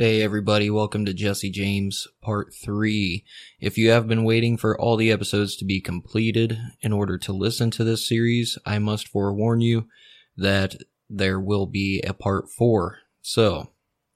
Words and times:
Hey 0.00 0.22
everybody, 0.22 0.70
welcome 0.70 1.04
to 1.04 1.12
Jesse 1.12 1.50
James 1.50 2.08
Part 2.22 2.54
3. 2.54 3.22
If 3.60 3.76
you 3.76 3.90
have 3.90 4.08
been 4.08 4.24
waiting 4.24 4.56
for 4.56 4.80
all 4.80 4.96
the 4.96 5.12
episodes 5.12 5.56
to 5.56 5.66
be 5.66 5.78
completed 5.78 6.58
in 6.80 6.90
order 6.90 7.18
to 7.18 7.34
listen 7.34 7.70
to 7.72 7.84
this 7.84 8.08
series, 8.08 8.56
I 8.64 8.78
must 8.78 9.06
forewarn 9.06 9.60
you 9.60 9.88
that 10.38 10.76
there 11.10 11.38
will 11.38 11.66
be 11.66 12.00
a 12.00 12.14
Part 12.14 12.48
4. 12.48 12.96
So, 13.20 13.72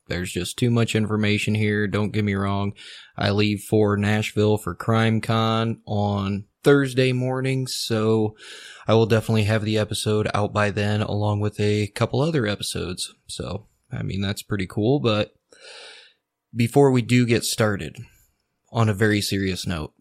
there's 0.09 0.33
just 0.33 0.57
too 0.57 0.71
much 0.71 0.95
information 0.95 1.55
here, 1.55 1.87
don't 1.87 2.13
get 2.13 2.25
me 2.25 2.33
wrong. 2.33 2.73
I 3.19 3.29
leave 3.29 3.61
for 3.61 3.99
Nashville 3.99 4.57
for 4.57 4.75
CrimeCon 4.75 5.81
on 5.85 6.47
Thursday 6.63 7.13
morning, 7.13 7.67
so 7.67 8.37
I 8.89 8.95
will 8.95 9.05
definitely 9.05 9.45
have 9.45 9.67
the 9.67 9.77
episode 9.77 10.31
out 10.33 10.55
by 10.55 10.71
then 10.71 11.03
along 11.03 11.41
with 11.41 11.61
a 11.61 11.89
couple 11.89 12.23
other 12.23 12.47
episodes. 12.47 13.13
So, 13.27 13.67
I 13.93 14.03
mean, 14.03 14.23
that's 14.23 14.43
pretty 14.43 14.67
cool, 14.67 14.99
but 14.99 15.35
before 16.55 16.91
we 16.91 17.03
do 17.03 17.27
get 17.27 17.45
started, 17.45 17.97
on 18.75 18.89
a 18.89 18.95
very 18.95 19.21
serious 19.21 19.67
note, 19.67 19.93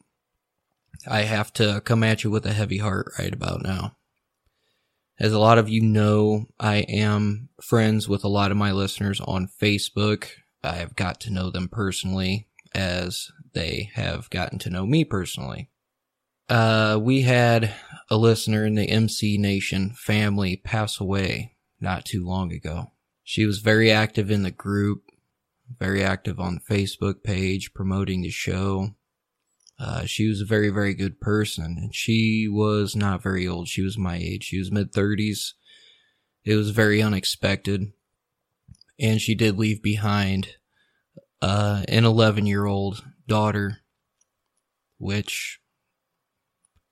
I 1.08 1.22
have 1.22 1.54
to 1.54 1.82
come 1.86 2.04
at 2.04 2.24
you 2.24 2.32
with 2.32 2.46
a 2.46 2.54
heavy 2.54 2.80
heart 2.80 3.12
right 3.20 3.34
about 3.34 3.62
now. 3.62 3.96
As 5.20 5.32
a 5.32 5.40
lot 5.40 5.60
of 5.60 5.70
you 5.70 5.82
know, 5.82 6.48
I 6.60 6.78
am 6.78 7.50
friends 7.62 8.10
with 8.10 8.24
a 8.24 8.30
lot 8.30 8.52
of 8.52 8.58
my 8.58 8.72
listeners 8.72 9.22
on 9.22 9.48
Facebook. 9.62 10.28
I've 10.64 10.96
got 10.96 11.20
to 11.22 11.32
know 11.32 11.52
them 11.52 11.70
personally 11.70 12.48
as 12.74 13.30
they 13.54 13.92
have 13.94 14.30
gotten 14.32 14.58
to 14.60 14.70
know 14.72 14.86
me 14.88 15.06
personally. 15.06 15.70
Uh, 16.50 17.00
we 17.02 17.22
had 17.22 17.74
a 18.10 18.18
listener 18.18 18.66
in 18.66 18.76
the 18.76 18.90
MC 18.90 19.38
Nation 19.38 19.92
family 19.92 20.58
pass 20.58 21.00
away 21.00 21.56
not 21.80 22.06
too 22.06 22.26
long 22.26 22.52
ago. 22.52 22.92
She 23.24 23.46
was 23.46 23.60
very 23.60 23.92
active 23.92 24.32
in 24.32 24.44
the 24.44 24.52
group, 24.52 25.04
very 25.80 26.04
active 26.04 26.40
on 26.40 26.60
Facebook 26.60 27.24
page, 27.24 27.74
promoting 27.74 28.22
the 28.22 28.30
show. 28.30 28.96
Uh, 29.80 30.06
she 30.06 30.28
was 30.28 30.40
a 30.42 30.46
very, 30.46 30.70
very 30.70 30.94
good 30.94 31.20
person, 31.20 31.78
and 31.78 31.96
she 31.96 32.48
was 32.48 32.96
not 32.96 33.24
very 33.24 33.48
old. 33.48 33.68
She 33.68 33.82
was 33.82 33.98
my 33.98 34.18
age. 34.18 34.46
She 34.46 34.60
was 34.60 34.72
mid 34.72 34.94
30s. 34.94 35.54
It 36.46 36.56
was 36.56 36.70
very 36.70 37.02
unexpected. 37.02 37.92
And 39.00 39.20
she 39.20 39.34
did 39.34 39.58
leave 39.58 39.82
behind 39.82 40.56
uh, 41.42 41.84
an 41.88 42.06
11 42.06 42.46
year 42.46 42.66
old 42.66 43.04
daughter, 43.28 43.80
which 44.98 45.60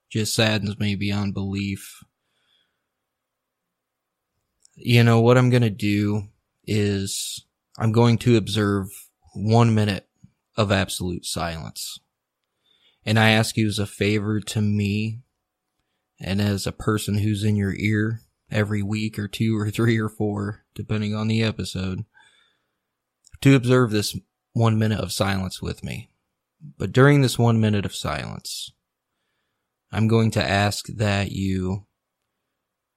just 0.09 0.35
saddens 0.35 0.77
me 0.79 0.95
beyond 0.95 1.33
belief. 1.33 2.03
You 4.75 5.03
know, 5.03 5.21
what 5.21 5.37
I'm 5.37 5.49
going 5.49 5.61
to 5.61 5.69
do 5.69 6.23
is 6.65 7.45
I'm 7.77 7.91
going 7.91 8.17
to 8.19 8.37
observe 8.37 8.87
one 9.33 9.73
minute 9.73 10.07
of 10.57 10.71
absolute 10.71 11.25
silence. 11.25 11.99
And 13.05 13.17
I 13.17 13.31
ask 13.31 13.57
you 13.57 13.67
as 13.67 13.79
a 13.79 13.85
favor 13.85 14.39
to 14.39 14.61
me 14.61 15.21
and 16.19 16.41
as 16.41 16.67
a 16.67 16.71
person 16.71 17.19
who's 17.19 17.43
in 17.43 17.55
your 17.55 17.73
ear 17.73 18.21
every 18.51 18.83
week 18.83 19.17
or 19.17 19.27
two 19.27 19.57
or 19.57 19.69
three 19.71 19.99
or 19.99 20.09
four, 20.09 20.63
depending 20.75 21.15
on 21.15 21.27
the 21.27 21.43
episode, 21.43 22.05
to 23.41 23.55
observe 23.55 23.91
this 23.91 24.17
one 24.53 24.77
minute 24.77 24.99
of 24.99 25.11
silence 25.11 25.61
with 25.61 25.83
me. 25.83 26.09
But 26.77 26.91
during 26.91 27.21
this 27.21 27.39
one 27.39 27.59
minute 27.59 27.85
of 27.85 27.95
silence, 27.95 28.71
I'm 29.91 30.07
going 30.07 30.31
to 30.31 30.43
ask 30.43 30.85
that 30.87 31.31
you 31.31 31.87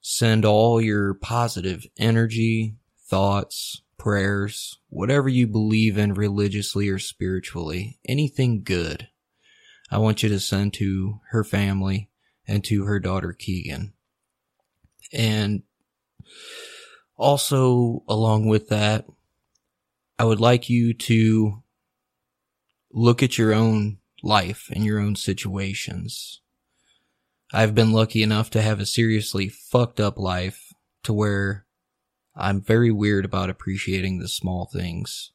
send 0.00 0.44
all 0.44 0.82
your 0.82 1.14
positive 1.14 1.86
energy, 1.96 2.76
thoughts, 3.08 3.80
prayers, 4.04 4.80
whatever 4.90 5.30
you 5.30 5.46
believe 5.46 5.96
in 5.96 6.12
religiously 6.12 6.90
or 6.90 6.98
spiritually, 6.98 7.98
anything 8.06 8.62
good, 8.62 9.08
I 9.90 9.96
want 9.96 10.22
you 10.22 10.28
to 10.28 10.38
send 10.38 10.74
to 10.74 11.20
her 11.30 11.42
family 11.42 12.10
and 12.46 12.62
to 12.64 12.84
her 12.84 13.00
daughter 13.00 13.32
Keegan. 13.32 13.94
And 15.10 15.62
also, 17.16 18.02
along 18.06 18.46
with 18.46 18.68
that, 18.68 19.06
I 20.18 20.24
would 20.24 20.40
like 20.40 20.68
you 20.68 20.92
to 20.92 21.62
look 22.92 23.22
at 23.22 23.38
your 23.38 23.54
own 23.54 24.00
life 24.22 24.68
and 24.70 24.84
your 24.84 25.00
own 25.00 25.16
situations. 25.16 26.42
I've 27.54 27.74
been 27.74 27.92
lucky 27.92 28.22
enough 28.22 28.50
to 28.50 28.60
have 28.60 28.80
a 28.80 28.86
seriously 28.86 29.48
fucked 29.48 29.98
up 29.98 30.18
life 30.18 30.74
to 31.04 31.14
where 31.14 31.63
I'm 32.36 32.60
very 32.60 32.90
weird 32.90 33.24
about 33.24 33.50
appreciating 33.50 34.18
the 34.18 34.28
small 34.28 34.66
things 34.66 35.30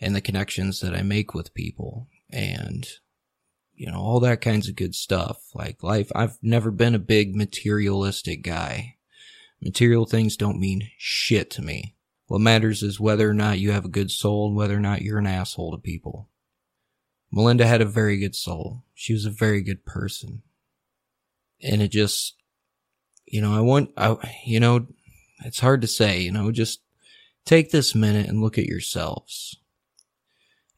and 0.00 0.16
the 0.16 0.20
connections 0.20 0.80
that 0.80 0.94
I 0.94 1.02
make 1.02 1.34
with 1.34 1.54
people 1.54 2.08
and 2.30 2.88
you 3.74 3.90
know 3.90 3.98
all 3.98 4.20
that 4.20 4.40
kinds 4.40 4.68
of 4.68 4.76
good 4.76 4.94
stuff. 4.94 5.38
Like 5.54 5.82
life 5.82 6.10
I've 6.14 6.38
never 6.42 6.70
been 6.70 6.94
a 6.94 7.00
big 7.00 7.34
materialistic 7.34 8.42
guy. 8.42 8.96
Material 9.60 10.06
things 10.06 10.36
don't 10.36 10.58
mean 10.58 10.90
shit 10.98 11.50
to 11.52 11.62
me. 11.62 11.96
What 12.26 12.40
matters 12.40 12.82
is 12.82 12.98
whether 12.98 13.28
or 13.28 13.34
not 13.34 13.58
you 13.58 13.72
have 13.72 13.84
a 13.84 13.90
good 13.90 14.10
soul 14.10 14.48
and 14.48 14.56
whether 14.56 14.76
or 14.76 14.80
not 14.80 15.02
you're 15.02 15.18
an 15.18 15.26
asshole 15.26 15.72
to 15.72 15.78
people. 15.78 16.30
Melinda 17.30 17.66
had 17.66 17.80
a 17.80 17.86
very 17.86 18.18
good 18.18 18.34
soul. 18.34 18.84
She 18.94 19.12
was 19.12 19.24
a 19.24 19.30
very 19.30 19.62
good 19.62 19.84
person. 19.84 20.42
And 21.62 21.82
it 21.82 21.88
just 21.88 22.34
you 23.26 23.40
know 23.40 23.54
I 23.54 23.60
want 23.60 23.90
I 23.96 24.16
you 24.44 24.60
know 24.60 24.86
it's 25.44 25.60
hard 25.60 25.80
to 25.82 25.86
say, 25.86 26.20
you 26.20 26.32
know, 26.32 26.50
just 26.52 26.80
take 27.44 27.70
this 27.70 27.94
minute 27.94 28.28
and 28.28 28.40
look 28.40 28.58
at 28.58 28.66
yourselves. 28.66 29.56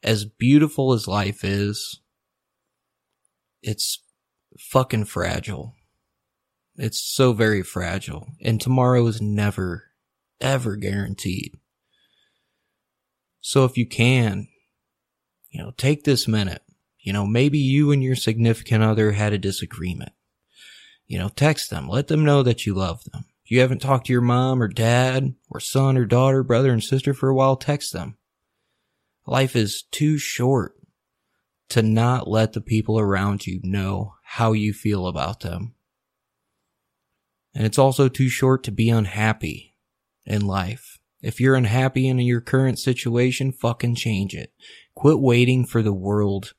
As 0.03 0.25
beautiful 0.25 0.93
as 0.93 1.07
life 1.07 1.43
is, 1.43 2.01
it's 3.61 3.99
fucking 4.59 5.05
fragile. 5.05 5.73
It's 6.75 6.99
so 6.99 7.33
very 7.33 7.63
fragile. 7.63 8.27
And 8.41 8.59
tomorrow 8.59 9.05
is 9.07 9.21
never, 9.21 9.85
ever 10.41 10.75
guaranteed. 10.75 11.55
So 13.41 13.65
if 13.65 13.77
you 13.77 13.87
can, 13.87 14.47
you 15.49 15.61
know, 15.61 15.71
take 15.77 16.03
this 16.03 16.27
minute. 16.27 16.61
You 16.99 17.13
know, 17.13 17.25
maybe 17.25 17.59
you 17.59 17.91
and 17.91 18.03
your 18.03 18.15
significant 18.15 18.83
other 18.83 19.11
had 19.11 19.31
a 19.31 19.37
disagreement. 19.37 20.11
You 21.07 21.19
know, 21.19 21.29
text 21.29 21.69
them. 21.69 21.87
Let 21.87 22.07
them 22.07 22.25
know 22.25 22.43
that 22.43 22.65
you 22.65 22.73
love 22.73 23.03
them. 23.05 23.25
You 23.45 23.59
haven't 23.59 23.81
talked 23.81 24.07
to 24.07 24.13
your 24.13 24.21
mom 24.21 24.61
or 24.61 24.67
dad 24.67 25.35
or 25.49 25.59
son 25.59 25.97
or 25.97 26.05
daughter, 26.05 26.43
brother 26.43 26.71
and 26.71 26.83
sister 26.83 27.13
for 27.13 27.29
a 27.29 27.35
while, 27.35 27.55
text 27.55 27.93
them. 27.93 28.17
Life 29.27 29.55
is 29.55 29.83
too 29.91 30.17
short 30.17 30.75
to 31.69 31.81
not 31.81 32.27
let 32.27 32.53
the 32.53 32.61
people 32.61 32.99
around 32.99 33.45
you 33.45 33.59
know 33.63 34.15
how 34.23 34.53
you 34.53 34.73
feel 34.73 35.07
about 35.07 35.41
them. 35.41 35.75
And 37.53 37.65
it's 37.65 37.79
also 37.79 38.09
too 38.09 38.29
short 38.29 38.63
to 38.63 38.71
be 38.71 38.89
unhappy 38.89 39.75
in 40.25 40.45
life. 40.45 40.97
If 41.21 41.39
you're 41.39 41.55
unhappy 41.55 42.07
in 42.07 42.19
your 42.19 42.41
current 42.41 42.77
situation, 42.77 43.51
fucking 43.51 43.95
change 43.95 44.35
it. 44.35 44.53
Quit 44.95 45.19
waiting 45.19 45.65
for 45.65 45.81
the 45.81 45.93
world 45.93 46.53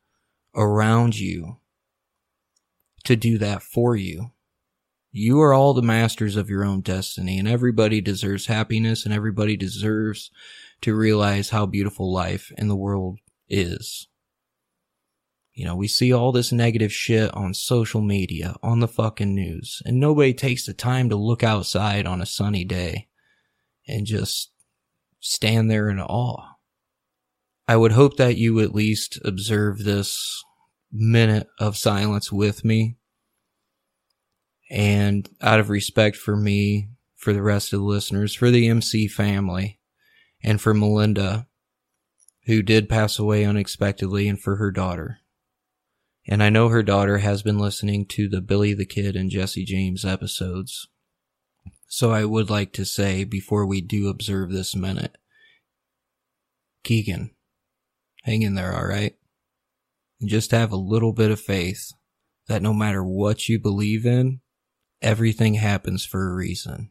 around 0.55 1.19
you 1.19 1.59
to 3.05 3.15
do 3.15 3.39
that 3.39 3.63
for 3.63 3.95
you. 3.95 4.33
You 5.19 5.41
are 5.41 5.55
all 5.55 5.73
the 5.73 5.81
masters 5.81 6.37
of 6.37 6.51
your 6.51 6.63
own 6.63 6.83
destiny, 6.83 7.39
and 7.39 7.49
everybody 7.49 8.03
deserves 8.03 8.49
happiness, 8.49 9.07
and 9.07 9.15
everybody 9.15 9.57
deserves 9.57 10.31
to 10.83 10.95
realize 10.95 11.49
how 11.49 11.65
beautiful 11.65 12.13
life 12.13 12.53
in 12.59 12.69
the 12.69 12.77
world 12.77 13.21
is. 13.49 14.09
You 15.55 15.65
know, 15.65 15.75
we 15.75 15.89
see 15.89 16.13
all 16.13 16.33
this 16.33 16.53
negative 16.53 16.93
shit 16.93 17.33
on 17.33 17.55
social 17.55 18.03
media, 18.03 18.57
on 18.63 18.81
the 18.81 18.89
fucking 18.89 19.35
news, 19.35 19.81
and 19.87 19.99
nobody 19.99 20.35
takes 20.35 20.67
the 20.67 20.75
time 20.75 21.09
to 21.09 21.17
look 21.17 21.43
outside 21.43 22.07
on 22.07 22.21
a 22.21 22.27
sunny 22.27 22.67
day 22.67 23.09
and 23.89 24.05
just 24.05 24.53
stand 25.21 25.71
there 25.71 25.89
in 25.89 25.99
awe. 25.99 26.57
I 27.67 27.79
would 27.79 27.93
hope 27.93 28.19
that 28.19 28.37
you 28.37 28.61
at 28.61 28.75
least 28.75 29.19
observe 29.25 29.79
this 29.79 30.45
minute 30.93 31.49
of 31.59 31.79
silence 31.79 32.31
with 32.31 32.67
me 32.67 32.96
and 34.71 35.29
out 35.41 35.61
of 35.61 35.71
respect 35.71 36.17
for 36.17 36.37
me, 36.37 36.89
for 37.17 37.33
the 37.33 37.43
rest 37.43 37.73
of 37.73 37.81
the 37.81 37.87
listeners, 37.87 38.35
for 38.35 38.51
the 38.51 38.69
MC 38.69 39.09
family, 39.09 39.81
and 40.43 40.61
for 40.61 40.75
Melinda, 40.75 41.47
who 42.47 42.63
did 42.63 42.89
pass 42.89 43.19
away 43.19 43.45
unexpectedly, 43.45 44.29
and 44.29 44.41
for 44.41 44.57
her 44.57 44.71
daughter. 44.71 45.19
And 46.29 46.43
I 46.43 46.51
know 46.51 46.69
her 46.69 46.83
daughter 46.83 47.19
has 47.19 47.43
been 47.43 47.59
listening 47.59 48.07
to 48.07 48.29
the 48.29 48.41
Billy 48.41 48.75
the 48.75 48.87
Kid 48.87 49.15
and 49.15 49.31
Jesse 49.31 49.65
James 49.65 50.05
episodes. 50.05 50.89
So 51.89 52.11
I 52.11 52.25
would 52.25 52.51
like 52.51 52.73
to 52.75 52.85
say 52.85 53.25
before 53.25 53.65
we 53.65 53.81
do 53.81 54.09
observe 54.09 54.51
this 54.51 54.75
minute, 54.75 55.17
Keegan, 56.83 57.31
hang 58.25 58.43
in 58.43 58.55
there, 58.55 58.75
alright? 58.75 59.17
And 60.21 60.29
just 60.29 60.51
have 60.51 60.73
a 60.73 60.77
little 60.77 61.13
bit 61.13 61.31
of 61.31 61.41
faith 61.41 61.93
that 62.49 62.63
no 62.63 62.73
matter 62.73 63.05
what 63.05 63.49
you 63.49 63.61
believe 63.61 64.05
in, 64.05 64.41
Everything 65.07 65.55
happens 65.55 66.05
for 66.05 66.29
a 66.29 66.35
reason, 66.35 66.91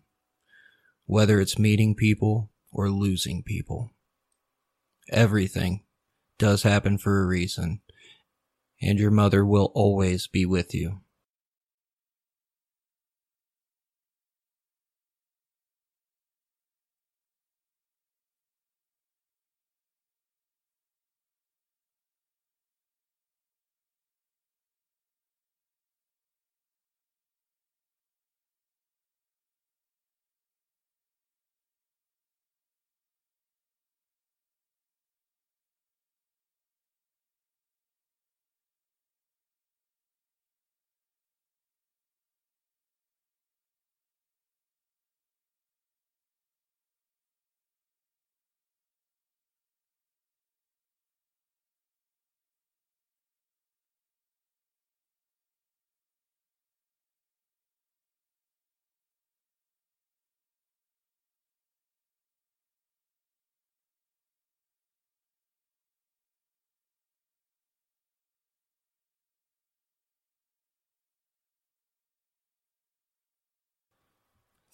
whether 1.05 1.41
it's 1.41 1.59
meeting 1.59 1.95
people 1.95 2.49
or 2.71 2.89
losing 2.89 3.43
people. 3.43 3.91
everything 5.09 5.83
does 6.37 6.63
happen 6.63 6.97
for 6.97 7.21
a 7.21 7.27
reason, 7.27 7.81
and 8.81 8.99
your 8.99 9.11
mother 9.11 9.45
will 9.45 9.71
always 9.75 10.27
be 10.27 10.45
with 10.45 10.73
you. 10.73 11.01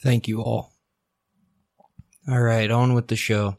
Thank 0.01 0.27
you 0.27 0.42
all. 0.42 0.74
All 2.27 2.42
right, 2.42 2.71
on 2.71 2.94
with 2.94 3.07
the 3.07 3.15
show. 3.15 3.57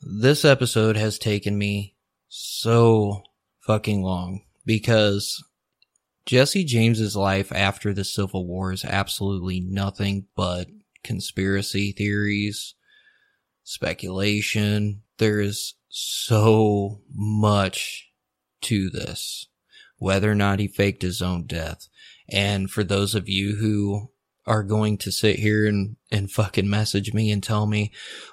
This 0.00 0.44
episode 0.44 0.96
has 0.96 1.18
taken 1.18 1.56
me 1.56 1.94
so 2.28 3.22
fucking 3.60 4.02
long 4.02 4.42
because 4.66 5.42
Jesse 6.26 6.64
James's 6.64 7.14
life 7.14 7.52
after 7.52 7.94
the 7.94 8.04
Civil 8.04 8.46
War 8.46 8.72
is 8.72 8.84
absolutely 8.84 9.60
nothing 9.60 10.26
but 10.34 10.66
conspiracy 11.04 11.92
theories, 11.92 12.74
speculation. 13.62 15.02
There 15.18 15.40
is 15.40 15.74
so 15.88 17.00
much 17.14 18.10
to 18.62 18.90
this, 18.90 19.46
whether 19.98 20.32
or 20.32 20.34
not 20.34 20.58
he 20.58 20.66
faked 20.66 21.02
his 21.02 21.22
own 21.22 21.46
death. 21.46 21.88
And 22.28 22.70
for 22.70 22.82
those 22.82 23.14
of 23.14 23.28
you 23.28 23.56
who 23.56 24.10
are 24.46 24.62
going 24.62 24.98
to 24.98 25.10
sit 25.10 25.38
here 25.38 25.66
and, 25.66 25.96
and 26.10 26.30
fucking 26.30 26.68
message 26.68 27.14
me 27.14 27.30
and 27.30 27.42
tell 27.42 27.66
me, 27.66 27.90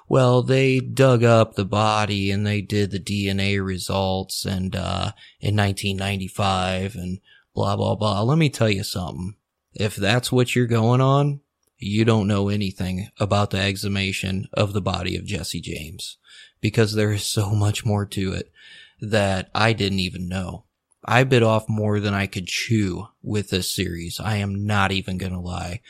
well, 0.08 0.42
they 0.42 0.78
dug 0.78 1.24
up 1.24 1.54
the 1.54 1.64
body 1.64 2.30
and 2.30 2.46
they 2.46 2.60
did 2.60 2.90
the 2.90 3.00
DNA 3.00 3.64
results 3.64 4.44
and, 4.44 4.76
uh, 4.76 5.12
in 5.40 5.56
1995 5.56 6.94
and 6.94 7.20
blah, 7.54 7.76
blah, 7.76 7.94
blah. 7.94 8.22
Let 8.22 8.38
me 8.38 8.50
tell 8.50 8.70
you 8.70 8.84
something. 8.84 9.36
If 9.74 9.96
that's 9.96 10.30
what 10.30 10.54
you're 10.54 10.66
going 10.66 11.00
on, 11.00 11.40
you 11.78 12.04
don't 12.04 12.28
know 12.28 12.48
anything 12.48 13.08
about 13.18 13.50
the 13.50 13.58
exhumation 13.58 14.48
of 14.52 14.72
the 14.72 14.82
body 14.82 15.16
of 15.16 15.24
Jesse 15.24 15.60
James 15.60 16.18
because 16.60 16.94
there 16.94 17.10
is 17.10 17.24
so 17.24 17.50
much 17.50 17.84
more 17.84 18.06
to 18.06 18.32
it 18.32 18.52
that 19.00 19.50
I 19.54 19.72
didn't 19.72 20.00
even 20.00 20.28
know. 20.28 20.64
I 21.04 21.24
bit 21.24 21.42
off 21.42 21.68
more 21.68 21.98
than 21.98 22.14
I 22.14 22.26
could 22.26 22.46
chew 22.46 23.08
with 23.22 23.50
this 23.50 23.74
series. 23.74 24.20
I 24.20 24.36
am 24.36 24.66
not 24.66 24.92
even 24.92 25.18
gonna 25.18 25.40
lie. 25.40 25.80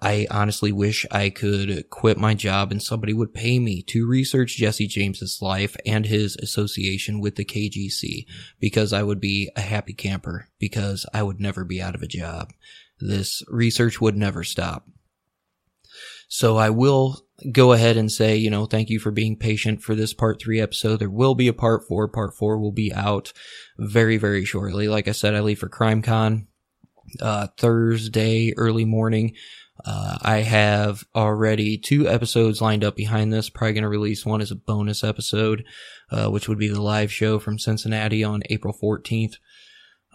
I 0.00 0.26
honestly 0.30 0.72
wish 0.72 1.04
I 1.10 1.30
could 1.30 1.90
quit 1.90 2.16
my 2.16 2.34
job 2.34 2.70
and 2.70 2.82
somebody 2.82 3.12
would 3.12 3.34
pay 3.34 3.58
me 3.58 3.82
to 3.88 4.06
research 4.06 4.56
Jesse 4.56 4.86
James's 4.86 5.42
life 5.42 5.76
and 5.84 6.06
his 6.06 6.36
association 6.36 7.20
with 7.20 7.34
the 7.34 7.44
KGC 7.44 8.26
because 8.60 8.92
I 8.92 9.02
would 9.02 9.20
be 9.20 9.50
a 9.56 9.60
happy 9.60 9.92
camper 9.92 10.48
because 10.58 11.04
I 11.12 11.22
would 11.22 11.40
never 11.40 11.64
be 11.64 11.82
out 11.82 11.94
of 11.94 12.02
a 12.02 12.06
job. 12.06 12.52
This 13.00 13.42
research 13.48 14.00
would 14.00 14.16
never 14.16 14.44
stop. 14.44 14.88
So 16.28 16.56
I 16.56 16.70
will 16.70 17.26
go 17.52 17.72
ahead 17.72 17.96
and 17.96 18.10
say, 18.10 18.36
you 18.36 18.50
know, 18.50 18.66
thank 18.66 18.90
you 18.90 18.98
for 18.98 19.10
being 19.10 19.36
patient 19.36 19.82
for 19.82 19.94
this 19.94 20.12
part 20.12 20.40
three 20.40 20.60
episode. 20.60 20.98
There 20.98 21.10
will 21.10 21.34
be 21.34 21.48
a 21.48 21.52
part 21.52 21.86
four. 21.86 22.08
Part 22.08 22.34
four 22.34 22.58
will 22.58 22.72
be 22.72 22.92
out 22.92 23.32
very, 23.78 24.16
very 24.16 24.44
shortly. 24.44 24.88
Like 24.88 25.08
I 25.08 25.12
said, 25.12 25.34
I 25.34 25.40
leave 25.40 25.58
for 25.58 25.68
CrimeCon, 25.68 26.46
uh, 27.20 27.48
Thursday 27.56 28.52
early 28.56 28.84
morning. 28.84 29.34
Uh, 29.84 30.18
I 30.20 30.38
have 30.38 31.04
already 31.14 31.78
two 31.78 32.08
episodes 32.08 32.60
lined 32.60 32.84
up 32.84 32.96
behind 32.96 33.32
this. 33.32 33.48
Probably 33.48 33.72
going 33.74 33.82
to 33.82 33.88
release 33.88 34.26
one 34.26 34.40
as 34.40 34.50
a 34.50 34.56
bonus 34.56 35.02
episode, 35.02 35.64
uh, 36.10 36.28
which 36.28 36.48
would 36.48 36.58
be 36.58 36.68
the 36.68 36.82
live 36.82 37.12
show 37.12 37.38
from 37.38 37.58
Cincinnati 37.58 38.22
on 38.22 38.42
April 38.50 38.76
14th. 38.80 39.34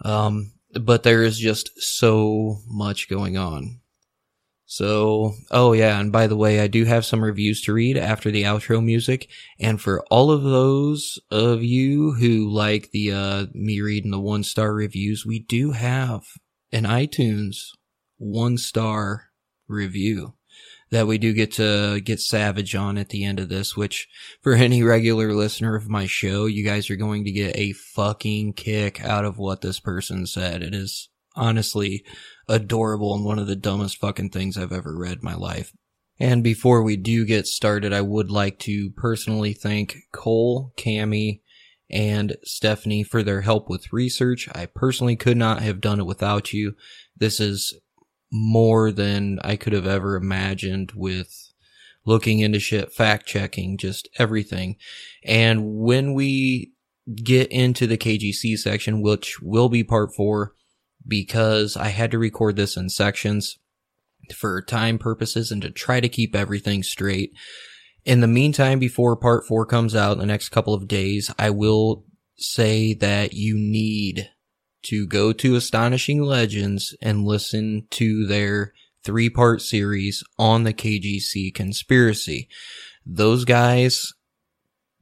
Um, 0.04 0.52
but 0.80 1.02
there 1.02 1.22
is 1.22 1.38
just 1.38 1.70
so 1.80 2.58
much 2.66 3.08
going 3.08 3.36
on. 3.36 3.80
So, 4.68 5.34
oh 5.52 5.72
yeah, 5.72 6.00
and 6.00 6.10
by 6.10 6.26
the 6.26 6.36
way, 6.36 6.58
I 6.58 6.66
do 6.66 6.84
have 6.84 7.04
some 7.04 7.22
reviews 7.22 7.62
to 7.62 7.72
read 7.72 7.96
after 7.96 8.32
the 8.32 8.42
outro 8.42 8.84
music. 8.84 9.28
And 9.60 9.80
for 9.80 10.04
all 10.10 10.32
of 10.32 10.42
those 10.42 11.20
of 11.30 11.62
you 11.62 12.14
who 12.14 12.48
like 12.48 12.90
the, 12.90 13.12
uh, 13.12 13.46
me 13.54 13.80
reading 13.80 14.10
the 14.10 14.20
one 14.20 14.42
star 14.42 14.74
reviews, 14.74 15.24
we 15.24 15.38
do 15.38 15.70
have 15.70 16.24
an 16.72 16.82
iTunes 16.84 17.70
one 18.18 18.58
star 18.58 19.30
review 19.68 20.34
that 20.90 21.06
we 21.06 21.18
do 21.18 21.32
get 21.32 21.52
to 21.52 22.00
get 22.00 22.20
savage 22.20 22.74
on 22.74 22.96
at 22.96 23.08
the 23.08 23.24
end 23.24 23.40
of 23.40 23.48
this, 23.48 23.76
which 23.76 24.08
for 24.40 24.54
any 24.54 24.82
regular 24.82 25.32
listener 25.32 25.74
of 25.74 25.88
my 25.88 26.06
show, 26.06 26.46
you 26.46 26.64
guys 26.64 26.90
are 26.90 26.96
going 26.96 27.24
to 27.24 27.32
get 27.32 27.56
a 27.56 27.72
fucking 27.72 28.52
kick 28.52 29.04
out 29.04 29.24
of 29.24 29.38
what 29.38 29.60
this 29.60 29.80
person 29.80 30.26
said. 30.26 30.62
It 30.62 30.74
is 30.74 31.08
honestly 31.34 32.04
adorable 32.48 33.14
and 33.14 33.24
one 33.24 33.38
of 33.38 33.46
the 33.46 33.56
dumbest 33.56 33.98
fucking 33.98 34.30
things 34.30 34.56
I've 34.56 34.72
ever 34.72 34.96
read 34.96 35.18
in 35.18 35.24
my 35.24 35.34
life. 35.34 35.72
And 36.18 36.42
before 36.42 36.82
we 36.82 36.96
do 36.96 37.24
get 37.24 37.46
started, 37.46 37.92
I 37.92 38.00
would 38.00 38.30
like 38.30 38.58
to 38.60 38.90
personally 38.90 39.52
thank 39.52 39.96
Cole, 40.12 40.72
Cami, 40.76 41.40
and 41.90 42.36
Stephanie 42.42 43.02
for 43.02 43.22
their 43.22 43.42
help 43.42 43.68
with 43.68 43.92
research. 43.92 44.48
I 44.54 44.66
personally 44.66 45.16
could 45.16 45.36
not 45.36 45.62
have 45.62 45.80
done 45.80 46.00
it 46.00 46.06
without 46.06 46.52
you. 46.52 46.74
This 47.16 47.38
is 47.38 47.78
more 48.32 48.90
than 48.90 49.38
I 49.44 49.56
could 49.56 49.72
have 49.72 49.86
ever 49.86 50.16
imagined 50.16 50.92
with 50.96 51.52
looking 52.04 52.40
into 52.40 52.58
shit, 52.58 52.92
fact 52.92 53.26
checking, 53.26 53.76
just 53.76 54.08
everything. 54.18 54.76
And 55.24 55.76
when 55.76 56.14
we 56.14 56.72
get 57.14 57.50
into 57.52 57.86
the 57.86 57.98
KGC 57.98 58.56
section, 58.56 59.02
which 59.02 59.40
will 59.40 59.68
be 59.68 59.84
part 59.84 60.14
four, 60.14 60.54
because 61.06 61.76
I 61.76 61.88
had 61.88 62.10
to 62.10 62.18
record 62.18 62.56
this 62.56 62.76
in 62.76 62.88
sections 62.88 63.58
for 64.34 64.60
time 64.62 64.98
purposes 64.98 65.50
and 65.50 65.62
to 65.62 65.70
try 65.70 66.00
to 66.00 66.08
keep 66.08 66.34
everything 66.34 66.82
straight. 66.82 67.32
In 68.04 68.20
the 68.20 68.26
meantime, 68.26 68.78
before 68.78 69.16
part 69.16 69.46
four 69.46 69.66
comes 69.66 69.94
out 69.94 70.12
in 70.12 70.18
the 70.18 70.26
next 70.26 70.50
couple 70.50 70.74
of 70.74 70.88
days, 70.88 71.32
I 71.38 71.50
will 71.50 72.04
say 72.36 72.94
that 72.94 73.32
you 73.32 73.56
need 73.56 74.30
to 74.82 75.06
go 75.06 75.32
to 75.32 75.56
Astonishing 75.56 76.22
Legends 76.22 76.94
and 77.02 77.24
listen 77.24 77.86
to 77.90 78.26
their 78.26 78.72
three 79.02 79.28
part 79.28 79.62
series 79.62 80.22
on 80.38 80.64
the 80.64 80.74
KGC 80.74 81.54
conspiracy. 81.54 82.48
Those 83.04 83.44
guys 83.44 84.12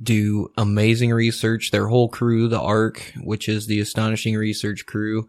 do 0.03 0.49
amazing 0.57 1.13
research. 1.13 1.71
Their 1.71 1.89
whole 1.89 2.09
crew, 2.09 2.49
the 2.49 2.61
ARC, 2.61 3.13
which 3.23 3.49
is 3.49 3.67
the 3.67 3.81
Astonishing 3.81 4.37
Research 4.37 4.87
crew, 4.87 5.29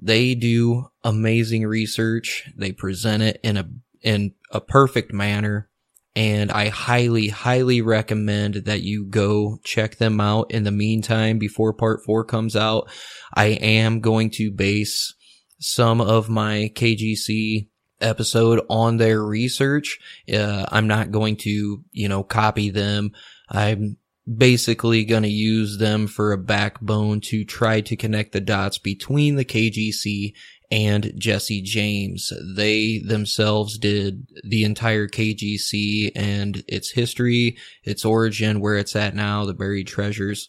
they 0.00 0.34
do 0.34 0.90
amazing 1.02 1.66
research. 1.66 2.50
They 2.56 2.72
present 2.72 3.22
it 3.22 3.40
in 3.42 3.56
a, 3.56 3.68
in 4.02 4.34
a 4.50 4.60
perfect 4.60 5.12
manner. 5.12 5.68
And 6.16 6.52
I 6.52 6.68
highly, 6.68 7.28
highly 7.28 7.80
recommend 7.80 8.54
that 8.54 8.82
you 8.82 9.04
go 9.04 9.58
check 9.64 9.96
them 9.96 10.20
out 10.20 10.52
in 10.52 10.62
the 10.62 10.70
meantime 10.70 11.38
before 11.38 11.72
part 11.72 12.04
four 12.04 12.24
comes 12.24 12.54
out. 12.54 12.88
I 13.32 13.46
am 13.46 14.00
going 14.00 14.30
to 14.34 14.52
base 14.52 15.14
some 15.58 16.00
of 16.00 16.28
my 16.28 16.70
KGC 16.74 17.68
episode 18.00 18.60
on 18.68 18.98
their 18.98 19.24
research. 19.24 19.98
Uh, 20.32 20.66
I'm 20.70 20.86
not 20.86 21.10
going 21.10 21.36
to, 21.38 21.82
you 21.90 22.08
know, 22.08 22.22
copy 22.22 22.70
them. 22.70 23.12
I'm 23.48 23.96
basically 24.32 25.04
going 25.04 25.22
to 25.22 25.28
use 25.28 25.78
them 25.78 26.06
for 26.06 26.32
a 26.32 26.38
backbone 26.38 27.20
to 27.20 27.44
try 27.44 27.80
to 27.82 27.96
connect 27.96 28.32
the 28.32 28.40
dots 28.40 28.78
between 28.78 29.36
the 29.36 29.44
KGC 29.44 30.32
and 30.70 31.12
Jesse 31.16 31.60
James. 31.62 32.32
They 32.56 32.98
themselves 32.98 33.78
did 33.78 34.26
the 34.42 34.64
entire 34.64 35.08
KGC 35.08 36.12
and 36.16 36.64
its 36.66 36.90
history, 36.90 37.58
its 37.84 38.04
origin, 38.04 38.60
where 38.60 38.76
it's 38.76 38.96
at 38.96 39.14
now, 39.14 39.44
the 39.44 39.54
buried 39.54 39.86
treasures. 39.86 40.48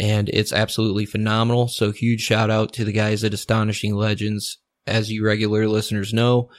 And 0.00 0.28
it's 0.28 0.52
absolutely 0.52 1.06
phenomenal. 1.06 1.68
So 1.68 1.92
huge 1.92 2.20
shout 2.20 2.50
out 2.50 2.72
to 2.74 2.84
the 2.84 2.92
guys 2.92 3.22
at 3.22 3.32
Astonishing 3.32 3.94
Legends. 3.94 4.58
As 4.86 5.10
you 5.10 5.24
regular 5.24 5.66
listeners 5.68 6.12
know, 6.12 6.50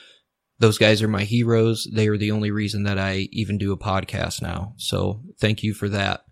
those 0.58 0.78
guys 0.78 1.02
are 1.02 1.08
my 1.08 1.26
heroes. 1.26 1.88
They 1.94 2.08
are 2.08 2.18
the 2.18 2.32
only 2.32 2.50
reason 2.50 2.84
that 2.84 2.98
I 2.98 3.28
even 3.32 3.58
do 3.58 3.74
a 3.74 3.78
podcast 3.78 4.42
now. 4.42 4.74
So 4.78 5.22
thank 5.38 5.62
you 5.64 5.74
for 5.74 5.90
that. 5.90 6.25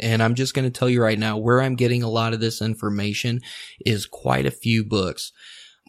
And 0.00 0.22
I'm 0.22 0.34
just 0.34 0.54
going 0.54 0.70
to 0.70 0.76
tell 0.76 0.88
you 0.88 1.02
right 1.02 1.18
now 1.18 1.36
where 1.36 1.60
I'm 1.60 1.76
getting 1.76 2.02
a 2.02 2.08
lot 2.08 2.32
of 2.32 2.40
this 2.40 2.62
information 2.62 3.40
is 3.84 4.06
quite 4.06 4.46
a 4.46 4.50
few 4.50 4.84
books. 4.84 5.32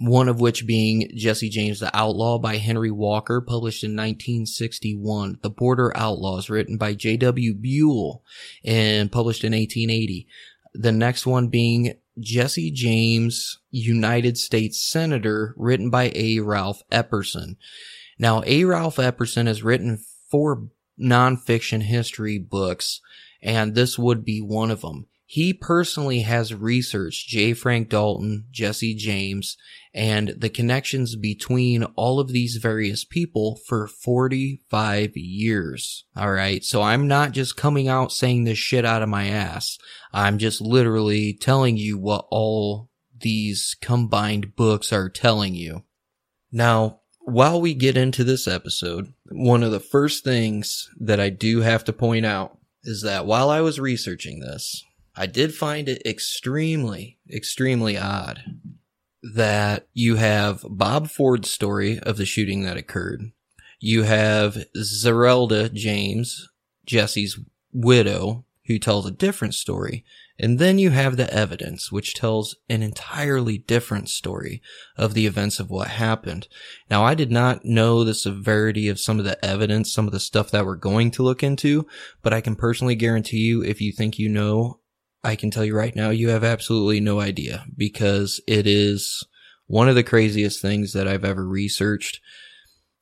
One 0.02 0.30
of 0.30 0.40
which 0.40 0.66
being 0.66 1.12
Jesse 1.16 1.50
James 1.50 1.82
the 1.82 1.96
Outlaw 1.96 2.40
by 2.40 2.56
Henry 2.56 2.92
Walker, 2.92 3.42
published 3.42 3.84
in 3.84 3.92
1961. 3.92 5.40
The 5.42 5.50
Border 5.50 5.92
Outlaws, 5.96 6.50
written 6.50 6.78
by 6.78 6.94
J.W. 6.94 7.54
Buell 7.56 8.24
and 8.64 9.12
published 9.12 9.44
in 9.44 9.52
1880. 9.52 10.26
The 10.74 10.92
next 10.94 11.26
one 11.26 11.50
being 11.50 11.96
Jesse 12.20 12.72
James, 12.72 13.60
United 13.72 14.38
States 14.38 14.82
Senator, 14.82 15.54
written 15.58 15.90
by 15.90 16.12
A. 16.16 16.40
Ralph 16.40 16.82
Epperson. 16.92 17.58
Now, 18.18 18.44
A. 18.46 18.66
Ralph 18.66 18.98
Epperson 18.98 19.48
has 19.48 19.64
written 19.64 20.04
four 20.30 20.70
nonfiction 21.00 21.84
history 21.84 22.38
books, 22.38 23.02
and 23.42 23.76
this 23.76 23.98
would 23.98 24.24
be 24.26 24.42
one 24.42 24.72
of 24.72 24.82
them. 24.82 25.08
He 25.26 25.54
personally 25.54 26.22
has 26.22 26.56
researched 26.56 27.28
J. 27.28 27.54
Frank 27.54 27.90
Dalton, 27.90 28.46
Jesse 28.50 28.96
James, 28.96 29.58
and 29.94 30.30
the 30.30 30.50
connections 30.50 31.16
between 31.16 31.84
all 31.96 32.20
of 32.20 32.30
these 32.30 32.56
various 32.56 33.06
people 33.06 33.60
for 33.68 33.86
45 33.86 35.16
years. 35.16 36.06
Alright, 36.18 36.64
so 36.64 36.82
I'm 36.82 37.08
not 37.08 37.34
just 37.34 37.56
coming 37.56 37.88
out 37.88 38.12
saying 38.12 38.46
this 38.46 38.58
shit 38.58 38.86
out 38.86 39.04
of 39.04 39.10
my 39.10 39.28
ass. 39.28 39.78
I'm 40.12 40.40
just 40.40 40.62
literally 40.62 41.34
telling 41.34 41.78
you 41.78 42.00
what 42.00 42.26
all 42.32 42.90
these 43.20 43.76
combined 43.82 44.56
books 44.56 44.92
are 44.92 45.10
telling 45.10 45.54
you. 45.54 45.84
Now, 46.52 47.02
while 47.20 47.62
we 47.62 47.76
get 47.76 47.98
into 47.98 48.24
this 48.24 48.48
episode, 48.48 49.14
one 49.30 49.62
of 49.62 49.72
the 49.72 49.80
first 49.80 50.24
things 50.24 50.90
that 51.00 51.20
I 51.20 51.30
do 51.30 51.62
have 51.62 51.84
to 51.84 51.94
point 51.94 52.26
out 52.26 52.58
is 52.84 53.02
that 53.02 53.26
while 53.26 53.50
I 53.50 53.62
was 53.62 53.80
researching 53.80 54.40
this, 54.40 54.84
I 55.16 55.26
did 55.26 55.54
find 55.54 55.90
it 55.90 56.02
extremely, 56.06 57.18
extremely 57.30 57.98
odd 57.98 58.42
that 59.22 59.88
you 59.94 60.16
have 60.16 60.64
Bob 60.70 61.10
Ford's 61.10 61.50
story 61.50 62.00
of 62.00 62.18
the 62.18 62.26
shooting 62.26 62.64
that 62.64 62.78
occurred. 62.78 63.32
You 63.80 64.04
have 64.04 64.66
Zerelda 64.78 65.74
James, 65.74 66.50
Jesse's 66.86 67.40
widow, 67.74 68.46
who 68.68 68.80
tells 68.80 69.06
a 69.06 69.12
different 69.12 69.56
story. 69.56 70.06
And 70.40 70.58
then 70.58 70.80
you 70.80 70.92
have 70.92 71.18
the 71.18 71.32
evidence, 71.34 71.92
which 71.92 72.14
tells 72.14 72.56
an 72.70 72.82
entirely 72.82 73.58
different 73.58 74.10
story 74.10 74.62
of 74.98 75.14
the 75.14 75.26
events 75.26 75.60
of 75.60 75.70
what 75.70 75.90
happened. 75.90 76.48
Now, 76.90 77.04
I 77.04 77.14
did 77.14 77.30
not 77.30 77.66
know 77.66 78.04
the 78.04 78.14
severity 78.14 78.88
of 78.88 79.00
some 79.00 79.20
of 79.20 79.26
the 79.26 79.44
evidence, 79.44 79.92
some 79.92 80.08
of 80.08 80.14
the 80.14 80.20
stuff 80.20 80.50
that 80.52 80.66
we're 80.66 80.78
going 80.78 81.12
to 81.12 81.24
look 81.24 81.44
into, 81.44 81.86
but 82.22 82.34
I 82.34 82.40
can 82.40 82.56
personally 82.56 82.96
guarantee 82.96 83.40
you, 83.40 83.62
if 83.64 83.82
you 83.82 83.92
think 83.92 84.18
you 84.18 84.30
know 84.30 84.80
I 85.24 85.36
can 85.36 85.52
tell 85.52 85.66
you 85.66 85.76
right 85.76 85.96
now, 85.96 86.10
you 86.10 86.30
have 86.30 86.46
absolutely 86.46 87.02
no 87.02 87.20
idea 87.20 87.66
because 87.76 88.42
it 88.48 88.66
is 88.66 89.26
one 89.68 89.90
of 89.90 89.96
the 89.96 90.04
craziest 90.04 90.62
things 90.62 90.94
that 90.94 91.08
I've 91.08 91.26
ever 91.26 91.46
researched. 91.46 92.22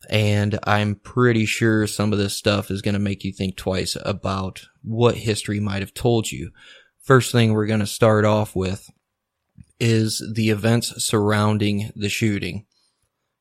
And 0.10 0.58
I'm 0.64 0.96
pretty 0.96 1.46
sure 1.46 1.86
some 1.86 2.12
of 2.12 2.20
this 2.20 2.36
stuff 2.36 2.72
is 2.72 2.82
going 2.82 2.94
to 2.94 3.00
make 3.00 3.24
you 3.24 3.32
think 3.32 3.58
twice 3.58 3.96
about 4.04 4.64
what 4.84 5.18
history 5.18 5.60
might 5.60 5.82
have 5.82 5.94
told 5.94 6.32
you. 6.32 6.52
First 7.08 7.32
thing 7.32 7.54
we're 7.54 7.68
going 7.68 7.80
to 7.80 7.88
start 7.88 8.26
off 8.26 8.54
with 8.54 8.90
is 9.80 10.22
the 10.36 10.50
events 10.50 11.06
surrounding 11.06 11.90
the 11.96 12.10
shooting. 12.10 12.66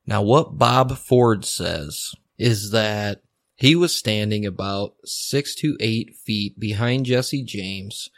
Now, 0.05 0.21
what 0.21 0.57
Bob 0.57 0.97
Ford 0.97 1.43
says 1.43 2.13
is 2.37 2.71
that 2.71 3.23
he 3.57 3.75
was 3.75 3.93
standing 3.93 4.45
about 4.45 4.93
six 5.03 5.53
to 5.55 5.75
eight 5.81 6.15
feet 6.15 6.57
behind 6.57 7.07
Jesse 7.07 7.43
James 7.43 8.09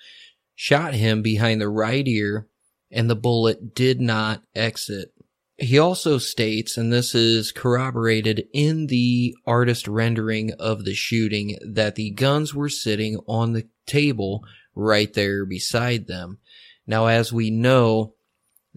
shot 0.53 0.93
him 0.93 1.23
behind 1.23 1.61
the 1.61 1.69
right 1.69 2.07
ear, 2.07 2.47
and 2.91 3.09
the 3.09 3.15
bullet 3.15 3.73
did 3.73 3.99
not 3.99 4.43
exit. 4.53 5.15
He 5.57 5.79
also 5.79 6.19
states, 6.19 6.77
and 6.77 6.93
this 6.93 7.15
is 7.15 7.51
corroborated 7.51 8.45
in 8.53 8.85
the 8.85 9.35
artist 9.47 9.87
rendering 9.87 10.51
of 10.59 10.85
the 10.85 10.93
shooting, 10.93 11.57
that 11.65 11.95
the 11.95 12.11
guns 12.11 12.53
were 12.53 12.69
sitting 12.69 13.17
on 13.25 13.53
the 13.53 13.67
table 13.87 14.43
right 14.75 15.13
there 15.13 15.45
beside 15.45 16.07
them. 16.07 16.39
Now, 16.87 17.07
as 17.07 17.31
we 17.31 17.51
know, 17.51 18.13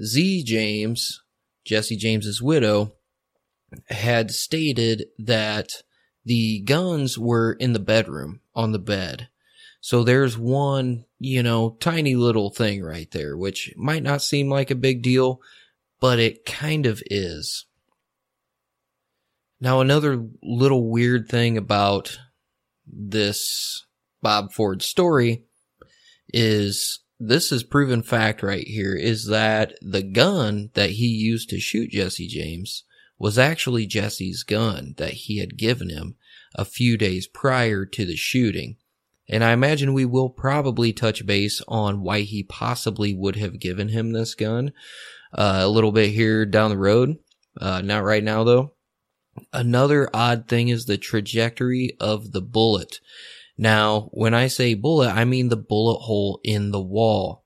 Zee 0.03 0.43
James, 0.43 1.23
Jesse 1.65 1.97
James's 1.97 2.43
widow, 2.43 2.95
had 3.89 4.31
stated 4.31 5.07
that 5.19 5.83
the 6.25 6.61
guns 6.61 7.19
were 7.19 7.53
in 7.53 7.73
the 7.73 7.79
bedroom 7.79 8.41
on 8.55 8.73
the 8.73 8.79
bed. 8.79 9.29
So 9.81 10.05
there's 10.05 10.39
one, 10.39 11.07
you 11.19 11.43
know, 11.43 11.77
tiny 11.81 12.15
little 12.15 12.51
thing 12.51 12.83
right 12.83 13.11
there, 13.11 13.37
which 13.37 13.73
might 13.77 14.03
not 14.03 14.23
seem 14.23 14.49
like 14.49 14.71
a 14.71 14.77
big 14.77 15.03
deal, 15.03 15.41
but 16.01 16.19
it 16.19 16.45
kind 16.45 16.87
of 16.87 17.03
is. 17.11 17.67
Now, 19.61 19.81
another 19.81 20.27
little 20.43 20.89
weird 20.89 21.29
thing 21.29 21.57
about 21.57 22.19
this 22.87 23.85
Bob 24.21 24.53
Ford 24.53 24.83
story 24.83 25.45
is 26.33 27.01
this 27.19 27.53
is 27.53 27.63
proven 27.63 28.03
fact 28.03 28.43
right 28.43 28.67
here 28.67 28.97
is 28.97 29.27
that 29.29 29.75
the 29.81 30.03
gun 30.03 30.71
that 30.75 30.91
he 30.91 31.07
used 31.07 31.49
to 31.51 31.61
shoot 31.61 31.91
Jesse 31.91 32.27
James 32.27 32.85
was 33.19 33.39
actually 33.39 33.87
Jesse's 33.87 34.43
gun 34.43 34.95
that 34.97 35.13
he 35.13 35.39
had 35.39 35.57
given 35.57 35.89
him 35.89 36.17
a 36.57 36.65
few 36.65 36.97
days 36.97 37.29
prior 37.29 37.87
to 37.87 38.05
the 38.05 38.17
shooting. 38.17 38.77
And 39.29 39.45
I 39.45 39.53
imagine 39.53 39.93
we 39.95 40.05
will 40.05 40.29
probably 40.29 40.93
touch 40.93 41.25
base 41.25 41.63
on 41.69 42.03
why 42.03 42.23
he 42.23 42.43
possibly 42.43 43.15
would 43.15 43.37
have 43.37 43.61
given 43.61 43.89
him 43.89 44.13
this 44.13 44.35
gun 44.35 44.73
uh, 45.33 45.61
a 45.63 45.69
little 45.69 45.93
bit 45.93 46.11
here 46.11 46.45
down 46.45 46.71
the 46.71 46.77
road. 46.77 47.19
Uh, 47.61 47.81
not 47.83 48.03
right 48.03 48.25
now 48.25 48.43
though. 48.43 48.73
Another 49.53 50.11
odd 50.13 50.49
thing 50.49 50.69
is 50.69 50.85
the 50.85 50.99
trajectory 50.99 51.97
of 52.01 52.33
the 52.33 52.43
bullet. 52.43 52.99
Now, 53.57 54.09
when 54.13 54.35
I 54.35 54.47
say 54.47 54.75
bullet, 54.75 55.11
I 55.11 55.25
mean 55.25 55.49
the 55.49 55.57
bullet 55.57 56.01
hole 56.01 56.41
in 56.43 56.71
the 56.71 56.83
wall. 56.83 57.45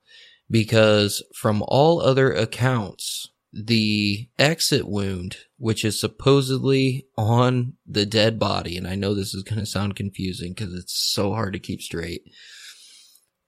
Because 0.49 1.23
from 1.35 1.61
all 1.67 2.01
other 2.01 2.31
accounts, 2.31 3.29
the 3.51 4.29
exit 4.37 4.87
wound, 4.87 5.37
which 5.57 5.83
is 5.83 5.99
supposedly 5.99 7.07
on 7.17 7.73
the 7.85 8.05
dead 8.05 8.39
body, 8.39 8.77
and 8.77 8.87
I 8.87 8.95
know 8.95 9.13
this 9.13 9.33
is 9.33 9.43
going 9.43 9.59
to 9.59 9.65
sound 9.65 9.95
confusing 9.95 10.53
because 10.53 10.73
it's 10.73 10.97
so 10.97 11.31
hard 11.31 11.53
to 11.53 11.59
keep 11.59 11.81
straight. 11.81 12.23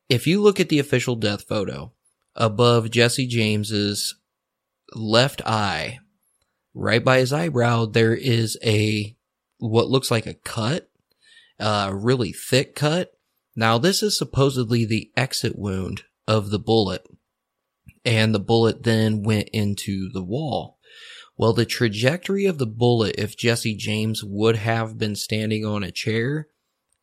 If 0.09 0.25
you 0.25 0.41
look 0.41 0.59
at 0.59 0.69
the 0.69 0.79
official 0.79 1.15
death 1.15 1.47
photo 1.47 1.93
above 2.35 2.91
Jesse 2.91 3.27
James's 3.27 4.15
left 4.93 5.41
eye, 5.45 5.99
right 6.73 7.03
by 7.03 7.19
his 7.19 7.31
eyebrow, 7.31 7.85
there 7.85 8.15
is 8.15 8.57
a 8.63 9.15
what 9.59 9.89
looks 9.89 10.09
like 10.09 10.25
a 10.25 10.33
cut, 10.33 10.88
a 11.59 11.93
really 11.93 12.31
thick 12.31 12.75
cut. 12.75 13.11
Now, 13.55 13.77
this 13.77 14.01
is 14.01 14.17
supposedly 14.17 14.85
the 14.85 15.11
exit 15.17 15.57
wound 15.57 16.03
of 16.27 16.49
the 16.49 16.59
bullet 16.59 17.05
and 18.05 18.33
the 18.33 18.39
bullet 18.39 18.83
then 18.83 19.23
went 19.23 19.49
into 19.49 20.09
the 20.09 20.23
wall. 20.23 20.77
Well, 21.37 21.53
the 21.53 21.65
trajectory 21.65 22.45
of 22.45 22.57
the 22.57 22.65
bullet, 22.65 23.15
if 23.17 23.37
Jesse 23.37 23.75
James 23.75 24.23
would 24.23 24.57
have 24.57 24.97
been 24.97 25.15
standing 25.15 25.65
on 25.65 25.83
a 25.83 25.91
chair 25.91 26.47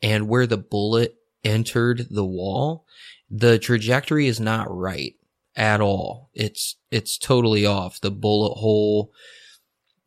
and 0.03 0.29
where 0.29 0.47
the 0.47 0.59
bullet 0.59 1.17
entered 1.43 2.07
the 2.11 2.25
wall, 2.25 2.85
the 3.31 3.59
trajectory 3.59 4.27
is 4.27 4.39
not 4.39 4.67
right 4.71 5.15
at 5.55 5.81
all. 5.81 6.31
It's, 6.35 6.77
it's 6.91 7.17
totally 7.17 7.65
off. 7.65 8.01
The 8.01 8.11
bullet 8.11 8.55
hole, 8.55 9.13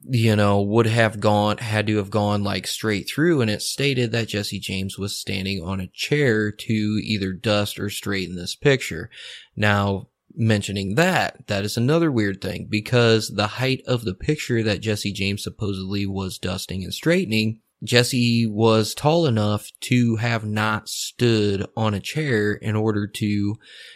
you 0.07 0.35
know, 0.35 0.61
would 0.61 0.85
have 0.85 1.19
gone, 1.19 1.57
had 1.57 1.87
to 1.87 1.97
have 1.97 2.09
gone 2.09 2.43
like 2.43 2.67
straight 2.67 3.09
through. 3.09 3.41
And 3.41 3.51
it 3.51 3.61
stated 3.61 4.11
that 4.11 4.29
Jesse 4.29 4.59
James 4.59 4.97
was 4.97 5.15
standing 5.15 5.61
on 5.63 5.79
a 5.79 5.87
chair 5.87 6.51
to 6.51 6.73
either 6.73 7.33
dust 7.33 7.79
or 7.79 7.89
straighten 7.89 8.35
this 8.35 8.55
picture. 8.55 9.09
Now, 9.55 10.07
mentioning 10.35 10.95
that, 10.95 11.47
that 11.47 11.65
is 11.65 11.75
another 11.75 12.11
weird 12.11 12.41
thing 12.41 12.67
because 12.69 13.29
the 13.29 13.47
height 13.47 13.81
of 13.85 14.05
the 14.05 14.13
picture 14.13 14.63
that 14.63 14.81
Jesse 14.81 15.11
James 15.11 15.43
supposedly 15.43 16.05
was 16.05 16.37
dusting 16.37 16.83
and 16.83 16.93
straightening 16.93 17.59
Jesse 17.83 18.45
was 18.45 18.93
tall 18.93 19.25
enough 19.25 19.71
to 19.81 20.17
have 20.17 20.43
not 20.43 20.89
stood 20.89 21.65
on 21.77 21.93
a 21.93 22.01
chair 22.01 22.53
in 22.53 22.75
order 22.75 23.07
to, 23.07 23.55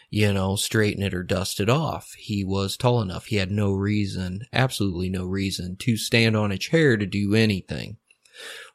you 0.09 0.33
know, 0.33 0.55
straighten 0.55 1.03
it 1.03 1.13
or 1.13 1.23
dust 1.23 1.59
it 1.59 1.69
off. 1.69 2.13
He 2.17 2.45
was 2.45 2.77
tall 2.77 3.01
enough. 3.01 3.25
He 3.25 3.35
had 3.37 3.51
no 3.51 3.73
reason, 3.73 4.45
absolutely 4.53 5.09
no 5.09 5.25
reason 5.25 5.75
to 5.79 5.97
stand 5.97 6.37
on 6.37 6.51
a 6.51 6.57
chair 6.57 6.95
to 6.95 7.05
do 7.05 7.35
anything, 7.35 7.97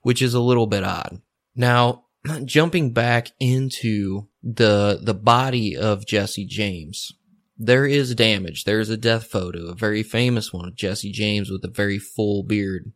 which 0.02 0.20
is 0.20 0.34
a 0.34 0.40
little 0.40 0.66
bit 0.66 0.84
odd. 0.84 1.22
Now, 1.56 2.04
jumping 2.44 2.92
back 2.92 3.30
into 3.40 4.28
the, 4.42 5.00
the 5.02 5.14
body 5.14 5.74
of 5.74 6.06
Jesse 6.06 6.46
James, 6.46 7.12
there 7.56 7.86
is 7.86 8.14
damage. 8.14 8.64
There 8.64 8.78
is 8.78 8.90
a 8.90 8.96
death 8.96 9.26
photo, 9.26 9.68
a 9.68 9.74
very 9.74 10.02
famous 10.02 10.52
one 10.52 10.68
of 10.68 10.76
Jesse 10.76 11.10
James 11.12 11.50
with 11.50 11.64
a 11.64 11.68
very 11.68 11.98
full 11.98 12.42
beard. 12.42 12.92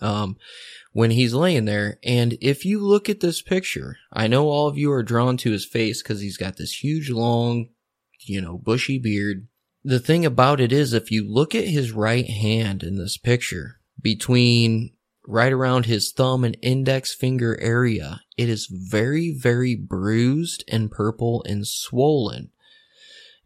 Um, 0.00 0.36
when 0.92 1.10
he's 1.10 1.34
laying 1.34 1.64
there. 1.64 1.98
And 2.02 2.36
if 2.40 2.64
you 2.64 2.80
look 2.80 3.08
at 3.08 3.20
this 3.20 3.42
picture, 3.42 3.96
I 4.12 4.26
know 4.26 4.48
all 4.48 4.66
of 4.66 4.76
you 4.76 4.90
are 4.92 5.02
drawn 5.02 5.36
to 5.38 5.52
his 5.52 5.64
face 5.64 6.02
because 6.02 6.20
he's 6.20 6.36
got 6.36 6.56
this 6.56 6.82
huge, 6.82 7.10
long, 7.10 7.68
you 8.20 8.40
know, 8.40 8.58
bushy 8.58 8.98
beard. 8.98 9.46
The 9.82 10.00
thing 10.00 10.26
about 10.26 10.60
it 10.60 10.72
is, 10.72 10.92
if 10.92 11.10
you 11.10 11.26
look 11.26 11.54
at 11.54 11.64
his 11.64 11.92
right 11.92 12.28
hand 12.28 12.82
in 12.82 12.96
this 12.96 13.16
picture, 13.16 13.80
between 14.00 14.92
right 15.26 15.52
around 15.52 15.86
his 15.86 16.12
thumb 16.12 16.44
and 16.44 16.56
index 16.60 17.14
finger 17.14 17.58
area, 17.60 18.20
it 18.36 18.48
is 18.48 18.66
very, 18.66 19.32
very 19.32 19.76
bruised 19.76 20.64
and 20.68 20.90
purple 20.90 21.42
and 21.46 21.66
swollen. 21.66 22.50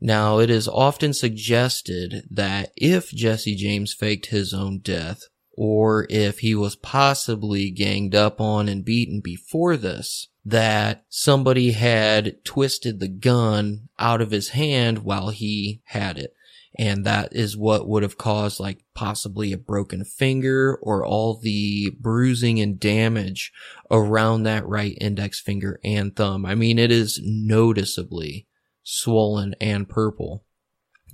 Now, 0.01 0.39
it 0.39 0.51
is 0.51 0.67
often 0.67 1.13
suggested 1.13 2.27
that 2.31 2.73
if 2.77 3.11
Jesse 3.11 3.55
James 3.55 3.95
faked 3.95 4.27
his 4.27 4.53
own 4.53 4.81
death, 4.81 5.29
or 5.57 6.07
if 6.11 6.41
he 6.41 6.55
was 6.55 6.77
possibly 6.77 7.71
ganged 7.71 8.15
up 8.15 8.41
on 8.41 8.69
and 8.69 8.85
beaten 8.85 9.21
before 9.21 9.77
this, 9.77 10.29
that 10.45 11.05
somebody 11.09 11.73
had 11.73 12.45
twisted 12.45 13.01
the 13.01 13.09
gun 13.09 13.89
out 13.99 14.21
of 14.21 14.31
his 14.31 14.51
hand 14.51 15.01
while 15.01 15.31
he 15.31 15.81
had 15.85 16.19
it. 16.19 16.35
And 16.77 17.07
that 17.07 17.35
is 17.35 17.57
what 17.57 17.89
would 17.89 18.03
have 18.03 18.19
caused 18.19 18.59
like 18.59 18.81
possibly 18.95 19.53
a 19.53 19.59
broken 19.59 20.05
finger 20.05 20.77
or 20.83 21.07
all 21.07 21.39
the 21.39 21.91
bruising 22.01 22.61
and 22.61 22.81
damage 22.81 23.53
around 23.91 24.43
that 24.43 24.67
right 24.67 24.99
index 25.01 25.41
finger 25.41 25.79
and 25.85 26.15
thumb. 26.15 26.45
I 26.45 26.57
mean, 26.57 26.79
it 26.79 26.91
is 26.91 27.21
noticeably 27.23 28.49
swollen 28.83 29.55
and 29.61 29.89
purple. 29.89 30.44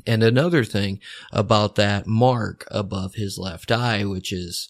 And 0.07 0.23
another 0.23 0.65
thing 0.65 1.01
about 1.33 1.75
that 1.77 2.07
mark 2.07 2.67
above 2.71 3.15
his 3.15 3.39
left 3.39 3.71
eye, 3.71 4.05
which 4.05 4.33
is, 4.33 4.69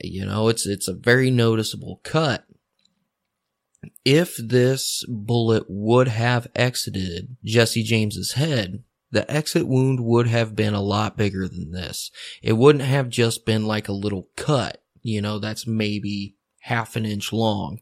you 0.00 0.24
know, 0.24 0.48
it's, 0.48 0.66
it's 0.66 0.88
a 0.88 0.94
very 0.94 1.30
noticeable 1.30 2.00
cut. 2.02 2.44
If 4.04 4.36
this 4.36 5.04
bullet 5.08 5.64
would 5.68 6.08
have 6.08 6.48
exited 6.54 7.36
Jesse 7.44 7.82
James's 7.82 8.32
head, 8.32 8.82
the 9.10 9.30
exit 9.30 9.68
wound 9.68 10.00
would 10.00 10.26
have 10.26 10.56
been 10.56 10.74
a 10.74 10.82
lot 10.82 11.16
bigger 11.16 11.46
than 11.46 11.70
this. 11.70 12.10
It 12.42 12.54
wouldn't 12.54 12.84
have 12.84 13.08
just 13.08 13.46
been 13.46 13.66
like 13.66 13.88
a 13.88 13.92
little 13.92 14.28
cut, 14.36 14.82
you 15.02 15.20
know, 15.22 15.38
that's 15.38 15.66
maybe 15.66 16.36
half 16.60 16.96
an 16.96 17.04
inch 17.04 17.32
long 17.32 17.80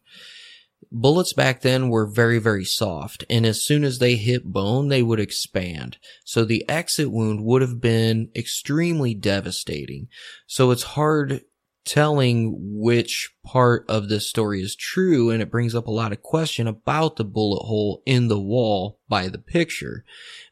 bullets 0.91 1.33
back 1.33 1.63
then 1.63 1.89
were 1.89 2.07
very, 2.07 2.39
very 2.39 2.65
soft, 2.65 3.25
and 3.31 3.47
as 3.47 3.63
soon 3.63 3.85
as 3.85 3.99
they 3.99 4.17
hit 4.17 4.45
bone, 4.45 4.89
they 4.89 5.03
would 5.03 5.21
expand. 5.21 5.99
So 6.25 6.45
the 6.45 6.69
exit 6.69 7.11
wound 7.11 7.45
would 7.45 7.63
have 7.63 7.81
been 7.81 8.31
extremely 8.35 9.15
devastating. 9.15 10.09
So 10.47 10.71
it's 10.71 10.83
hard 10.83 11.43
telling 11.85 12.55
which 12.79 13.35
part 13.45 13.85
of 13.89 14.09
this 14.09 14.29
story 14.29 14.63
is 14.63 14.77
true, 14.77 15.31
and 15.31 15.43
it 15.43 15.51
brings 15.51 15.75
up 15.75 15.87
a 15.87 15.93
lot 15.93 16.13
of 16.13 16.23
question 16.23 16.67
about 16.67 17.17
the 17.17 17.25
bullet 17.25 17.65
hole 17.65 18.03
in 18.07 18.29
the 18.29 18.41
wall 18.41 18.99
by 19.09 19.29
the 19.29 19.39
picture. 19.39 20.05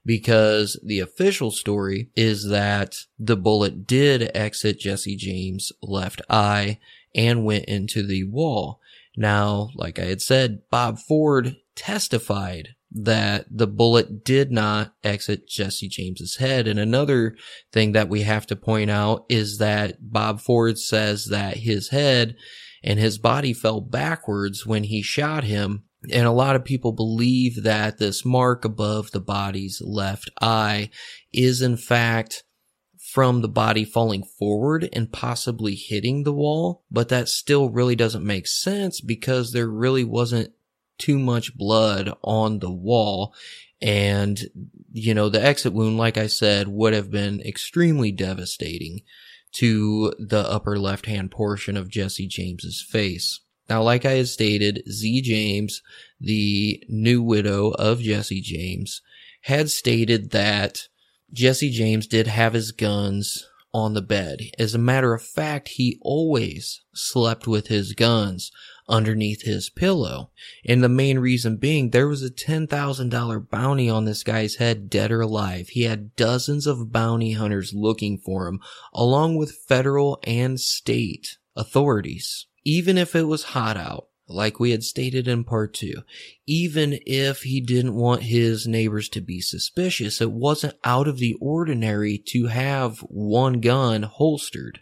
Because 0.04 0.78
the 0.82 1.00
official 1.00 1.50
story 1.50 2.10
is 2.16 2.48
that 2.48 2.96
the 3.18 3.36
bullet 3.36 3.86
did 3.86 4.30
exit 4.34 4.80
Jesse 4.80 5.16
James' 5.16 5.72
left 5.82 6.20
eye 6.28 6.78
and 7.14 7.44
went 7.44 7.64
into 7.66 8.06
the 8.06 8.24
wall. 8.24 8.80
Now, 9.16 9.70
like 9.74 9.98
I 9.98 10.04
had 10.04 10.22
said, 10.22 10.62
Bob 10.70 10.98
Ford 10.98 11.56
testified 11.74 12.70
that 12.92 13.46
the 13.50 13.66
bullet 13.66 14.24
did 14.24 14.50
not 14.50 14.94
exit 15.04 15.48
Jesse 15.48 15.88
James's 15.88 16.36
head. 16.36 16.66
And 16.66 16.78
another 16.78 17.36
thing 17.72 17.92
that 17.92 18.08
we 18.08 18.22
have 18.22 18.46
to 18.48 18.56
point 18.56 18.90
out 18.90 19.24
is 19.28 19.58
that 19.58 19.98
Bob 20.00 20.40
Ford 20.40 20.78
says 20.78 21.26
that 21.26 21.58
his 21.58 21.90
head 21.90 22.36
and 22.82 22.98
his 22.98 23.18
body 23.18 23.52
fell 23.52 23.80
backwards 23.80 24.66
when 24.66 24.84
he 24.84 25.02
shot 25.02 25.44
him. 25.44 25.84
And 26.10 26.26
a 26.26 26.32
lot 26.32 26.56
of 26.56 26.64
people 26.64 26.92
believe 26.92 27.62
that 27.62 27.98
this 27.98 28.24
mark 28.24 28.64
above 28.64 29.10
the 29.10 29.20
body's 29.20 29.82
left 29.84 30.30
eye 30.40 30.90
is 31.32 31.60
in 31.60 31.76
fact 31.76 32.42
from 33.12 33.40
the 33.40 33.48
body 33.48 33.84
falling 33.84 34.22
forward 34.22 34.88
and 34.92 35.12
possibly 35.12 35.74
hitting 35.74 36.22
the 36.22 36.32
wall, 36.32 36.84
but 36.92 37.08
that 37.08 37.28
still 37.28 37.68
really 37.68 37.96
doesn't 37.96 38.24
make 38.24 38.46
sense 38.46 39.00
because 39.00 39.52
there 39.52 39.66
really 39.66 40.04
wasn't 40.04 40.52
too 40.96 41.18
much 41.18 41.56
blood 41.56 42.12
on 42.22 42.60
the 42.60 42.70
wall. 42.70 43.34
And, 43.82 44.40
you 44.92 45.12
know, 45.12 45.28
the 45.28 45.42
exit 45.42 45.72
wound, 45.72 45.98
like 45.98 46.16
I 46.16 46.28
said, 46.28 46.68
would 46.68 46.92
have 46.92 47.10
been 47.10 47.40
extremely 47.40 48.12
devastating 48.12 49.00
to 49.54 50.12
the 50.20 50.48
upper 50.48 50.78
left 50.78 51.06
hand 51.06 51.32
portion 51.32 51.76
of 51.76 51.88
Jesse 51.88 52.28
James's 52.28 52.80
face. 52.80 53.40
Now, 53.68 53.82
like 53.82 54.04
I 54.04 54.12
had 54.12 54.28
stated, 54.28 54.84
Zee 54.88 55.20
James, 55.20 55.82
the 56.20 56.80
new 56.88 57.22
widow 57.22 57.70
of 57.70 58.02
Jesse 58.02 58.40
James, 58.40 59.02
had 59.42 59.68
stated 59.68 60.30
that 60.30 60.86
Jesse 61.32 61.70
James 61.70 62.06
did 62.06 62.26
have 62.26 62.54
his 62.54 62.72
guns 62.72 63.46
on 63.72 63.94
the 63.94 64.02
bed. 64.02 64.40
As 64.58 64.74
a 64.74 64.78
matter 64.78 65.14
of 65.14 65.22
fact, 65.22 65.68
he 65.68 65.98
always 66.02 66.82
slept 66.92 67.46
with 67.46 67.68
his 67.68 67.92
guns 67.92 68.50
underneath 68.88 69.42
his 69.42 69.70
pillow. 69.70 70.30
And 70.66 70.82
the 70.82 70.88
main 70.88 71.20
reason 71.20 71.56
being 71.56 71.90
there 71.90 72.08
was 72.08 72.24
a 72.24 72.30
$10,000 72.30 73.50
bounty 73.50 73.88
on 73.88 74.04
this 74.04 74.24
guy's 74.24 74.56
head, 74.56 74.90
dead 74.90 75.12
or 75.12 75.20
alive. 75.20 75.68
He 75.68 75.84
had 75.84 76.16
dozens 76.16 76.66
of 76.66 76.90
bounty 76.90 77.32
hunters 77.32 77.72
looking 77.72 78.18
for 78.18 78.48
him, 78.48 78.60
along 78.92 79.36
with 79.36 79.52
federal 79.52 80.18
and 80.24 80.58
state 80.58 81.38
authorities. 81.54 82.46
Even 82.64 82.98
if 82.98 83.14
it 83.14 83.22
was 83.24 83.44
hot 83.44 83.76
out, 83.76 84.08
like 84.32 84.60
we 84.60 84.70
had 84.70 84.82
stated 84.82 85.26
in 85.28 85.44
part 85.44 85.74
two, 85.74 86.02
even 86.46 86.98
if 87.06 87.42
he 87.42 87.60
didn't 87.60 87.94
want 87.94 88.22
his 88.22 88.66
neighbors 88.66 89.08
to 89.10 89.20
be 89.20 89.40
suspicious, 89.40 90.20
it 90.20 90.32
wasn't 90.32 90.74
out 90.84 91.08
of 91.08 91.18
the 91.18 91.34
ordinary 91.40 92.18
to 92.28 92.46
have 92.46 92.98
one 93.00 93.60
gun 93.60 94.02
holstered. 94.02 94.80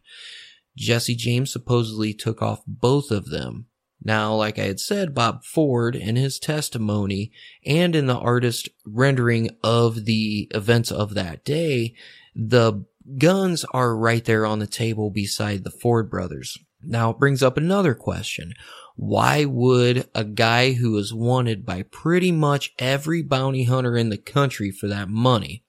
Jesse 0.76 1.16
James 1.16 1.52
supposedly 1.52 2.14
took 2.14 2.40
off 2.40 2.62
both 2.66 3.10
of 3.10 3.30
them. 3.30 3.66
Now, 4.02 4.34
like 4.34 4.58
I 4.58 4.64
had 4.64 4.78
said, 4.78 5.14
Bob 5.14 5.44
Ford 5.44 5.96
in 5.96 6.16
his 6.16 6.38
testimony 6.38 7.32
and 7.66 7.96
in 7.96 8.06
the 8.06 8.18
artist 8.18 8.68
rendering 8.86 9.50
of 9.64 10.04
the 10.04 10.48
events 10.54 10.92
of 10.92 11.14
that 11.14 11.44
day, 11.44 11.94
the 12.34 12.84
guns 13.16 13.64
are 13.72 13.96
right 13.96 14.24
there 14.24 14.46
on 14.46 14.60
the 14.60 14.66
table 14.66 15.10
beside 15.10 15.64
the 15.64 15.70
Ford 15.70 16.08
brothers. 16.08 16.58
Now 16.82 17.10
it 17.10 17.18
brings 17.18 17.42
up 17.42 17.56
another 17.56 17.94
question. 17.94 18.54
Why 19.00 19.44
would 19.44 20.08
a 20.12 20.24
guy 20.24 20.72
who 20.72 20.98
is 20.98 21.14
wanted 21.14 21.64
by 21.64 21.82
pretty 21.84 22.32
much 22.32 22.74
every 22.80 23.22
bounty 23.22 23.62
hunter 23.62 23.96
in 23.96 24.08
the 24.08 24.18
country 24.18 24.72
for 24.72 24.88
that 24.88 25.08
money 25.08 25.62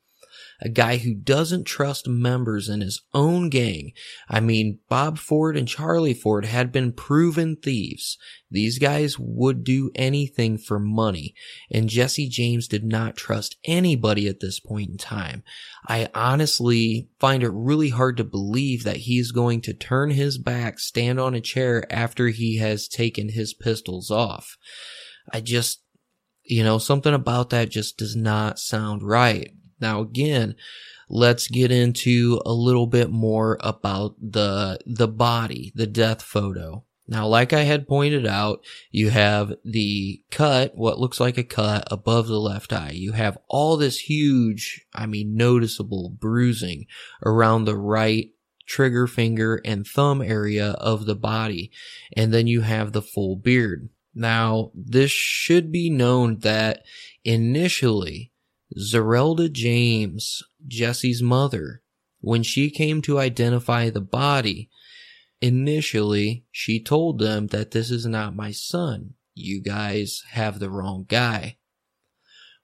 a 0.61 0.69
guy 0.69 0.97
who 0.97 1.13
doesn't 1.13 1.65
trust 1.65 2.07
members 2.07 2.67
in 2.67 2.81
his 2.81 3.01
own 3.13 3.49
gang. 3.49 3.93
I 4.29 4.39
mean, 4.39 4.79
Bob 4.89 5.17
Ford 5.17 5.55
and 5.55 5.67
Charlie 5.67 6.13
Ford 6.13 6.45
had 6.45 6.71
been 6.71 6.91
proven 6.91 7.55
thieves. 7.55 8.17
These 8.51 8.79
guys 8.79 9.17
would 9.19 9.63
do 9.63 9.91
anything 9.95 10.57
for 10.57 10.79
money, 10.79 11.35
and 11.71 11.87
Jesse 11.87 12.27
James 12.27 12.67
did 12.67 12.83
not 12.83 13.15
trust 13.15 13.57
anybody 13.63 14.27
at 14.27 14.39
this 14.39 14.59
point 14.59 14.89
in 14.89 14.97
time. 14.97 15.43
I 15.87 16.09
honestly 16.15 17.09
find 17.19 17.43
it 17.43 17.51
really 17.53 17.89
hard 17.89 18.17
to 18.17 18.23
believe 18.23 18.83
that 18.83 18.97
he's 18.97 19.31
going 19.31 19.61
to 19.61 19.73
turn 19.73 20.11
his 20.11 20.37
back, 20.37 20.79
stand 20.79 21.19
on 21.19 21.35
a 21.35 21.41
chair 21.41 21.85
after 21.91 22.29
he 22.29 22.57
has 22.57 22.87
taken 22.87 23.29
his 23.29 23.53
pistols 23.53 24.09
off. 24.09 24.57
I 25.31 25.41
just, 25.41 25.83
you 26.43 26.63
know, 26.63 26.79
something 26.79 27.13
about 27.13 27.51
that 27.51 27.69
just 27.69 27.97
does 27.97 28.15
not 28.15 28.57
sound 28.57 29.03
right. 29.03 29.51
Now 29.79 30.01
again, 30.01 30.55
let's 31.09 31.47
get 31.47 31.71
into 31.71 32.41
a 32.45 32.53
little 32.53 32.87
bit 32.87 33.09
more 33.09 33.57
about 33.61 34.15
the, 34.21 34.79
the 34.85 35.07
body, 35.07 35.71
the 35.75 35.87
death 35.87 36.21
photo. 36.21 36.83
Now, 37.07 37.25
like 37.25 37.53
I 37.53 37.63
had 37.63 37.87
pointed 37.87 38.27
out, 38.27 38.63
you 38.91 39.09
have 39.09 39.53
the 39.65 40.21
cut, 40.29 40.75
what 40.75 40.99
looks 40.99 41.19
like 41.19 41.39
a 41.39 41.43
cut 41.43 41.87
above 41.89 42.27
the 42.27 42.39
left 42.39 42.71
eye. 42.71 42.91
You 42.93 43.13
have 43.13 43.39
all 43.47 43.77
this 43.77 43.97
huge, 43.97 44.85
I 44.93 45.07
mean, 45.07 45.35
noticeable 45.35 46.09
bruising 46.09 46.85
around 47.23 47.65
the 47.65 47.77
right 47.77 48.29
trigger 48.69 49.07
finger, 49.07 49.59
and 49.65 49.85
thumb 49.85 50.21
area 50.21 50.69
of 50.73 51.05
the 51.05 51.15
body. 51.15 51.71
And 52.15 52.33
then 52.33 52.47
you 52.47 52.61
have 52.61 52.93
the 52.93 53.01
full 53.01 53.35
beard. 53.35 53.89
Now, 54.13 54.71
this 54.75 55.11
should 55.11 55.71
be 55.71 55.89
known 55.89 56.39
that 56.39 56.83
initially, 57.23 58.28
Zerelda 58.77 59.51
James, 59.51 60.43
Jesse's 60.67 61.21
mother, 61.21 61.81
when 62.21 62.43
she 62.43 62.69
came 62.69 63.01
to 63.03 63.19
identify 63.19 63.89
the 63.89 64.01
body, 64.01 64.69
initially 65.41 66.45
she 66.51 66.81
told 66.81 67.19
them 67.19 67.47
that 67.47 67.71
this 67.71 67.89
is 67.89 68.05
not 68.05 68.35
my 68.35 68.51
son. 68.51 69.13
You 69.33 69.61
guys 69.61 70.23
have 70.31 70.59
the 70.59 70.69
wrong 70.69 71.05
guy. 71.07 71.57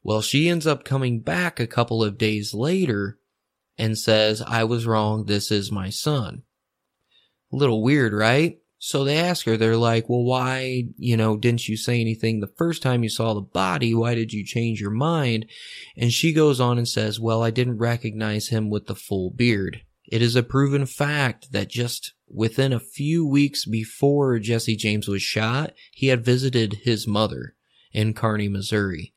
Well, 0.04 0.22
she 0.22 0.50
ends 0.50 0.68
up 0.68 0.84
coming 0.84 1.22
back 1.22 1.60
a 1.60 1.66
couple 1.66 2.04
of 2.04 2.18
days 2.18 2.54
later 2.54 3.18
and 3.78 3.98
says, 3.98 4.42
I 4.42 4.64
was 4.64 4.86
wrong. 4.86 5.26
This 5.26 5.52
is 5.52 5.72
my 5.72 5.90
son. 5.90 6.44
A 7.52 7.56
little 7.56 7.82
weird, 7.82 8.14
right? 8.14 8.60
So 8.78 9.04
they 9.04 9.18
ask 9.18 9.46
her, 9.46 9.58
they're 9.58 9.78
like, 9.78 10.10
well, 10.10 10.24
why, 10.24 10.84
you 10.98 11.18
know, 11.18 11.38
didn't 11.38 11.68
you 11.68 11.78
say 11.78 12.02
anything 12.02 12.40
the 12.40 12.54
first 12.58 12.84
time 12.84 13.04
you 13.04 13.10
saw 13.10 13.34
the 13.34 13.42
body? 13.42 13.96
Why 13.96 14.16
did 14.16 14.34
you 14.34 14.46
change 14.46 14.82
your 14.82 14.92
mind? 14.92 15.48
And 15.98 16.12
she 16.12 16.34
goes 16.34 16.60
on 16.60 16.78
and 16.78 16.88
says, 16.88 17.20
well, 17.20 17.42
I 17.42 17.52
didn't 17.52 17.78
recognize 17.78 18.50
him 18.50 18.70
with 18.70 18.88
the 18.88 18.96
full 18.96 19.32
beard. 19.32 19.82
It 20.08 20.22
is 20.22 20.36
a 20.36 20.44
proven 20.44 20.86
fact 20.86 21.52
that 21.52 21.70
just 21.70 22.14
within 22.28 22.74
a 22.74 22.80
few 22.80 23.26
weeks 23.26 23.66
before 23.66 24.38
Jesse 24.40 24.76
James 24.76 25.08
was 25.08 25.22
shot, 25.22 25.74
he 25.92 26.08
had 26.08 26.26
visited 26.26 26.82
his 26.84 27.08
mother 27.08 27.56
in 27.92 28.14
Kearney, 28.14 28.50
Missouri. 28.50 29.14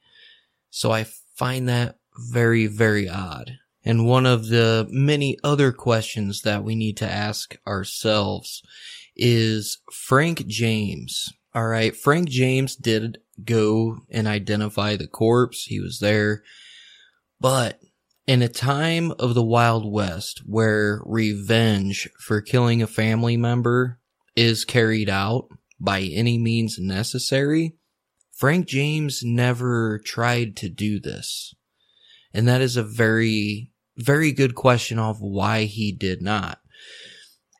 So 0.70 0.92
I 0.92 1.04
find 1.34 1.68
that 1.68 1.98
very, 2.30 2.66
very 2.66 3.08
odd. 3.08 3.52
And 3.84 4.06
one 4.06 4.26
of 4.26 4.48
the 4.48 4.86
many 4.90 5.36
other 5.42 5.72
questions 5.72 6.42
that 6.42 6.64
we 6.64 6.74
need 6.74 6.96
to 6.98 7.10
ask 7.10 7.56
ourselves 7.66 8.62
is 9.18 9.78
Frank 9.92 10.46
James. 10.46 11.32
All 11.54 11.66
right. 11.66 11.94
Frank 11.96 12.28
James 12.28 12.76
did 12.76 13.18
go 13.44 13.98
and 14.10 14.26
identify 14.26 14.96
the 14.96 15.08
corpse. 15.08 15.64
He 15.64 15.80
was 15.80 15.98
there. 15.98 16.42
But 17.40 17.80
in 18.26 18.42
a 18.42 18.48
time 18.48 19.12
of 19.18 19.34
the 19.34 19.42
Wild 19.42 19.90
West 19.90 20.42
where 20.46 21.02
revenge 21.04 22.08
for 22.20 22.40
killing 22.40 22.82
a 22.82 22.86
family 22.86 23.36
member 23.36 23.98
is 24.36 24.64
carried 24.64 25.08
out 25.08 25.48
by 25.80 26.02
any 26.02 26.38
means 26.38 26.78
necessary, 26.78 27.74
Frank 28.36 28.66
James 28.66 29.22
never 29.24 29.98
tried 30.04 30.56
to 30.58 30.68
do 30.68 31.00
this. 31.00 31.54
And 32.32 32.46
that 32.46 32.60
is 32.60 32.76
a 32.76 32.84
very, 32.84 33.72
very 33.96 34.30
good 34.30 34.54
question 34.54 34.98
of 34.98 35.20
why 35.20 35.64
he 35.64 35.90
did 35.90 36.22
not. 36.22 36.60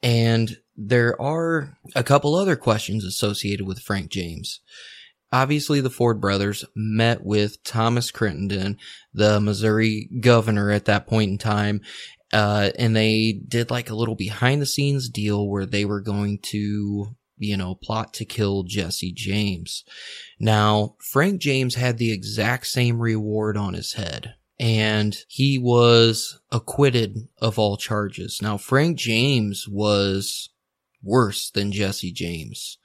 And 0.03 0.57
there 0.81 1.21
are 1.21 1.77
a 1.97 2.05
couple 2.05 2.37
other 2.37 2.55
questions 2.55 3.05
associated 3.05 3.67
with 3.67 3.81
Frank 3.81 4.11
James. 4.11 4.61
Obviously, 5.33 5.81
the 5.81 5.91
Ford 5.91 6.21
brothers 6.21 6.65
met 6.75 7.25
with 7.25 7.63
Thomas 7.65 8.13
Crittenden, 8.13 8.79
the 9.13 9.41
Missouri 9.41 10.09
governor 10.21 10.71
at 10.71 10.85
that 10.85 11.07
point 11.07 11.33
in 11.33 11.39
time, 11.39 11.81
uh, 12.33 12.71
and 12.79 12.95
they 12.95 13.41
did 13.47 13.71
like 13.71 13.91
a 13.91 13.95
little 13.95 14.15
behind 14.15 14.63
the 14.63 14.67
scenes 14.67 15.09
deal 15.09 15.49
where 15.49 15.67
they 15.67 15.85
were 15.85 16.01
going 16.01 16.39
to, 16.45 17.17
you 17.39 17.57
know, 17.57 17.75
plot 17.75 18.15
to 18.15 18.25
kill 18.25 18.63
Jesse 18.63 19.13
James. 19.13 19.85
Now, 20.39 20.95
Frank 21.01 21.41
James 21.41 21.75
had 21.75 21.99
the 21.99 22.13
exact 22.13 22.69
same 22.69 23.01
reward 23.01 23.57
on 23.57 23.75
his 23.75 23.95
head 23.95 24.35
and 24.61 25.17
he 25.29 25.59
was 25.59 26.41
acquitted 26.51 27.29
of 27.41 27.59
all 27.59 27.77
charges. 27.77 28.41
Now, 28.43 28.57
Frank 28.57 28.99
James 28.99 29.69
was 29.69 30.51
worse 31.03 31.51
than 31.51 31.73
Jesse 31.73 32.13
James. 32.13 32.79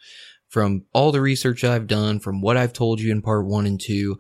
From 0.47 0.85
all 0.93 1.11
the 1.11 1.21
research 1.21 1.63
I've 1.63 1.87
done, 1.87 2.19
from 2.19 2.41
what 2.41 2.57
I've 2.57 2.73
told 2.73 2.99
you 2.99 3.11
in 3.11 3.21
part 3.21 3.45
one 3.45 3.65
and 3.65 3.81
two, 3.81 4.19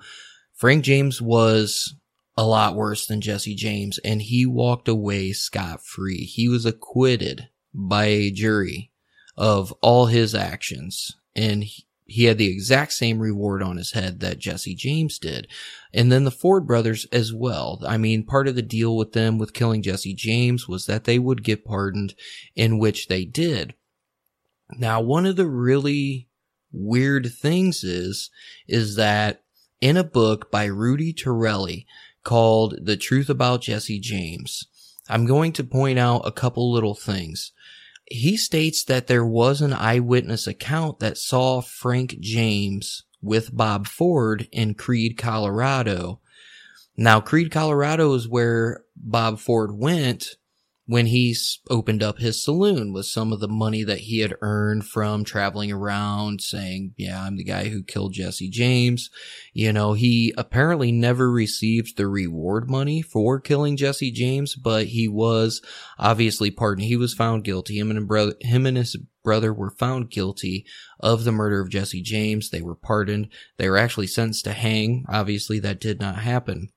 Frank 0.53 0.83
James 0.83 1.21
was 1.21 1.95
a 2.35 2.45
lot 2.45 2.75
worse 2.75 3.05
than 3.05 3.21
Jesse 3.21 3.55
James 3.55 3.99
and 3.99 4.21
he 4.21 4.45
walked 4.45 4.87
away 4.87 5.31
scot 5.31 5.85
free. 5.85 6.25
He 6.25 6.47
was 6.47 6.65
acquitted 6.65 7.49
by 7.73 8.05
a 8.05 8.31
jury 8.31 8.91
of 9.37 9.71
all 9.81 10.07
his 10.07 10.33
actions 10.33 11.11
and 11.35 11.63
he, 12.05 12.25
had 12.25 12.37
the 12.37 12.51
exact 12.51 12.93
same 12.93 13.19
reward 13.19 13.63
on 13.63 13.77
his 13.77 13.93
head 13.93 14.19
that 14.19 14.39
Jesse 14.39 14.75
James 14.75 15.17
did. 15.17 15.47
And 15.93 16.11
then 16.11 16.23
the 16.23 16.31
Ford 16.31 16.67
brothers 16.67 17.05
as 17.11 17.33
well. 17.33 17.81
I 17.87 17.97
mean, 17.97 18.23
part 18.23 18.47
of 18.47 18.55
the 18.55 18.61
deal 18.61 18.95
with 18.95 19.13
them 19.13 19.39
with 19.39 19.53
killing 19.53 19.81
Jesse 19.81 20.13
James 20.13 20.67
was 20.67 20.85
that 20.85 21.05
they 21.05 21.17
would 21.17 21.43
get 21.43 21.65
pardoned, 21.65 22.13
in 22.55 22.77
which 22.77 23.07
they 23.07 23.25
did. 23.25 23.73
Now, 24.77 25.01
one 25.01 25.25
of 25.25 25.35
the 25.35 25.47
really 25.47 26.29
weird 26.71 27.31
things 27.31 27.83
is, 27.83 28.29
is 28.67 28.95
that 28.95 29.43
in 29.81 29.97
a 29.97 30.03
book 30.03 30.51
by 30.51 30.65
Rudy 30.65 31.13
Turilli 31.13 31.85
called 32.23 32.75
The 32.81 32.97
Truth 32.97 33.29
About 33.29 33.61
Jesse 33.61 33.99
James, 33.99 34.65
I'm 35.09 35.25
going 35.25 35.51
to 35.53 35.63
point 35.63 35.99
out 35.99 36.21
a 36.25 36.31
couple 36.31 36.71
little 36.71 36.95
things. 36.95 37.51
He 38.05 38.37
states 38.37 38.83
that 38.85 39.07
there 39.07 39.25
was 39.25 39.61
an 39.61 39.73
eyewitness 39.73 40.47
account 40.47 40.99
that 40.99 41.17
saw 41.17 41.61
Frank 41.61 42.19
James 42.19 43.03
with 43.21 43.55
Bob 43.55 43.87
Ford 43.87 44.47
in 44.51 44.73
Creede, 44.73 45.17
Colorado. 45.17 46.19
Now, 46.95 47.19
Creede, 47.19 47.51
Colorado 47.51 48.13
is 48.13 48.27
where 48.27 48.83
Bob 48.95 49.39
Ford 49.39 49.71
went 49.73 50.35
when 50.85 51.07
he 51.07 51.35
opened 51.69 52.03
up 52.03 52.19
his 52.19 52.43
saloon 52.43 52.91
with 52.91 53.05
some 53.05 53.31
of 53.31 53.39
the 53.39 53.47
money 53.47 53.83
that 53.83 53.99
he 53.99 54.19
had 54.19 54.35
earned 54.41 54.85
from 54.85 55.23
traveling 55.23 55.71
around 55.71 56.41
saying, 56.41 56.93
yeah, 56.97 57.23
I'm 57.23 57.37
the 57.37 57.43
guy 57.43 57.69
who 57.69 57.83
killed 57.83 58.13
Jesse 58.13 58.49
James. 58.49 59.09
You 59.53 59.71
know, 59.71 59.93
he 59.93 60.33
apparently 60.37 60.91
never 60.91 61.31
received 61.31 61.95
the 61.95 62.07
reward 62.07 62.69
money 62.69 63.01
for 63.01 63.39
killing 63.39 63.77
Jesse 63.77 64.11
James, 64.11 64.55
but 64.55 64.87
he 64.87 65.07
was 65.07 65.61
obviously 65.97 66.51
pardoned. 66.51 66.87
He 66.87 66.97
was 66.97 67.13
found 67.13 67.45
guilty. 67.45 67.79
Him 67.79 67.89
and, 67.89 68.07
brother, 68.07 68.33
him 68.41 68.65
and 68.65 68.75
his 68.75 68.97
brother 69.23 69.53
were 69.53 69.71
found 69.71 70.11
guilty 70.11 70.65
of 70.99 71.23
the 71.23 71.31
murder 71.31 71.61
of 71.61 71.69
Jesse 71.69 72.01
James. 72.01 72.49
They 72.49 72.61
were 72.61 72.75
pardoned. 72.75 73.29
They 73.55 73.69
were 73.69 73.77
actually 73.77 74.07
sentenced 74.07 74.43
to 74.45 74.51
hang. 74.51 75.05
Obviously 75.07 75.59
that 75.59 75.79
did 75.79 76.01
not 76.01 76.15
happen. 76.15 76.69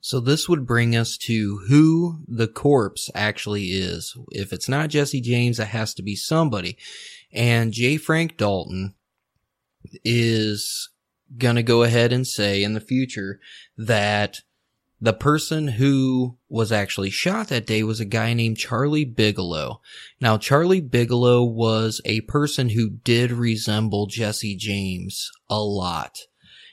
So 0.00 0.20
this 0.20 0.48
would 0.48 0.66
bring 0.66 0.94
us 0.94 1.16
to 1.18 1.58
who 1.68 2.20
the 2.26 2.48
corpse 2.48 3.10
actually 3.14 3.66
is. 3.72 4.16
If 4.30 4.52
it's 4.52 4.68
not 4.68 4.90
Jesse 4.90 5.20
James, 5.20 5.58
it 5.58 5.68
has 5.68 5.92
to 5.94 6.02
be 6.02 6.14
somebody. 6.14 6.78
And 7.32 7.72
J. 7.72 7.96
Frank 7.96 8.36
Dalton 8.36 8.94
is 10.04 10.90
gonna 11.36 11.62
go 11.62 11.82
ahead 11.82 12.12
and 12.12 12.26
say 12.26 12.62
in 12.62 12.74
the 12.74 12.80
future 12.80 13.40
that 13.76 14.40
the 15.00 15.12
person 15.12 15.68
who 15.68 16.36
was 16.48 16.72
actually 16.72 17.10
shot 17.10 17.48
that 17.48 17.66
day 17.66 17.82
was 17.82 18.00
a 18.00 18.04
guy 18.04 18.34
named 18.34 18.56
Charlie 18.56 19.04
Bigelow. 19.04 19.80
Now, 20.20 20.38
Charlie 20.38 20.80
Bigelow 20.80 21.44
was 21.44 22.00
a 22.04 22.22
person 22.22 22.70
who 22.70 22.90
did 22.90 23.30
resemble 23.30 24.06
Jesse 24.06 24.56
James 24.56 25.30
a 25.48 25.60
lot 25.60 26.18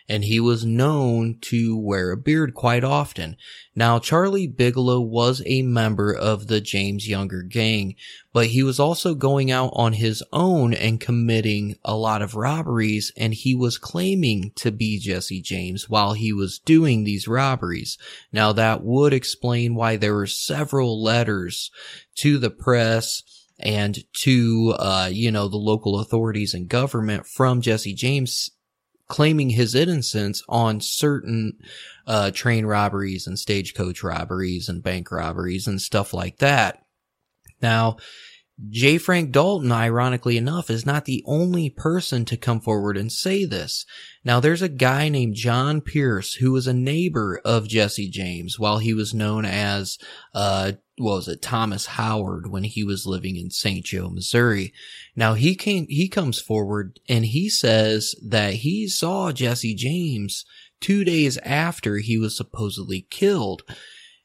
and 0.07 0.23
he 0.23 0.39
was 0.39 0.65
known 0.65 1.37
to 1.41 1.77
wear 1.77 2.11
a 2.11 2.17
beard 2.17 2.53
quite 2.53 2.83
often. 2.83 3.35
Now, 3.75 3.99
Charlie 3.99 4.47
Bigelow 4.47 5.01
was 5.01 5.41
a 5.45 5.63
member 5.63 6.13
of 6.13 6.47
the 6.47 6.61
James 6.61 7.07
Younger 7.07 7.41
gang, 7.41 7.95
but 8.31 8.47
he 8.47 8.61
was 8.61 8.79
also 8.79 9.15
going 9.15 9.51
out 9.51 9.71
on 9.73 9.93
his 9.93 10.23
own 10.31 10.73
and 10.73 10.99
committing 10.99 11.75
a 11.83 11.95
lot 11.95 12.21
of 12.21 12.35
robberies, 12.35 13.11
and 13.17 13.33
he 13.33 13.55
was 13.55 13.77
claiming 13.77 14.51
to 14.55 14.71
be 14.71 14.99
Jesse 14.99 15.41
James 15.41 15.89
while 15.89 16.13
he 16.13 16.31
was 16.31 16.59
doing 16.59 17.03
these 17.03 17.27
robberies. 17.27 17.97
Now, 18.31 18.53
that 18.53 18.83
would 18.83 19.13
explain 19.13 19.75
why 19.75 19.95
there 19.95 20.13
were 20.13 20.27
several 20.27 21.01
letters 21.01 21.71
to 22.17 22.37
the 22.37 22.51
press 22.51 23.23
and 23.57 24.03
to, 24.13 24.75
uh, 24.77 25.09
you 25.11 25.31
know, 25.31 25.47
the 25.47 25.57
local 25.57 25.99
authorities 25.99 26.53
and 26.53 26.67
government 26.67 27.25
from 27.25 27.61
Jesse 27.61 27.93
James 27.93 28.51
claiming 29.07 29.51
his 29.51 29.75
innocence 29.75 30.41
on 30.49 30.81
certain 30.81 31.53
uh, 32.07 32.31
train 32.31 32.65
robberies 32.65 33.27
and 33.27 33.37
stagecoach 33.37 34.03
robberies 34.03 34.67
and 34.69 34.83
bank 34.83 35.11
robberies 35.11 35.67
and 35.67 35.81
stuff 35.81 36.13
like 36.13 36.37
that. 36.37 36.79
Now, 37.61 37.97
J. 38.69 38.97
Frank 38.97 39.31
Dalton, 39.31 39.71
ironically 39.71 40.37
enough, 40.37 40.69
is 40.69 40.85
not 40.85 41.05
the 41.05 41.23
only 41.25 41.69
person 41.69 42.23
to 42.25 42.37
come 42.37 42.61
forward 42.61 42.95
and 42.95 43.11
say 43.11 43.43
this. 43.43 43.85
Now, 44.23 44.39
there's 44.39 44.61
a 44.61 44.69
guy 44.69 45.09
named 45.09 45.35
John 45.35 45.81
Pierce 45.81 46.35
who 46.35 46.53
was 46.53 46.65
a 46.65 46.73
neighbor 46.73 47.41
of 47.43 47.67
Jesse 47.67 48.09
James 48.09 48.57
while 48.57 48.77
he 48.77 48.93
was 48.93 49.13
known 49.13 49.43
as, 49.43 49.97
uh, 50.33 50.73
was 50.97 51.27
it, 51.27 51.41
Thomas 51.41 51.85
Howard 51.85 52.47
when 52.47 52.63
he 52.63 52.83
was 52.83 53.05
living 53.05 53.35
in 53.35 53.49
St. 53.49 53.85
Joe, 53.85 54.09
Missouri. 54.09 54.73
Now, 55.15 55.33
he 55.33 55.55
came, 55.55 55.87
he 55.89 56.07
comes 56.07 56.39
forward 56.39 56.99
and 57.09 57.25
he 57.25 57.49
says 57.49 58.15
that 58.23 58.55
he 58.55 58.87
saw 58.87 59.31
Jesse 59.31 59.75
James 59.75 60.45
two 60.79 61.03
days 61.03 61.37
after 61.39 61.97
he 61.97 62.17
was 62.17 62.37
supposedly 62.37 63.07
killed. 63.09 63.63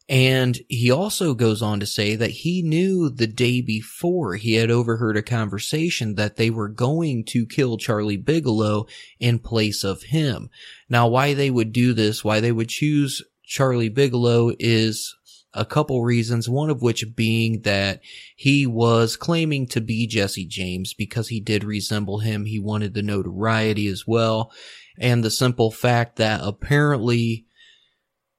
And 0.09 0.59
he 0.69 0.91
also 0.91 1.35
goes 1.35 1.63
on 1.63 1.79
to 1.81 1.87
say 1.87 2.17
that 2.17 2.31
he 2.31 2.63
knew 2.63 3.11
the 3.11 3.29
day 3.29 3.61
before 3.61 4.35
he 4.35 4.55
had 4.55 4.69
overheard 4.69 5.17
a 5.17 5.23
conversation 5.23 6.17
that 6.17 6.35
they 6.35 6.51
were 6.51 6.69
going 6.69 7.25
to 7.27 7.47
kill 7.47 7.79
Charlie 7.79 8.17
Bigelow 8.17 8.87
in 9.21 9.39
place 9.39 9.85
of 9.85 10.03
him. 10.03 10.51
Now, 10.89 11.07
why 11.07 11.35
they 11.35 11.49
would 11.49 11.73
do 11.73 11.95
this, 11.95 12.25
why 12.25 12.41
they 12.41 12.51
would 12.51 12.69
choose 12.69 13.23
Charlie 13.45 13.89
Bigelow 13.89 14.53
is 14.59 15.17
a 15.53 15.65
couple 15.65 16.03
reasons, 16.03 16.49
one 16.49 16.71
of 16.71 16.83
which 16.83 17.05
being 17.17 17.63
that 17.63 18.01
he 18.37 18.67
was 18.67 19.17
claiming 19.17 19.67
to 19.69 19.81
be 19.81 20.07
Jesse 20.07 20.47
James 20.47 20.95
because 20.95 21.29
he 21.29 21.41
did 21.41 21.65
resemble 21.65 22.21
him. 22.21 22.45
He 22.45 22.59
wanted 22.59 22.95
the 22.95 23.03
notoriety 23.03 23.89
as 23.89 24.07
well. 24.07 24.53
And 24.99 25.25
the 25.25 25.31
simple 25.31 25.71
fact 25.71 26.17
that 26.17 26.41
apparently 26.43 27.47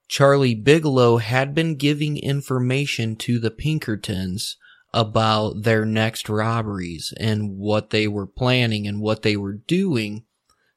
Charlie 0.07 0.55
Bigelow 0.55 1.17
had 1.17 1.55
been 1.55 1.75
giving 1.75 2.17
information 2.17 3.15
to 3.17 3.39
the 3.39 3.51
Pinkertons 3.51 4.57
about 4.93 5.63
their 5.63 5.85
next 5.85 6.29
robberies 6.29 7.13
and 7.17 7.57
what 7.57 7.91
they 7.91 8.07
were 8.07 8.27
planning 8.27 8.87
and 8.87 9.01
what 9.01 9.21
they 9.21 9.37
were 9.37 9.53
doing. 9.53 10.25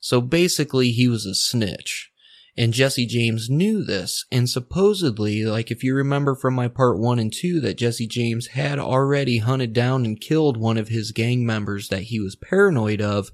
So 0.01 0.21
basically 0.21 0.93
he 0.93 1.09
was 1.09 1.27
a 1.27 1.35
snitch. 1.35 2.13
And 2.57 2.73
Jesse 2.73 3.07
James 3.07 3.51
knew 3.51 3.85
this. 3.85 4.27
And 4.31 4.49
supposedly, 4.49 5.45
like 5.45 5.71
if 5.71 5.83
you 5.83 5.95
remember 5.95 6.37
from 6.37 6.55
my 6.55 6.69
part 6.69 6.99
one 6.99 7.19
and 7.19 7.33
two, 7.33 7.61
that 7.61 7.79
Jesse 7.79 8.07
James 8.07 8.49
had 8.49 8.79
already 8.79 9.39
hunted 9.39 9.73
down 9.73 10.05
and 10.05 10.21
killed 10.21 10.57
one 10.57 10.79
of 10.79 10.89
his 10.89 11.11
gang 11.11 11.45
members 11.45 11.89
that 11.89 12.05
he 12.05 12.21
was 12.21 12.37
paranoid 12.37 13.01
of. 13.01 13.31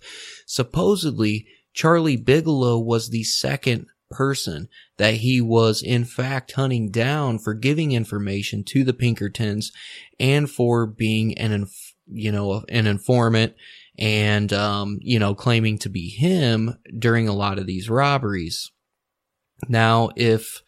Supposedly, 0.47 1.47
Charlie 1.75 2.17
Bigelow 2.17 2.79
was 2.79 3.11
the 3.11 3.25
second 3.25 3.87
person 4.11 4.69
that 4.97 5.15
he 5.15 5.41
was 5.41 5.83
in 5.83 6.05
fact 6.05 6.53
hunting 6.53 6.91
down 6.91 7.39
for 7.39 7.55
giving 7.55 7.93
information 7.93 8.65
to 8.65 8.85
the 8.85 8.95
Pinkertons 8.95 9.71
and 10.19 10.51
for 10.51 10.87
being 10.87 11.39
an, 11.39 11.67
you 12.07 12.33
know, 12.33 12.65
an 12.69 12.87
informant 12.87 13.55
and, 13.99 14.53
um, 14.53 14.99
you 15.03 15.19
know, 15.19 15.35
claiming 15.35 15.79
to 15.79 15.91
be 15.91 16.09
him 16.09 16.77
during 16.99 17.29
a 17.29 17.35
lot 17.35 17.59
of 17.59 17.67
these 17.67 17.91
robberies. 17.91 18.73
Now, 19.69 20.11
if 20.17 20.63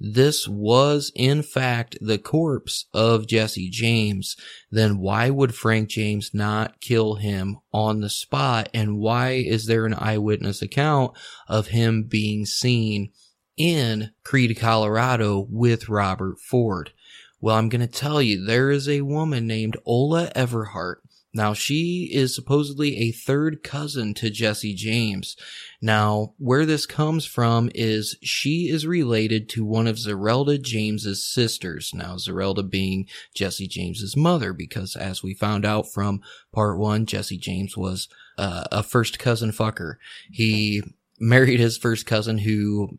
this 0.00 0.48
was 0.48 1.12
in 1.14 1.42
fact 1.42 1.96
the 2.00 2.18
corpse 2.18 2.86
of 2.92 3.26
Jesse 3.26 3.70
James, 3.70 4.36
then 4.70 4.98
why 4.98 5.30
would 5.30 5.54
Frank 5.54 5.88
James 5.88 6.32
not 6.34 6.80
kill 6.80 7.14
him 7.14 7.58
on 7.72 8.00
the 8.00 8.10
spot? 8.10 8.68
And 8.74 8.98
why 8.98 9.30
is 9.32 9.66
there 9.66 9.86
an 9.86 9.94
eyewitness 9.94 10.62
account 10.62 11.12
of 11.48 11.68
him 11.68 12.04
being 12.04 12.44
seen 12.44 13.12
in 13.56 14.10
Creede, 14.24 14.58
Colorado 14.58 15.46
with 15.48 15.88
Robert 15.88 16.38
Ford? 16.40 16.92
Well, 17.40 17.56
I'm 17.56 17.68
going 17.68 17.80
to 17.80 17.86
tell 17.86 18.20
you, 18.20 18.44
there 18.44 18.70
is 18.70 18.88
a 18.88 19.02
woman 19.02 19.46
named 19.46 19.76
Ola 19.86 20.30
Everhart 20.34 20.96
now, 21.34 21.52
she 21.52 22.08
is 22.12 22.32
supposedly 22.32 22.96
a 22.98 23.12
third 23.12 23.64
cousin 23.64 24.14
to 24.14 24.30
Jesse 24.30 24.72
James. 24.72 25.36
Now, 25.84 26.32
where 26.38 26.64
this 26.64 26.86
comes 26.86 27.26
from 27.26 27.70
is 27.74 28.16
she 28.22 28.70
is 28.70 28.86
related 28.86 29.50
to 29.50 29.66
one 29.66 29.86
of 29.86 29.96
Zerelda 29.96 30.58
James's 30.58 31.30
sisters. 31.30 31.90
Now, 31.92 32.14
Zerelda 32.14 32.70
being 32.70 33.06
Jesse 33.34 33.68
James's 33.68 34.16
mother, 34.16 34.54
because 34.54 34.96
as 34.96 35.22
we 35.22 35.34
found 35.34 35.66
out 35.66 35.92
from 35.92 36.22
part 36.54 36.78
one, 36.78 37.04
Jesse 37.04 37.36
James 37.36 37.76
was 37.76 38.08
uh, 38.38 38.64
a 38.72 38.82
first 38.82 39.18
cousin 39.18 39.50
fucker. 39.50 39.96
He 40.32 40.82
married 41.20 41.60
his 41.60 41.76
first 41.76 42.06
cousin 42.06 42.38
who, 42.38 42.98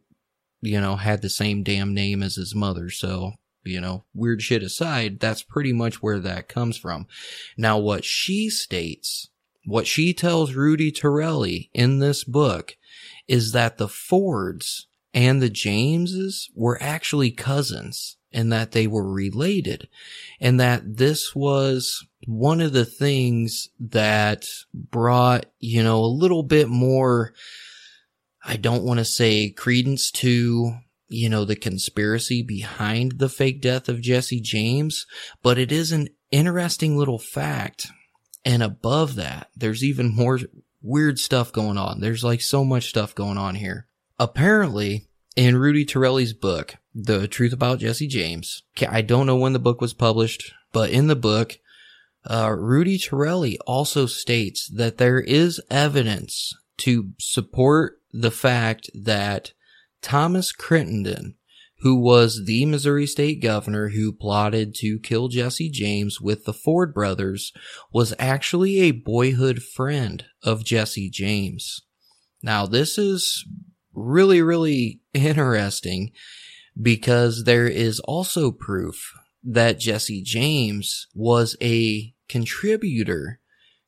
you 0.62 0.80
know, 0.80 0.96
had 0.96 1.24
the 1.24 1.30
same 1.32 1.64
damn 1.64 1.92
name 1.92 2.22
as 2.22 2.36
his 2.36 2.54
mother. 2.54 2.92
So 2.92 3.32
you 3.64 3.82
know, 3.82 4.04
weird 4.14 4.44
shit 4.44 4.62
aside, 4.62 5.20
that's 5.20 5.42
pretty 5.42 5.74
much 5.74 6.04
where 6.04 6.20
that 6.20 6.48
comes 6.48 6.78
from. 6.78 7.08
Now, 7.58 7.80
what 7.80 8.06
she 8.06 8.48
states, 8.52 9.32
what 9.66 9.88
she 9.88 10.14
tells 10.14 10.54
Rudy 10.54 10.92
Turilli 10.92 11.70
in 11.74 12.00
this 12.00 12.24
book 12.24 12.76
is 13.28 13.52
that 13.52 13.78
the 13.78 13.88
Fords 13.88 14.88
and 15.14 15.42
the 15.42 15.50
Jameses 15.50 16.50
were 16.56 16.78
actually 16.82 17.32
cousins 17.32 18.18
and 18.32 18.52
that 18.52 18.74
they 18.74 18.86
were 18.86 19.10
related 19.10 19.88
and 20.40 20.60
that 20.60 20.98
this 20.98 21.34
was 21.34 22.06
one 22.28 22.60
of 22.62 22.74
the 22.74 22.86
things 22.86 23.70
that 23.80 24.46
brought, 24.74 25.46
you 25.60 25.82
know, 25.82 26.00
a 26.00 26.06
little 26.06 26.44
bit 26.44 26.68
more, 26.68 27.34
I 28.44 28.58
don't 28.58 28.84
want 28.84 29.00
to 29.00 29.06
say 29.06 29.50
credence 29.50 30.12
to 30.12 30.74
you 31.08 31.30
know, 31.30 31.46
the 31.46 31.56
conspiracy 31.56 32.42
behind 32.42 33.20
the 33.20 33.30
fake 33.30 33.62
death 33.62 33.88
of 33.88 34.02
Jesse 34.02 34.42
James, 34.42 35.06
but 35.44 35.58
it 35.58 35.72
is 35.72 35.92
an 35.92 36.10
interesting 36.32 36.98
little 36.98 37.20
fact. 37.20 37.88
And 38.46 38.62
above 38.62 39.16
that, 39.16 39.50
there's 39.56 39.84
even 39.84 40.16
more 40.16 40.40
weird 40.82 41.20
stuff 41.20 41.52
going 41.52 41.78
on. 41.78 42.00
There's 42.00 42.24
like 42.24 42.42
so 42.42 42.64
much 42.64 42.90
stuff 42.90 43.16
going 43.16 43.38
on 43.38 43.56
here. 43.56 43.88
Apparently, 44.20 45.08
in 45.36 45.58
Rudy 45.58 45.84
Turilli's 45.84 46.34
book, 46.34 46.76
The 46.94 47.28
Truth 47.28 47.52
About 47.52 47.80
Jesse 47.80 48.08
James, 48.08 48.64
I 48.88 49.02
don't 49.02 49.26
know 49.26 49.36
when 49.36 49.54
the 49.54 49.60
book 49.60 49.82
was 49.82 49.94
published, 49.94 50.54
but 50.72 50.92
in 50.92 51.08
the 51.08 51.16
book, 51.16 51.58
uh, 52.30 52.52
Rudy 52.52 52.98
Turilli 52.98 53.58
also 53.66 54.06
states 54.06 54.68
that 54.70 54.98
there 54.98 55.20
is 55.20 55.62
evidence 55.70 56.54
to 56.78 57.10
support 57.20 58.00
the 58.12 58.32
fact 58.32 58.90
that 58.94 59.54
Thomas 60.02 60.52
Crittenden, 60.52 61.36
who 61.86 61.96
was 61.96 62.46
the 62.46 62.66
Missouri 62.66 63.06
state 63.06 63.40
governor 63.44 63.90
who 63.90 64.12
plotted 64.12 64.74
to 64.74 64.98
kill 64.98 65.28
Jesse 65.28 65.70
James 65.70 66.20
with 66.20 66.46
the 66.46 66.52
Ford 66.52 66.96
brothers, 66.96 67.54
was 67.94 68.12
actually 68.18 68.80
a 68.80 68.90
boyhood 68.90 69.62
friend 69.62 70.26
of 70.42 70.66
Jesse 70.66 71.12
James. 71.12 71.84
Now, 72.42 72.66
this 72.66 72.98
is 72.98 73.48
really, 73.94 74.42
really 74.42 75.02
interesting 75.14 76.10
because 76.82 77.44
there 77.44 77.68
is 77.68 78.00
also 78.00 78.52
proof 78.52 79.14
that 79.44 79.80
Jesse 79.80 80.24
James 80.24 81.06
was 81.14 81.56
a 81.62 82.16
contributor 82.28 83.40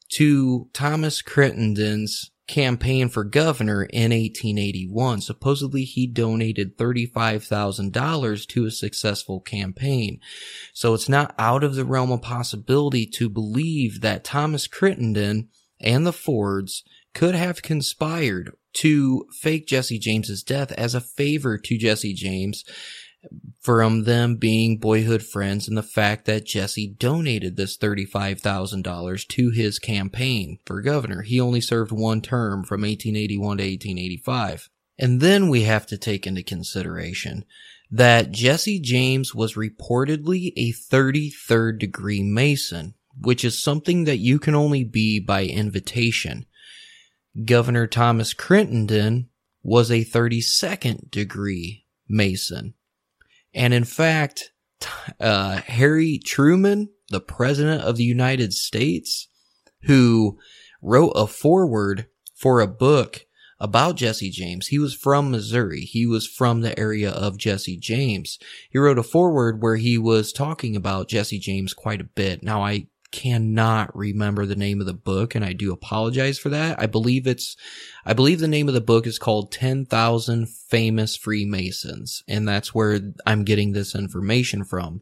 to 0.09 0.69
Thomas 0.71 1.23
Crittenden's 1.23 2.29
campaign 2.47 3.09
for 3.09 3.23
governor 3.23 3.83
in 3.83 4.11
1881. 4.11 5.21
Supposedly 5.21 5.83
he 5.83 6.07
donated 6.07 6.77
$35,000 6.77 8.47
to 8.47 8.65
a 8.65 8.71
successful 8.71 9.39
campaign. 9.39 10.19
So 10.73 10.93
it's 10.93 11.09
not 11.09 11.35
out 11.37 11.63
of 11.63 11.75
the 11.75 11.85
realm 11.85 12.11
of 12.11 12.21
possibility 12.21 13.05
to 13.07 13.29
believe 13.29 14.01
that 14.01 14.23
Thomas 14.23 14.67
Crittenden 14.67 15.49
and 15.79 16.05
the 16.05 16.13
Fords 16.13 16.83
could 17.13 17.35
have 17.35 17.61
conspired 17.61 18.55
to 18.73 19.25
fake 19.31 19.67
Jesse 19.67 19.99
James's 19.99 20.43
death 20.43 20.71
as 20.73 20.93
a 20.93 21.01
favor 21.01 21.57
to 21.57 21.77
Jesse 21.77 22.13
James 22.13 22.63
from 23.61 24.03
them 24.05 24.35
being 24.37 24.77
boyhood 24.77 25.23
friends 25.23 25.67
and 25.67 25.77
the 25.77 25.83
fact 25.83 26.25
that 26.25 26.45
Jesse 26.45 26.95
donated 26.99 27.57
this 27.57 27.77
$35,000 27.77 29.27
to 29.27 29.49
his 29.49 29.79
campaign 29.79 30.59
for 30.65 30.81
governor. 30.81 31.21
He 31.21 31.39
only 31.39 31.59
served 31.61 31.91
one 31.91 32.21
term 32.21 32.63
from 32.63 32.81
1881 32.81 33.57
to 33.57 33.63
1885. 33.63 34.69
And 34.97 35.21
then 35.21 35.49
we 35.49 35.63
have 35.63 35.85
to 35.87 35.97
take 35.97 36.25
into 36.25 36.43
consideration 36.43 37.45
that 37.91 38.31
Jesse 38.31 38.79
James 38.79 39.33
was 39.33 39.55
reportedly 39.55 40.53
a 40.55 40.73
33rd 40.73 41.79
degree 41.79 42.23
Mason, 42.23 42.95
which 43.19 43.43
is 43.43 43.61
something 43.61 44.05
that 44.05 44.17
you 44.17 44.39
can 44.39 44.55
only 44.55 44.83
be 44.83 45.19
by 45.19 45.45
invitation. 45.45 46.45
Governor 47.45 47.87
Thomas 47.87 48.33
Crittenden 48.33 49.29
was 49.61 49.91
a 49.91 50.05
32nd 50.05 51.11
degree 51.11 51.85
Mason. 52.07 52.73
And 53.53 53.73
in 53.73 53.83
fact, 53.83 54.51
uh, 55.19 55.61
Harry 55.67 56.19
Truman, 56.23 56.89
the 57.09 57.21
president 57.21 57.81
of 57.81 57.97
the 57.97 58.03
United 58.03 58.53
States, 58.53 59.27
who 59.83 60.37
wrote 60.81 61.11
a 61.15 61.27
foreword 61.27 62.07
for 62.35 62.59
a 62.59 62.67
book 62.67 63.25
about 63.59 63.95
Jesse 63.95 64.29
James. 64.29 64.67
He 64.67 64.77
was 64.77 64.93
from 64.93 65.31
Missouri. 65.31 65.81
He 65.81 66.05
was 66.05 66.27
from 66.27 66.61
the 66.61 66.77
area 66.79 67.09
of 67.09 67.37
Jesse 67.37 67.77
James. 67.77 68.37
He 68.69 68.77
wrote 68.77 68.99
a 68.99 69.03
foreword 69.03 69.61
where 69.61 69.77
he 69.77 69.97
was 69.97 70.31
talking 70.31 70.75
about 70.75 71.09
Jesse 71.09 71.39
James 71.39 71.73
quite 71.73 72.01
a 72.01 72.05
bit. 72.05 72.43
Now 72.43 72.63
I 72.63 72.87
cannot 73.11 73.95
remember 73.95 74.45
the 74.45 74.55
name 74.55 74.79
of 74.79 74.85
the 74.85 74.93
book 74.93 75.35
and 75.35 75.43
I 75.43 75.53
do 75.53 75.71
apologize 75.71 76.37
for 76.37 76.49
that. 76.49 76.79
I 76.79 76.85
believe 76.85 77.25
it's, 77.25 77.55
I 78.05 78.13
believe 78.13 78.39
the 78.39 78.47
name 78.47 78.67
of 78.67 78.73
the 78.73 78.81
book 78.81 79.07
is 79.07 79.19
called 79.19 79.51
10,000 79.51 80.47
Famous 80.69 81.15
Freemasons 81.15 82.23
and 82.27 82.47
that's 82.47 82.73
where 82.73 82.99
I'm 83.25 83.43
getting 83.43 83.71
this 83.71 83.95
information 83.95 84.63
from. 84.63 85.01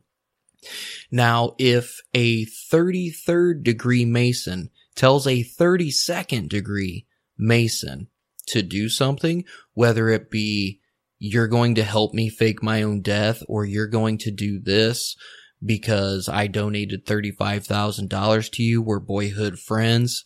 Now, 1.11 1.55
if 1.59 1.99
a 2.13 2.45
33rd 2.45 3.63
degree 3.63 4.05
Mason 4.05 4.69
tells 4.95 5.27
a 5.27 5.43
32nd 5.43 6.49
degree 6.49 7.05
Mason 7.37 8.07
to 8.47 8.61
do 8.61 8.89
something, 8.89 9.45
whether 9.73 10.09
it 10.09 10.31
be 10.31 10.79
you're 11.17 11.47
going 11.47 11.75
to 11.75 11.83
help 11.83 12.13
me 12.13 12.29
fake 12.29 12.61
my 12.61 12.83
own 12.83 13.01
death 13.01 13.41
or 13.47 13.65
you're 13.65 13.87
going 13.87 14.17
to 14.19 14.31
do 14.31 14.59
this 14.59 15.15
because 15.65 16.29
I 16.29 16.47
donated 16.47 17.05
$35,000 17.05 18.51
to 18.51 18.63
you. 18.63 18.81
We're 18.81 18.99
boyhood 18.99 19.59
friends. 19.59 20.23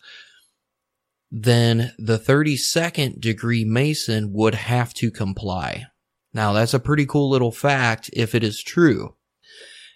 Then 1.31 1.93
the 1.97 2.17
32nd 2.17 3.21
degree 3.21 3.63
Mason 3.63 4.33
would 4.33 4.55
have 4.55 4.93
to 4.95 5.11
comply. 5.11 5.85
Now 6.33 6.53
that's 6.53 6.73
a 6.73 6.79
pretty 6.79 7.05
cool 7.05 7.29
little 7.29 7.51
fact 7.51 8.09
if 8.13 8.35
it 8.35 8.43
is 8.43 8.61
true. 8.61 9.15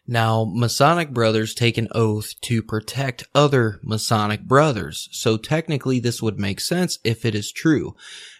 Now, 0.05 0.45
Masonic 0.45 1.11
brothers 1.11 1.53
take 1.55 1.77
an 1.77 1.87
oath 1.91 2.33
to 2.41 2.61
protect 2.61 3.23
other 3.33 3.79
Masonic 3.83 4.43
brothers. 4.43 5.07
So 5.13 5.37
technically 5.37 5.99
this 5.99 6.21
would 6.21 6.37
make 6.37 6.59
sense 6.59 6.99
if 7.05 7.25
it 7.25 7.33
is 7.33 7.53
true. 7.53 7.95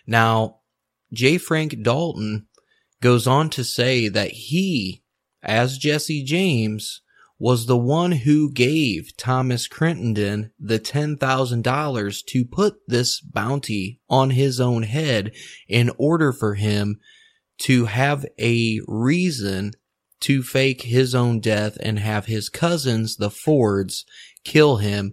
Now, 0.06 0.58
J. 1.14 1.38
Frank 1.38 1.82
Dalton 1.82 2.48
goes 3.02 3.28
on 3.28 3.50
to 3.52 3.64
say 3.64 4.10
that 4.10 4.32
he, 4.32 5.03
as 5.44 5.78
Jesse 5.78 6.24
James, 6.24 7.02
was 7.44 7.66
the 7.66 7.78
one 7.78 8.14
who 8.14 8.50
gave 8.50 9.18
Thomas 9.18 9.68
Crittenden 9.68 10.52
the 10.58 10.80
$10,000 10.80 12.26
to 12.28 12.46
put 12.46 12.76
this 12.88 13.20
bounty 13.20 14.00
on 14.10 14.30
his 14.30 14.62
own 14.62 14.84
head 14.84 15.34
in 15.68 15.92
order 15.98 16.32
for 16.32 16.54
him 16.56 17.02
to 17.58 17.86
have 17.86 18.26
a 18.40 18.80
reason 18.88 19.74
to 20.22 20.42
fake 20.42 20.84
his 20.84 21.14
own 21.14 21.42
death 21.42 21.78
and 21.82 22.00
have 22.00 22.28
his 22.28 22.48
cousins, 22.48 23.18
the 23.18 23.30
Fords, 23.30 24.06
kill 24.46 24.78
him 24.78 25.12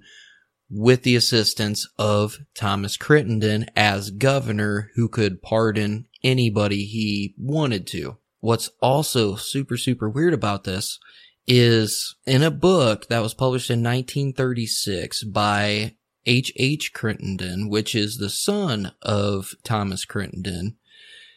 with 0.70 1.02
the 1.02 1.16
assistance 1.16 1.84
of 1.98 2.38
Thomas 2.54 2.96
Crittenden 2.96 3.66
as 3.74 4.10
governor 4.10 4.92
who 4.94 5.08
could 5.08 5.42
pardon 5.42 6.06
anybody 6.22 6.84
he 6.84 7.34
wanted 7.36 7.88
to. 7.88 8.19
What's 8.40 8.70
also 8.81 9.37
super, 9.37 9.76
super 9.76 10.09
weird 10.09 10.35
about 10.35 10.64
this 10.64 10.98
is 11.46 12.16
in 12.26 12.42
a 12.42 12.50
book 12.50 13.09
that 13.09 13.22
was 13.22 13.35
published 13.35 13.70
in 13.70 13.83
1936 13.83 15.24
by 15.24 15.96
H. 16.26 16.53
H. 16.57 16.92
Crittenden, 16.92 17.68
which 17.68 17.94
is 17.94 18.16
the 18.16 18.31
son 18.31 18.92
of 19.03 19.53
Thomas 19.64 20.05
Crittenden. 20.05 20.76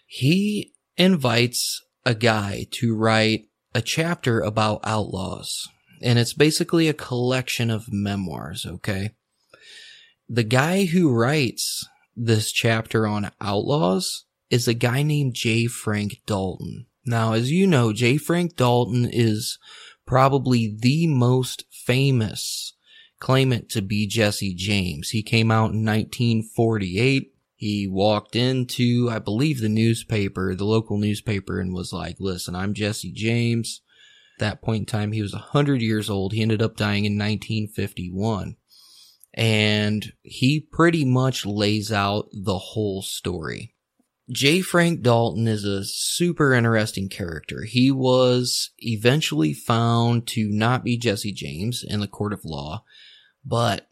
He 0.06 0.74
invites 0.98 1.82
a 2.06 2.14
guy 2.14 2.68
to 2.72 2.96
write 2.96 3.48
a 3.74 3.82
chapter 3.82 4.40
about 4.42 4.82
outlaws. 4.84 5.68
And 6.02 6.20
it's 6.20 6.34
basically 6.34 6.88
a 6.88 6.94
collection 6.94 7.70
of 7.70 7.92
memoirs, 7.92 8.66
okay? 8.66 9.12
The 10.30 10.44
guy 10.44 10.86
who 10.86 11.14
writes 11.14 11.88
this 12.16 12.52
chapter 12.52 13.08
on 13.08 13.32
outlaws 13.42 14.26
is 14.50 14.68
a 14.68 14.74
guy 14.74 15.02
named 15.02 15.34
J. 15.34 15.66
Frank 15.68 16.22
Dalton. 16.26 16.86
Now, 17.06 17.34
as 17.34 17.52
you 17.52 17.68
know, 17.68 17.92
J. 17.92 18.18
Frank 18.18 18.56
Dalton 18.56 19.10
is 19.12 19.60
probably 20.06 20.76
the 20.78 21.08
most 21.08 21.66
famous 21.72 22.74
claimant 23.20 23.70
to 23.70 23.82
be 23.82 24.08
Jesse 24.08 24.54
James. 24.54 25.10
He 25.10 25.24
came 25.24 25.52
out 25.52 25.72
in 25.72 25.86
1948. 25.86 27.34
He 27.56 27.88
walked 27.88 28.36
into, 28.36 29.10
I 29.10 29.20
believe, 29.20 29.62
the 29.62 29.70
newspaper, 29.70 30.54
the 30.56 30.66
local 30.66 30.98
newspaper, 30.98 31.60
and 31.60 31.74
was 31.74 31.94
like, 31.94 32.18
listen, 32.20 32.56
I'm 32.56 32.74
Jesse 32.74 33.12
James. 33.12 33.82
At 34.36 34.40
that 34.40 34.62
point 34.62 34.82
in 34.82 34.86
time, 34.86 35.12
he 35.14 35.22
was 35.22 35.34
100 35.34 35.82
years 35.82 36.10
old. 36.10 36.34
He 36.34 36.42
ended 36.42 36.62
up 36.62 36.76
dying 36.76 37.06
in 37.06 37.14
1951. 37.14 38.58
And 39.36 40.14
he 40.22 40.60
pretty 40.60 41.06
much 41.06 41.46
lays 41.46 41.92
out 41.92 42.28
the 42.34 42.58
whole 42.58 43.02
story. 43.02 43.73
J. 44.32 44.62
Frank 44.62 45.02
Dalton 45.02 45.48
is 45.48 45.66
a 45.66 45.84
super 45.84 46.54
interesting 46.54 47.10
character. 47.10 47.64
He 47.64 47.92
was 47.92 48.72
eventually 48.80 49.54
found 49.54 50.28
to 50.28 50.48
not 50.50 50.84
be 50.84 50.98
Jesse 50.98 51.34
James 51.34 51.84
in 51.84 52.00
the 52.00 52.08
court 52.08 52.32
of 52.32 52.46
law, 52.46 52.86
but 53.46 53.90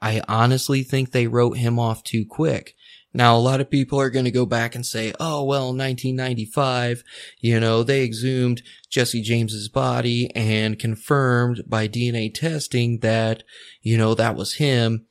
I 0.00 0.22
honestly 0.28 0.82
think 0.82 1.10
they 1.10 1.26
wrote 1.26 1.56
him 1.56 1.78
off 1.78 2.04
too 2.04 2.24
quick. 2.24 2.74
Now, 3.12 3.34
a 3.34 3.40
lot 3.40 3.62
of 3.62 3.70
people 3.70 3.98
are 3.98 4.10
going 4.10 4.26
to 4.26 4.30
go 4.30 4.44
back 4.44 4.74
and 4.74 4.84
say, 4.84 5.12
oh, 5.18 5.42
well, 5.42 5.68
1995, 5.74 7.02
you 7.40 7.58
know, 7.58 7.82
they 7.82 8.04
exhumed 8.04 8.62
Jesse 8.90 9.22
James's 9.22 9.70
body 9.70 10.30
and 10.36 10.78
confirmed 10.78 11.62
by 11.66 11.88
DNA 11.88 12.32
testing 12.32 12.98
that, 12.98 13.42
you 13.80 13.96
know, 13.96 14.14
that 14.14 14.36
was 14.36 14.56
him. 14.56 15.06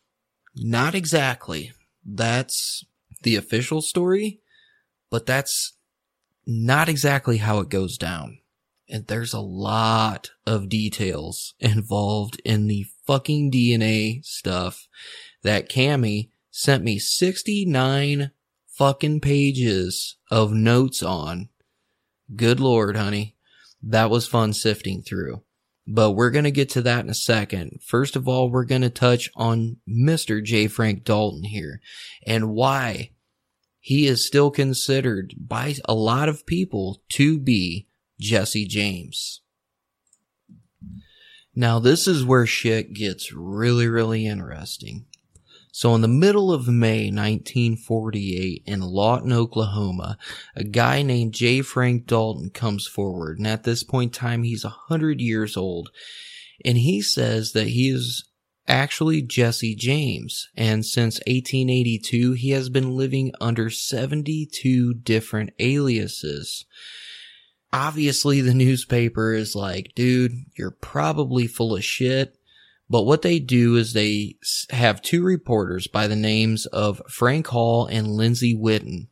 Not 0.55 0.93
exactly. 0.93 1.73
That's 2.05 2.85
the 3.23 3.35
official 3.35 3.81
story, 3.81 4.39
but 5.09 5.25
that's 5.25 5.73
not 6.45 6.89
exactly 6.89 7.37
how 7.37 7.59
it 7.59 7.69
goes 7.69 7.97
down. 7.97 8.39
And 8.87 9.07
there's 9.07 9.33
a 9.33 9.39
lot 9.39 10.31
of 10.45 10.69
details 10.69 11.55
involved 11.59 12.39
in 12.45 12.67
the 12.67 12.85
fucking 13.07 13.51
DNA 13.51 14.23
stuff 14.23 14.87
that 15.41 15.69
Cami 15.69 16.29
sent 16.51 16.83
me 16.83 16.99
69 16.99 18.31
fucking 18.67 19.21
pages 19.21 20.17
of 20.29 20.53
notes 20.53 21.01
on. 21.01 21.49
Good 22.35 22.59
lord, 22.59 22.95
honey. 22.95 23.35
That 23.81 24.09
was 24.09 24.27
fun 24.27 24.53
sifting 24.53 25.01
through. 25.01 25.43
But 25.87 26.11
we're 26.11 26.31
going 26.31 26.45
to 26.45 26.51
get 26.51 26.69
to 26.69 26.81
that 26.81 27.03
in 27.03 27.09
a 27.09 27.15
second. 27.15 27.79
First 27.85 28.15
of 28.15 28.27
all, 28.27 28.49
we're 28.49 28.65
going 28.65 28.81
to 28.81 28.89
touch 28.89 29.29
on 29.35 29.77
Mr. 29.87 30.43
J. 30.43 30.67
Frank 30.67 31.03
Dalton 31.03 31.43
here 31.43 31.79
and 32.25 32.49
why 32.49 33.11
he 33.85 34.07
is 34.07 34.25
still 34.25 34.49
considered 34.49 35.35
by 35.37 35.75
a 35.85 35.93
lot 35.93 36.27
of 36.27 36.47
people 36.47 37.03
to 37.07 37.37
be 37.37 37.87
Jesse 38.19 38.65
James. 38.65 39.41
Now, 41.53 41.77
this 41.77 42.07
is 42.07 42.25
where 42.25 42.47
shit 42.47 42.93
gets 42.93 43.31
really, 43.31 43.87
really 43.87 44.25
interesting. 44.25 45.05
So 45.71 45.93
in 45.93 46.01
the 46.01 46.07
middle 46.07 46.51
of 46.51 46.67
May 46.67 47.11
1948 47.11 48.63
in 48.65 48.81
Lawton, 48.81 49.31
Oklahoma, 49.31 50.17
a 50.55 50.63
guy 50.63 51.03
named 51.03 51.35
J. 51.35 51.61
Frank 51.61 52.07
Dalton 52.07 52.49
comes 52.49 52.87
forward. 52.87 53.37
And 53.37 53.45
at 53.45 53.65
this 53.65 53.83
point 53.83 54.15
in 54.15 54.19
time, 54.19 54.41
he's 54.41 54.65
a 54.65 54.69
hundred 54.69 55.21
years 55.21 55.55
old. 55.55 55.91
And 56.65 56.79
he 56.79 57.03
says 57.03 57.51
that 57.51 57.67
he 57.67 57.89
is 57.89 58.27
actually 58.67 59.21
Jesse 59.21 59.75
James. 59.75 60.49
And 60.55 60.85
since 60.85 61.19
1882, 61.27 62.33
he 62.33 62.51
has 62.51 62.69
been 62.69 62.95
living 62.95 63.31
under 63.39 63.69
72 63.69 64.93
different 64.95 65.51
aliases. 65.59 66.65
Obviously, 67.71 68.41
the 68.41 68.53
newspaper 68.53 69.33
is 69.33 69.55
like, 69.55 69.91
dude, 69.95 70.31
you're 70.57 70.71
probably 70.71 71.47
full 71.47 71.75
of 71.75 71.83
shit. 71.83 72.37
But 72.89 73.03
what 73.03 73.23
they 73.23 73.39
do 73.39 73.75
is 73.75 73.93
they 73.93 74.35
have 74.69 75.01
two 75.01 75.23
reporters 75.23 75.87
by 75.87 76.07
the 76.07 76.15
names 76.15 76.67
of 76.67 77.01
Frank 77.09 77.47
Hall 77.47 77.87
and 77.87 78.07
Lindsay 78.07 78.55
Witten. 78.55 79.07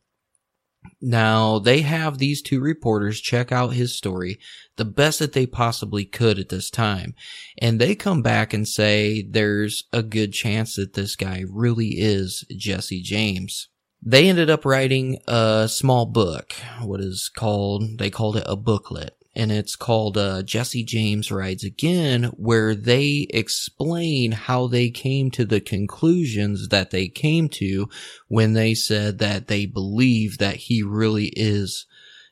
Now, 1.00 1.58
they 1.58 1.82
have 1.82 2.18
these 2.18 2.42
two 2.42 2.60
reporters 2.60 3.20
check 3.20 3.52
out 3.52 3.74
his 3.74 3.96
story 3.96 4.38
the 4.76 4.84
best 4.84 5.18
that 5.18 5.32
they 5.32 5.46
possibly 5.46 6.04
could 6.04 6.38
at 6.38 6.48
this 6.48 6.70
time. 6.70 7.14
And 7.58 7.80
they 7.80 7.94
come 7.94 8.22
back 8.22 8.52
and 8.52 8.66
say 8.66 9.22
there's 9.22 9.84
a 9.92 10.02
good 10.02 10.32
chance 10.32 10.76
that 10.76 10.94
this 10.94 11.16
guy 11.16 11.44
really 11.48 11.98
is 11.98 12.44
Jesse 12.56 13.02
James. 13.02 13.68
They 14.02 14.28
ended 14.28 14.50
up 14.50 14.64
writing 14.64 15.18
a 15.26 15.68
small 15.70 16.06
book, 16.06 16.52
what 16.82 17.00
is 17.00 17.30
called, 17.34 17.98
they 17.98 18.10
called 18.10 18.36
it 18.36 18.44
a 18.46 18.56
booklet 18.56 19.16
and 19.36 19.50
it's 19.50 19.76
called 19.76 20.16
uh, 20.16 20.42
Jesse 20.42 20.84
James 20.84 21.30
Rides 21.32 21.64
Again, 21.64 22.24
where 22.36 22.74
they 22.74 23.26
explain 23.30 24.32
how 24.32 24.66
they 24.68 24.90
came 24.90 25.30
to 25.32 25.44
the 25.44 25.60
conclusions 25.60 26.68
that 26.68 26.90
they 26.90 27.08
came 27.08 27.48
to 27.50 27.88
when 28.28 28.52
they 28.52 28.74
said 28.74 29.18
that 29.18 29.48
they 29.48 29.66
believe 29.66 30.38
that 30.38 30.56
he 30.56 30.82
really 30.82 31.32
is 31.36 31.86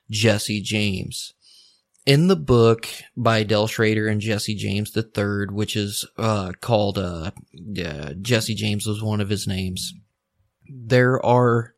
Jesse 0.09 0.61
James. 0.61 1.33
In 2.05 2.27
the 2.27 2.35
book 2.35 2.87
by 3.15 3.43
Del 3.43 3.67
Schrader 3.67 4.07
and 4.07 4.19
Jesse 4.19 4.55
James 4.55 4.95
III, 4.95 5.47
which 5.51 5.75
is 5.75 6.05
uh, 6.17 6.51
called 6.59 6.97
uh, 6.97 7.31
Jesse 8.21 8.55
James 8.55 8.85
was 8.85 9.01
one 9.01 9.21
of 9.21 9.29
his 9.29 9.47
names, 9.47 9.93
there 10.69 11.23
are 11.25 11.75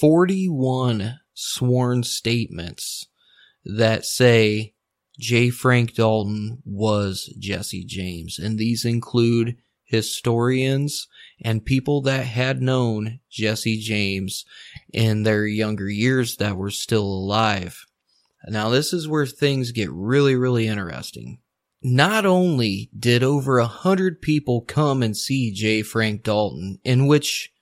41 0.00 1.18
sworn 1.34 2.02
statements 2.02 3.06
that 3.64 4.04
say 4.04 4.74
J. 5.18 5.50
Frank 5.50 5.94
Dalton 5.94 6.62
was 6.64 7.32
Jesse 7.38 7.84
James. 7.84 8.38
And 8.38 8.58
these 8.58 8.84
include 8.84 9.56
historians 9.84 11.06
and 11.40 11.64
people 11.64 12.02
that 12.02 12.26
had 12.26 12.60
known 12.60 13.20
Jesse 13.30 13.78
James 13.78 14.44
in 14.92 15.22
their 15.22 15.46
younger 15.46 15.88
years 15.88 16.36
that 16.36 16.56
were 16.56 16.70
still 16.70 17.04
alive. 17.04 17.84
Now, 18.46 18.68
this 18.68 18.92
is 18.92 19.08
where 19.08 19.26
things 19.26 19.72
get 19.72 19.90
really, 19.90 20.34
really 20.34 20.66
interesting. 20.66 21.38
Not 21.82 22.26
only 22.26 22.90
did 22.98 23.22
over 23.22 23.58
a 23.58 23.66
hundred 23.66 24.20
people 24.20 24.62
come 24.62 25.02
and 25.02 25.16
see 25.16 25.52
J. 25.52 25.82
Frank 25.82 26.22
Dalton, 26.22 26.78
in 26.82 27.06
which 27.06 27.52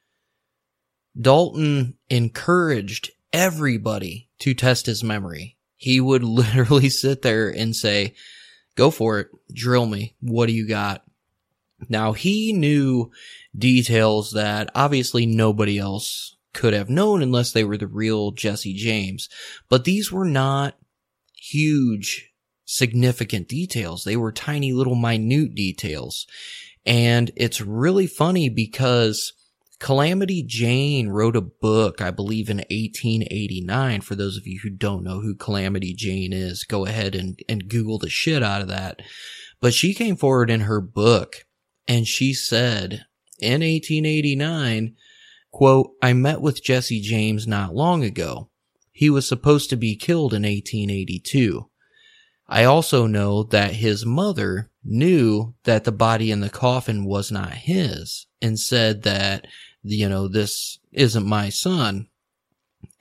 Dalton 1.20 1.98
encouraged 2.08 3.10
everybody 3.32 4.28
to 4.38 4.54
test 4.54 4.86
his 4.86 5.04
memory. 5.04 5.56
He 5.82 6.00
would 6.00 6.22
literally 6.24 6.88
sit 6.88 7.22
there 7.22 7.50
and 7.50 7.74
say, 7.74 8.14
go 8.76 8.92
for 8.92 9.18
it. 9.18 9.28
Drill 9.52 9.86
me. 9.86 10.14
What 10.20 10.46
do 10.46 10.52
you 10.52 10.66
got? 10.66 11.02
Now 11.88 12.12
he 12.12 12.52
knew 12.52 13.10
details 13.58 14.30
that 14.30 14.70
obviously 14.76 15.26
nobody 15.26 15.80
else 15.80 16.36
could 16.54 16.72
have 16.72 16.88
known 16.88 17.20
unless 17.20 17.50
they 17.50 17.64
were 17.64 17.76
the 17.76 17.88
real 17.88 18.30
Jesse 18.30 18.74
James. 18.74 19.28
But 19.68 19.82
these 19.82 20.12
were 20.12 20.24
not 20.24 20.76
huge, 21.34 22.30
significant 22.64 23.48
details. 23.48 24.04
They 24.04 24.16
were 24.16 24.30
tiny 24.30 24.72
little 24.72 24.94
minute 24.94 25.56
details. 25.56 26.28
And 26.86 27.32
it's 27.34 27.60
really 27.60 28.06
funny 28.06 28.48
because 28.48 29.32
Calamity 29.82 30.44
Jane 30.44 31.08
wrote 31.08 31.34
a 31.34 31.40
book, 31.40 32.00
I 32.00 32.12
believe 32.12 32.48
in 32.48 32.58
1889. 32.58 34.00
For 34.02 34.14
those 34.14 34.36
of 34.36 34.46
you 34.46 34.60
who 34.62 34.70
don't 34.70 35.02
know 35.02 35.18
who 35.18 35.34
Calamity 35.34 35.92
Jane 35.92 36.32
is, 36.32 36.62
go 36.62 36.86
ahead 36.86 37.16
and, 37.16 37.36
and 37.48 37.68
Google 37.68 37.98
the 37.98 38.08
shit 38.08 38.44
out 38.44 38.62
of 38.62 38.68
that. 38.68 39.02
But 39.60 39.74
she 39.74 39.92
came 39.92 40.14
forward 40.14 40.50
in 40.50 40.60
her 40.60 40.80
book 40.80 41.46
and 41.88 42.06
she 42.06 42.32
said 42.32 43.06
in 43.40 43.60
1889, 43.60 44.94
quote, 45.50 45.90
I 46.00 46.12
met 46.12 46.40
with 46.40 46.62
Jesse 46.62 47.00
James 47.00 47.48
not 47.48 47.74
long 47.74 48.04
ago. 48.04 48.50
He 48.92 49.10
was 49.10 49.26
supposed 49.26 49.68
to 49.70 49.76
be 49.76 49.96
killed 49.96 50.32
in 50.32 50.42
1882. 50.42 51.68
I 52.48 52.62
also 52.62 53.08
know 53.08 53.42
that 53.42 53.72
his 53.72 54.06
mother 54.06 54.70
knew 54.84 55.54
that 55.64 55.82
the 55.82 55.90
body 55.90 56.30
in 56.30 56.38
the 56.38 56.50
coffin 56.50 57.04
was 57.04 57.32
not 57.32 57.52
his 57.52 58.26
and 58.40 58.60
said 58.60 59.02
that, 59.02 59.46
you 59.82 60.08
know, 60.08 60.28
this 60.28 60.78
isn't 60.92 61.26
my 61.26 61.48
son. 61.48 62.08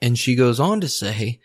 And 0.00 0.18
she 0.18 0.34
goes 0.34 0.60
on 0.60 0.80
to 0.80 0.88
say 0.88 1.40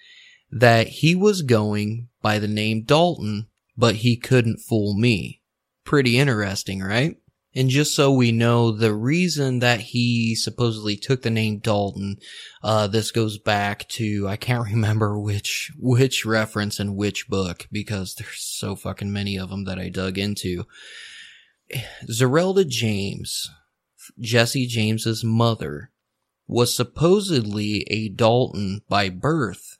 that 0.51 0.87
he 0.87 1.15
was 1.15 1.41
going 1.41 2.09
by 2.21 2.39
the 2.39 2.47
name 2.47 2.83
Dalton, 2.83 3.47
but 3.75 3.95
he 3.95 4.17
couldn't 4.17 4.59
fool 4.59 4.95
me. 4.97 5.41
Pretty 5.83 6.17
interesting, 6.17 6.81
right? 6.81 7.17
And 7.55 7.69
just 7.69 7.95
so 7.95 8.11
we 8.11 8.31
know, 8.31 8.71
the 8.71 8.93
reason 8.93 9.59
that 9.59 9.79
he 9.79 10.35
supposedly 10.35 10.95
took 10.95 11.23
the 11.23 11.31
name 11.31 11.57
Dalton, 11.57 12.17
uh, 12.61 12.85
this 12.85 13.09
goes 13.09 13.39
back 13.39 13.87
to, 13.89 14.27
I 14.27 14.35
can't 14.35 14.69
remember 14.69 15.19
which, 15.19 15.71
which 15.75 16.23
reference 16.25 16.79
and 16.79 16.95
which 16.95 17.27
book 17.27 17.67
because 17.71 18.13
there's 18.15 18.43
so 18.43 18.75
fucking 18.75 19.11
many 19.11 19.37
of 19.37 19.49
them 19.49 19.65
that 19.65 19.79
I 19.79 19.89
dug 19.89 20.19
into. 20.19 20.65
Zerelda 22.05 22.67
James, 22.67 23.49
Jesse 24.19 24.67
James's 24.67 25.23
mother, 25.23 25.91
was 26.47 26.75
supposedly 26.75 27.85
a 27.89 28.09
Dalton 28.09 28.81
by 28.87 29.09
birth 29.09 29.77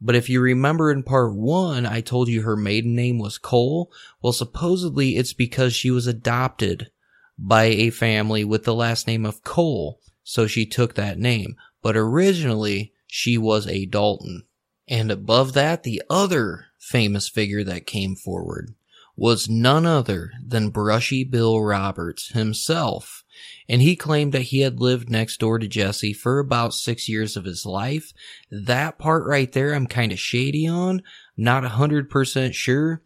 but 0.00 0.14
if 0.14 0.28
you 0.28 0.40
remember 0.40 0.90
in 0.90 1.02
part 1.02 1.34
one, 1.34 1.86
I 1.86 2.00
told 2.00 2.28
you 2.28 2.42
her 2.42 2.56
maiden 2.56 2.94
name 2.94 3.18
was 3.18 3.38
Cole. 3.38 3.90
Well, 4.22 4.32
supposedly 4.32 5.16
it's 5.16 5.32
because 5.32 5.74
she 5.74 5.90
was 5.90 6.06
adopted 6.06 6.90
by 7.38 7.64
a 7.64 7.90
family 7.90 8.44
with 8.44 8.64
the 8.64 8.74
last 8.74 9.06
name 9.06 9.24
of 9.24 9.42
Cole. 9.42 10.00
So 10.22 10.46
she 10.46 10.66
took 10.66 10.94
that 10.94 11.18
name. 11.18 11.56
But 11.82 11.96
originally 11.96 12.92
she 13.06 13.38
was 13.38 13.66
a 13.66 13.86
Dalton. 13.86 14.44
And 14.86 15.10
above 15.10 15.54
that, 15.54 15.82
the 15.82 16.02
other 16.10 16.66
famous 16.78 17.28
figure 17.28 17.64
that 17.64 17.86
came 17.86 18.16
forward 18.16 18.74
was 19.16 19.48
none 19.48 19.86
other 19.86 20.30
than 20.44 20.68
Brushy 20.68 21.24
Bill 21.24 21.62
Roberts 21.62 22.32
himself 22.32 23.24
and 23.68 23.82
he 23.82 23.96
claimed 23.96 24.32
that 24.32 24.42
he 24.42 24.60
had 24.60 24.80
lived 24.80 25.10
next 25.10 25.40
door 25.40 25.58
to 25.58 25.66
Jesse 25.66 26.12
for 26.12 26.38
about 26.38 26.74
six 26.74 27.08
years 27.08 27.36
of 27.36 27.44
his 27.44 27.66
life. 27.66 28.12
That 28.50 28.98
part 28.98 29.26
right 29.26 29.50
there, 29.52 29.74
I'm 29.74 29.86
kind 29.86 30.12
of 30.12 30.18
shady 30.18 30.66
on, 30.66 31.02
not 31.36 31.64
a 31.64 31.70
hundred 31.70 32.08
percent 32.08 32.54
sure, 32.54 33.02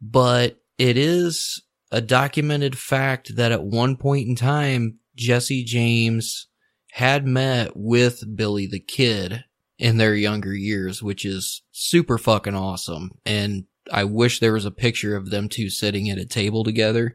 but 0.00 0.60
it 0.78 0.96
is 0.96 1.62
a 1.90 2.00
documented 2.00 2.76
fact 2.76 3.36
that 3.36 3.52
at 3.52 3.62
one 3.62 3.96
point 3.96 4.28
in 4.28 4.36
time, 4.36 4.98
Jesse 5.16 5.64
James 5.64 6.48
had 6.92 7.26
met 7.26 7.72
with 7.74 8.36
Billy 8.36 8.66
the 8.66 8.80
Kid 8.80 9.44
in 9.78 9.98
their 9.98 10.14
younger 10.14 10.54
years, 10.54 11.02
which 11.02 11.24
is 11.24 11.62
super 11.70 12.18
fucking 12.18 12.54
awesome. 12.54 13.12
And 13.24 13.64
I 13.92 14.04
wish 14.04 14.40
there 14.40 14.54
was 14.54 14.64
a 14.64 14.70
picture 14.70 15.16
of 15.16 15.30
them 15.30 15.48
two 15.48 15.70
sitting 15.70 16.10
at 16.10 16.18
a 16.18 16.26
table 16.26 16.64
together 16.64 17.14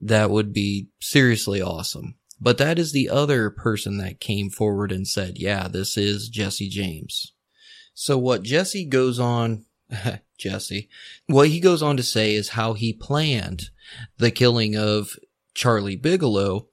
that 0.00 0.30
would 0.30 0.52
be 0.52 0.88
seriously 1.00 1.60
awesome. 1.60 2.16
But 2.40 2.58
that 2.58 2.78
is 2.78 2.92
the 2.92 3.08
other 3.08 3.50
person 3.50 3.98
that 3.98 4.20
came 4.20 4.50
forward 4.50 4.92
and 4.92 5.08
said, 5.08 5.38
yeah, 5.38 5.68
this 5.68 5.96
is 5.96 6.28
Jesse 6.28 6.68
James. 6.68 7.32
So 7.94 8.18
what 8.18 8.42
Jesse 8.42 8.84
goes 8.84 9.18
on, 9.18 9.64
Jesse, 10.38 10.88
what 11.26 11.48
he 11.48 11.60
goes 11.60 11.82
on 11.82 11.96
to 11.96 12.02
say 12.02 12.34
is 12.34 12.50
how 12.50 12.74
he 12.74 12.92
planned 12.92 13.70
the 14.18 14.30
killing 14.30 14.76
of 14.76 15.16
Charlie 15.54 15.96
Bigelow 15.96 16.68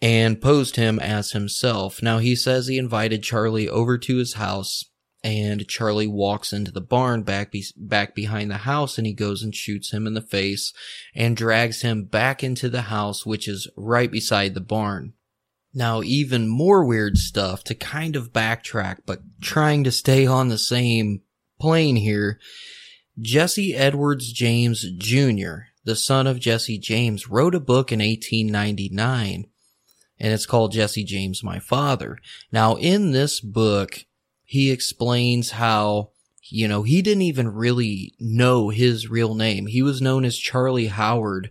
and 0.00 0.40
posed 0.40 0.74
him 0.74 0.98
as 0.98 1.30
himself. 1.30 2.02
Now 2.02 2.18
he 2.18 2.34
says 2.34 2.66
he 2.66 2.76
invited 2.76 3.22
Charlie 3.22 3.68
over 3.68 3.96
to 3.98 4.16
his 4.16 4.34
house 4.34 4.86
and 5.24 5.68
Charlie 5.68 6.08
walks 6.08 6.52
into 6.52 6.72
the 6.72 6.80
barn 6.80 7.22
back 7.22 7.52
be- 7.52 7.64
back 7.76 8.14
behind 8.14 8.50
the 8.50 8.58
house 8.58 8.98
and 8.98 9.06
he 9.06 9.12
goes 9.12 9.42
and 9.42 9.54
shoots 9.54 9.92
him 9.92 10.06
in 10.06 10.14
the 10.14 10.20
face 10.20 10.72
and 11.14 11.36
drags 11.36 11.82
him 11.82 12.04
back 12.04 12.42
into 12.42 12.68
the 12.68 12.82
house 12.82 13.24
which 13.24 13.46
is 13.46 13.68
right 13.76 14.10
beside 14.10 14.54
the 14.54 14.60
barn. 14.60 15.12
Now 15.72 16.02
even 16.02 16.48
more 16.48 16.84
weird 16.84 17.16
stuff 17.18 17.62
to 17.64 17.74
kind 17.74 18.16
of 18.16 18.32
backtrack 18.32 18.98
but 19.06 19.20
trying 19.40 19.84
to 19.84 19.92
stay 19.92 20.26
on 20.26 20.48
the 20.48 20.58
same 20.58 21.22
plane 21.60 21.96
here. 21.96 22.40
Jesse 23.20 23.74
Edwards 23.74 24.32
James 24.32 24.84
Jr., 24.98 25.66
the 25.84 25.94
son 25.94 26.26
of 26.26 26.40
Jesse 26.40 26.78
James, 26.78 27.28
wrote 27.28 27.54
a 27.54 27.60
book 27.60 27.92
in 27.92 28.00
1899 28.00 29.46
and 30.18 30.32
it's 30.32 30.46
called 30.46 30.72
Jesse 30.72 31.04
James 31.04 31.44
My 31.44 31.58
Father. 31.58 32.18
Now 32.50 32.74
in 32.76 33.12
this 33.12 33.40
book 33.40 34.04
he 34.44 34.70
explains 34.70 35.52
how, 35.52 36.10
you 36.50 36.68
know, 36.68 36.82
he 36.82 37.02
didn't 37.02 37.22
even 37.22 37.54
really 37.54 38.14
know 38.18 38.68
his 38.68 39.08
real 39.08 39.34
name. 39.34 39.66
He 39.66 39.82
was 39.82 40.02
known 40.02 40.24
as 40.24 40.36
Charlie 40.36 40.88
Howard 40.88 41.50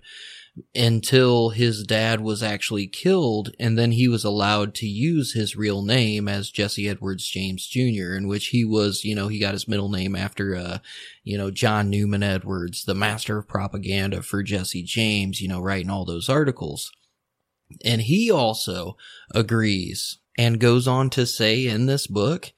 until 0.75 1.49
his 1.49 1.83
dad 1.83 2.19
was 2.19 2.43
actually 2.43 2.85
killed 2.85 3.51
and 3.57 3.77
then 3.77 3.93
he 3.93 4.07
was 4.07 4.25
allowed 4.25 4.75
to 4.75 4.85
use 4.85 5.33
his 5.33 5.55
real 5.55 5.81
name 5.81 6.27
as 6.27 6.51
Jesse 6.51 6.89
Edwards 6.89 7.25
James 7.27 7.65
Jr. 7.65 8.13
in 8.13 8.27
which 8.27 8.47
he 8.47 8.65
was, 8.65 9.05
you 9.05 9.15
know, 9.15 9.29
he 9.29 9.39
got 9.39 9.53
his 9.53 9.67
middle 9.67 9.89
name 9.89 10.15
after, 10.15 10.55
uh, 10.55 10.79
you 11.23 11.37
know, 11.37 11.51
John 11.51 11.89
Newman 11.89 12.21
Edwards, 12.21 12.83
the 12.83 12.93
master 12.93 13.37
of 13.37 13.47
propaganda 13.47 14.21
for 14.21 14.43
Jesse 14.43 14.83
James, 14.83 15.39
you 15.39 15.47
know, 15.47 15.61
writing 15.61 15.89
all 15.89 16.05
those 16.05 16.27
articles. 16.27 16.91
And 17.85 18.01
he 18.01 18.29
also 18.29 18.97
agrees 19.33 20.19
and 20.37 20.59
goes 20.59 20.87
on 20.87 21.09
to 21.11 21.25
say 21.25 21.65
in 21.65 21.85
this 21.85 22.07
book 22.07 22.51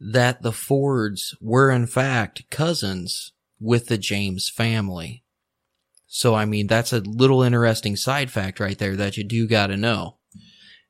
that 0.00 0.42
the 0.42 0.52
Fords 0.52 1.36
were 1.40 1.70
in 1.70 1.86
fact 1.86 2.50
cousins 2.50 3.32
with 3.60 3.86
the 3.86 3.98
James 3.98 4.48
family. 4.48 5.22
So, 6.06 6.34
I 6.34 6.44
mean, 6.44 6.66
that's 6.66 6.92
a 6.92 7.00
little 7.00 7.42
interesting 7.42 7.94
side 7.94 8.30
fact 8.30 8.58
right 8.58 8.78
there 8.78 8.96
that 8.96 9.16
you 9.16 9.24
do 9.24 9.46
gotta 9.46 9.76
know. 9.76 10.16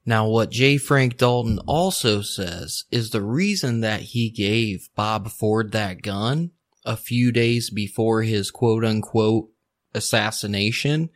Now, 0.07 0.29
what 0.29 0.51
J. 0.51 0.79
Frank 0.79 1.19
Dalton 1.19 1.59
also 1.67 2.23
says 2.23 2.85
is 2.91 3.11
the 3.11 3.23
reason 3.23 3.81
that 3.81 4.01
he 4.01 4.31
gave 4.31 4.89
Bob 4.95 5.31
Ford 5.31 5.73
that 5.73 6.03
gun 6.03 6.53
a 6.87 6.97
few 6.97 7.33
days 7.33 7.69
before 7.69 8.23
his 8.23 8.51
quote 8.51 8.85
unquote 8.85 9.51
assassination, 9.93 11.11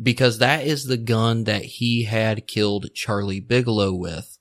because 0.00 0.38
that 0.38 0.66
is 0.66 0.84
the 0.84 0.98
gun 0.98 1.44
that 1.44 1.64
he 1.64 2.04
had 2.04 2.46
killed 2.46 2.92
Charlie 2.94 3.40
Bigelow 3.40 3.94
with 3.94 4.33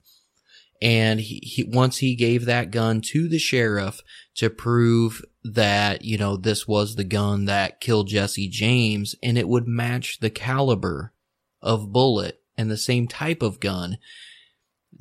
and 0.83 1.21
he, 1.21 1.39
he, 1.41 1.63
once 1.63 1.99
he 1.99 2.13
gave 2.13 2.43
that 2.43 2.69
gun 2.69 2.99
to 2.99 3.29
the 3.29 3.39
sheriff 3.39 4.01
to 4.35 4.49
prove 4.49 5.23
that 5.45 6.03
you 6.03 6.17
know 6.17 6.35
this 6.35 6.67
was 6.67 6.95
the 6.95 7.05
gun 7.05 7.45
that 7.45 7.79
killed 7.79 8.09
Jesse 8.09 8.49
James 8.49 9.15
and 9.23 9.37
it 9.37 9.47
would 9.47 9.67
match 9.67 10.19
the 10.19 10.29
caliber 10.29 11.13
of 11.61 11.93
bullet 11.93 12.41
and 12.57 12.69
the 12.69 12.77
same 12.77 13.07
type 13.07 13.41
of 13.41 13.61
gun 13.61 13.97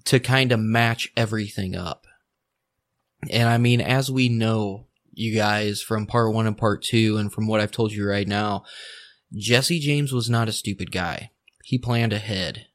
to 0.05 0.21
kind 0.21 0.53
of 0.53 0.61
match 0.61 1.13
everything 1.17 1.75
up. 1.75 2.07
And 3.29 3.49
I 3.49 3.59
mean 3.59 3.81
as 3.81 4.11
we 4.11 4.29
know 4.29 4.87
you 5.13 5.35
guys 5.35 5.83
from 5.83 6.07
part 6.07 6.33
1 6.33 6.47
and 6.47 6.57
part 6.57 6.83
2 6.83 7.17
and 7.19 7.33
from 7.33 7.49
what 7.49 7.61
I've 7.61 7.73
told 7.73 7.93
you 7.93 8.09
right 8.09 8.29
now 8.29 8.65
Jesse 9.35 9.81
James 9.81 10.13
was 10.13 10.31
not 10.31 10.49
a 10.49 10.53
stupid 10.53 10.93
guy. 10.93 11.31
He 11.65 11.79
planned 11.79 12.13
ahead 12.13 12.67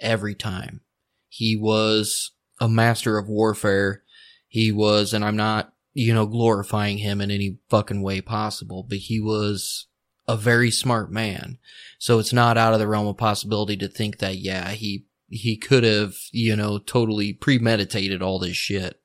every 0.00 0.34
time. 0.34 0.80
He 1.28 1.56
was 1.56 2.32
a 2.60 2.68
master 2.68 3.18
of 3.18 3.28
warfare. 3.28 4.02
He 4.48 4.72
was, 4.72 5.12
and 5.12 5.24
I'm 5.24 5.36
not, 5.36 5.72
you 5.94 6.14
know, 6.14 6.26
glorifying 6.26 6.98
him 6.98 7.20
in 7.20 7.30
any 7.30 7.58
fucking 7.68 8.02
way 8.02 8.20
possible, 8.20 8.84
but 8.88 8.98
he 8.98 9.20
was 9.20 9.86
a 10.28 10.36
very 10.36 10.70
smart 10.70 11.10
man. 11.10 11.58
So 11.98 12.18
it's 12.18 12.32
not 12.32 12.58
out 12.58 12.72
of 12.72 12.78
the 12.78 12.88
realm 12.88 13.06
of 13.06 13.16
possibility 13.16 13.76
to 13.78 13.88
think 13.88 14.18
that, 14.18 14.36
yeah, 14.36 14.70
he 14.70 15.04
he 15.28 15.56
could 15.56 15.82
have, 15.82 16.14
you 16.30 16.54
know, 16.54 16.78
totally 16.78 17.32
premeditated 17.32 18.22
all 18.22 18.38
this 18.38 18.56
shit. 18.56 19.00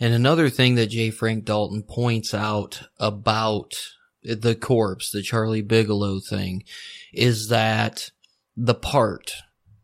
And 0.00 0.12
another 0.12 0.50
thing 0.50 0.74
that 0.74 0.88
J. 0.88 1.10
Frank 1.10 1.44
Dalton 1.44 1.82
points 1.82 2.34
out 2.34 2.82
about 2.98 3.74
the 4.22 4.54
corpse, 4.54 5.10
the 5.10 5.22
Charlie 5.22 5.62
Bigelow 5.62 6.20
thing, 6.20 6.64
is 7.12 7.48
that 7.48 8.10
the 8.56 8.74
part 8.74 9.32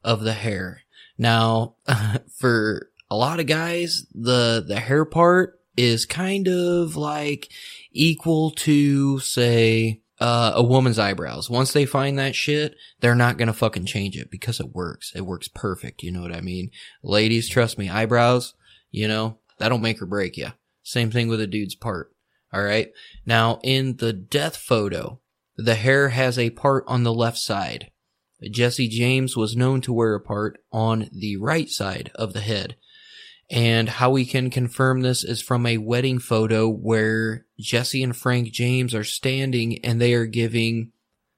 of 0.03 0.23
the 0.23 0.33
hair. 0.33 0.83
Now, 1.17 1.77
for 2.39 2.90
a 3.11 3.17
lot 3.17 3.41
of 3.41 3.47
guys, 3.47 4.07
the, 4.15 4.65
the 4.67 4.81
hair 4.81 5.05
part 5.05 5.59
is 5.77 6.07
kind 6.07 6.49
of 6.49 6.97
like 6.97 7.51
equal 7.93 8.51
to, 8.53 9.19
say, 9.21 10.03
uh, 10.21 10.53
a 10.55 10.63
woman's 10.63 10.99
eyebrows. 10.99 11.49
Once 11.49 11.73
they 11.73 11.87
find 11.87 12.19
that 12.19 12.35
shit, 12.35 12.77
they're 13.01 13.15
not 13.15 13.39
gonna 13.39 13.53
fucking 13.53 13.87
change 13.87 14.17
it 14.17 14.31
because 14.31 14.61
it 14.61 14.75
works. 14.75 15.13
It 15.15 15.23
works 15.23 15.49
perfect. 15.49 16.03
You 16.03 16.13
know 16.13 16.21
what 16.21 16.35
I 16.35 16.41
mean? 16.41 16.71
Ladies, 17.03 17.49
trust 17.49 17.79
me, 17.79 17.89
eyebrows, 17.89 18.55
you 18.91 19.09
know, 19.09 19.39
that'll 19.59 19.79
make 19.79 20.01
or 20.03 20.07
break 20.07 20.37
you. 20.37 20.53
Same 20.83 21.11
thing 21.11 21.29
with 21.29 21.41
a 21.41 21.47
dude's 21.47 21.75
part. 21.75 22.13
All 22.53 22.63
right. 22.63 22.91
Now 23.25 23.61
in 23.63 23.97
the 23.97 24.13
death 24.13 24.57
photo, 24.57 25.21
the 25.57 25.75
hair 25.75 26.11
has 26.11 26.39
a 26.39 26.51
part 26.51 26.85
on 26.87 27.03
the 27.03 27.15
left 27.15 27.39
side. 27.39 27.91
Jesse 28.51 28.89
James 28.89 29.37
was 29.37 29.57
known 29.57 29.81
to 29.83 29.93
wear 29.93 30.15
a 30.15 30.21
part 30.21 30.59
on 30.73 31.11
the 31.13 31.37
right 31.37 31.69
side 31.69 32.11
of 32.15 32.33
the 32.33 32.41
head. 32.41 32.77
And 33.51 33.89
how 33.89 34.11
we 34.11 34.25
can 34.25 34.49
confirm 34.49 35.01
this 35.01 35.25
is 35.25 35.43
from 35.43 35.67
a 35.67 35.79
wedding 35.79 36.21
photo 36.21 36.69
where 36.69 37.47
Jesse 37.59 38.03
and 38.03 38.17
Frank 38.17 38.53
James 38.53 38.95
are 38.95 39.05
standing 39.05 39.85
and 39.85 40.01
they 40.01 40.15
are 40.15 40.27
giving 40.27 40.93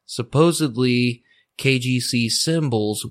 supposedly 0.04 1.22
KGC 1.58 2.28
symbols 2.28 3.06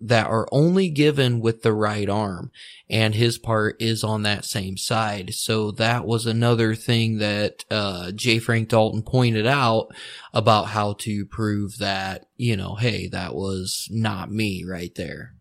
that 0.00 0.26
are 0.26 0.46
only 0.52 0.90
given 0.90 1.40
with 1.40 1.62
the 1.62 1.72
right 1.72 2.08
arm 2.08 2.50
and 2.88 3.14
his 3.14 3.38
part 3.38 3.80
is 3.80 4.04
on 4.04 4.22
that 4.22 4.44
same 4.44 4.76
side. 4.76 5.32
So 5.34 5.70
that 5.72 6.06
was 6.06 6.26
another 6.26 6.74
thing 6.74 7.18
that, 7.18 7.64
uh, 7.70 8.12
J. 8.12 8.38
Frank 8.38 8.68
Dalton 8.68 9.02
pointed 9.02 9.46
out 9.46 9.88
about 10.34 10.68
how 10.68 10.94
to 11.00 11.24
prove 11.26 11.78
that, 11.78 12.26
you 12.36 12.56
know, 12.56 12.74
hey, 12.74 13.08
that 13.08 13.34
was 13.34 13.88
not 13.90 14.30
me 14.30 14.64
right 14.68 14.94
there. 14.94 15.35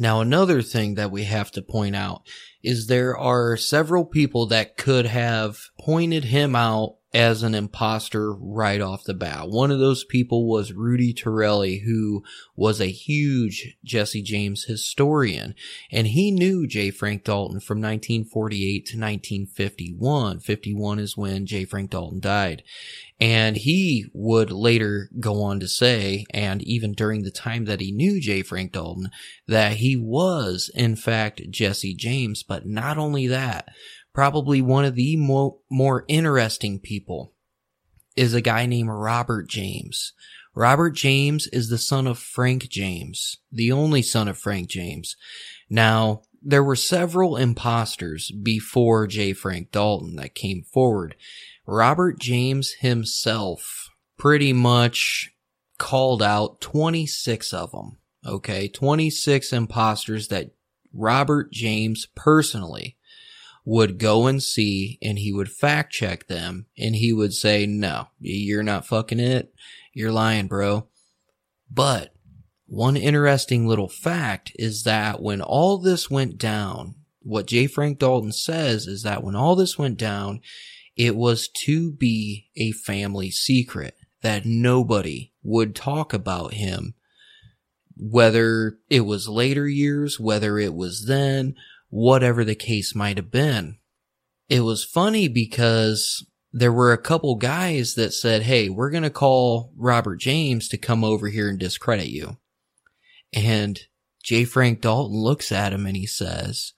Now, 0.00 0.20
another 0.20 0.62
thing 0.62 0.94
that 0.94 1.10
we 1.10 1.24
have 1.24 1.50
to 1.52 1.62
point 1.62 1.96
out 1.96 2.22
is 2.62 2.86
there 2.86 3.18
are 3.18 3.56
several 3.56 4.04
people 4.04 4.46
that 4.46 4.76
could 4.76 5.06
have 5.06 5.58
pointed 5.80 6.24
him 6.24 6.54
out 6.54 6.97
as 7.14 7.42
an 7.42 7.54
imposter 7.54 8.34
right 8.34 8.80
off 8.80 9.04
the 9.04 9.14
bat. 9.14 9.48
One 9.48 9.70
of 9.70 9.78
those 9.78 10.04
people 10.04 10.46
was 10.46 10.72
Rudy 10.72 11.14
Turilli, 11.14 11.82
who 11.84 12.22
was 12.54 12.80
a 12.80 12.90
huge 12.90 13.76
Jesse 13.82 14.22
James 14.22 14.64
historian, 14.64 15.54
and 15.90 16.08
he 16.08 16.30
knew 16.30 16.66
J. 16.66 16.90
Frank 16.90 17.24
Dalton 17.24 17.60
from 17.60 17.78
1948 17.78 18.86
to 18.86 18.98
1951. 18.98 20.40
51 20.40 20.98
is 20.98 21.16
when 21.16 21.46
J. 21.46 21.64
Frank 21.64 21.90
Dalton 21.90 22.20
died. 22.20 22.62
And 23.20 23.56
he 23.56 24.06
would 24.12 24.52
later 24.52 25.10
go 25.18 25.42
on 25.42 25.58
to 25.60 25.66
say, 25.66 26.24
and 26.30 26.62
even 26.62 26.92
during 26.92 27.22
the 27.24 27.32
time 27.32 27.64
that 27.64 27.80
he 27.80 27.90
knew 27.90 28.20
J. 28.20 28.42
Frank 28.42 28.72
Dalton, 28.72 29.10
that 29.48 29.78
he 29.78 29.96
was, 29.96 30.70
in 30.74 30.94
fact, 30.94 31.40
Jesse 31.50 31.94
James. 31.94 32.44
But 32.44 32.66
not 32.66 32.96
only 32.96 33.26
that, 33.26 33.70
probably 34.18 34.60
one 34.60 34.84
of 34.84 34.96
the 34.96 35.16
mo- 35.16 35.60
more 35.70 36.04
interesting 36.08 36.80
people 36.80 37.32
is 38.16 38.34
a 38.34 38.40
guy 38.40 38.66
named 38.66 38.90
Robert 38.90 39.48
James. 39.48 40.12
Robert 40.56 40.90
James 40.90 41.46
is 41.52 41.68
the 41.68 41.78
son 41.78 42.04
of 42.08 42.18
Frank 42.18 42.68
James, 42.68 43.36
the 43.52 43.70
only 43.70 44.02
son 44.02 44.26
of 44.26 44.36
Frank 44.36 44.68
James. 44.70 45.14
Now, 45.70 46.22
there 46.42 46.64
were 46.64 46.74
several 46.74 47.36
imposters 47.36 48.32
before 48.32 49.06
J. 49.06 49.34
Frank 49.34 49.70
Dalton 49.70 50.16
that 50.16 50.34
came 50.34 50.64
forward. 50.64 51.14
Robert 51.64 52.18
James 52.18 52.72
himself 52.80 53.88
pretty 54.18 54.52
much 54.52 55.30
called 55.78 56.24
out 56.24 56.60
26 56.60 57.52
of 57.52 57.70
them. 57.70 57.98
Okay. 58.26 58.66
26 58.66 59.52
imposters 59.52 60.26
that 60.26 60.50
Robert 60.92 61.52
James 61.52 62.08
personally 62.16 62.96
would 63.68 63.98
go 63.98 64.26
and 64.26 64.42
see 64.42 64.98
and 65.02 65.18
he 65.18 65.30
would 65.30 65.50
fact 65.50 65.92
check 65.92 66.26
them 66.26 66.64
and 66.78 66.96
he 66.96 67.12
would 67.12 67.34
say, 67.34 67.66
no, 67.66 68.06
you're 68.18 68.62
not 68.62 68.86
fucking 68.86 69.20
it. 69.20 69.52
You're 69.92 70.10
lying, 70.10 70.46
bro. 70.46 70.88
But 71.70 72.14
one 72.64 72.96
interesting 72.96 73.66
little 73.66 73.90
fact 73.90 74.52
is 74.54 74.84
that 74.84 75.20
when 75.20 75.42
all 75.42 75.76
this 75.76 76.10
went 76.10 76.38
down, 76.38 76.94
what 77.20 77.46
J. 77.46 77.66
Frank 77.66 77.98
Dalton 77.98 78.32
says 78.32 78.86
is 78.86 79.02
that 79.02 79.22
when 79.22 79.36
all 79.36 79.54
this 79.54 79.76
went 79.76 79.98
down, 79.98 80.40
it 80.96 81.14
was 81.14 81.46
to 81.66 81.92
be 81.92 82.48
a 82.56 82.72
family 82.72 83.30
secret 83.30 83.98
that 84.22 84.46
nobody 84.46 85.34
would 85.42 85.76
talk 85.76 86.14
about 86.14 86.54
him, 86.54 86.94
whether 87.98 88.78
it 88.88 89.00
was 89.00 89.28
later 89.28 89.68
years, 89.68 90.18
whether 90.18 90.56
it 90.56 90.72
was 90.72 91.04
then, 91.06 91.54
whatever 91.88 92.44
the 92.44 92.54
case 92.54 92.94
might 92.94 93.16
have 93.16 93.30
been. 93.30 93.78
It 94.48 94.60
was 94.60 94.84
funny 94.84 95.28
because 95.28 96.26
there 96.52 96.72
were 96.72 96.92
a 96.92 96.98
couple 96.98 97.34
guys 97.36 97.94
that 97.94 98.12
said, 98.12 98.42
Hey, 98.42 98.68
we're 98.68 98.90
going 98.90 99.02
to 99.02 99.10
call 99.10 99.72
Robert 99.76 100.16
James 100.16 100.68
to 100.68 100.78
come 100.78 101.04
over 101.04 101.28
here 101.28 101.48
and 101.48 101.58
discredit 101.58 102.08
you. 102.08 102.38
And 103.34 103.78
J. 104.22 104.44
Frank 104.44 104.80
Dalton 104.80 105.16
looks 105.16 105.52
at 105.52 105.72
him 105.72 105.86
and 105.86 105.96
he 105.96 106.06
says, 106.06 106.72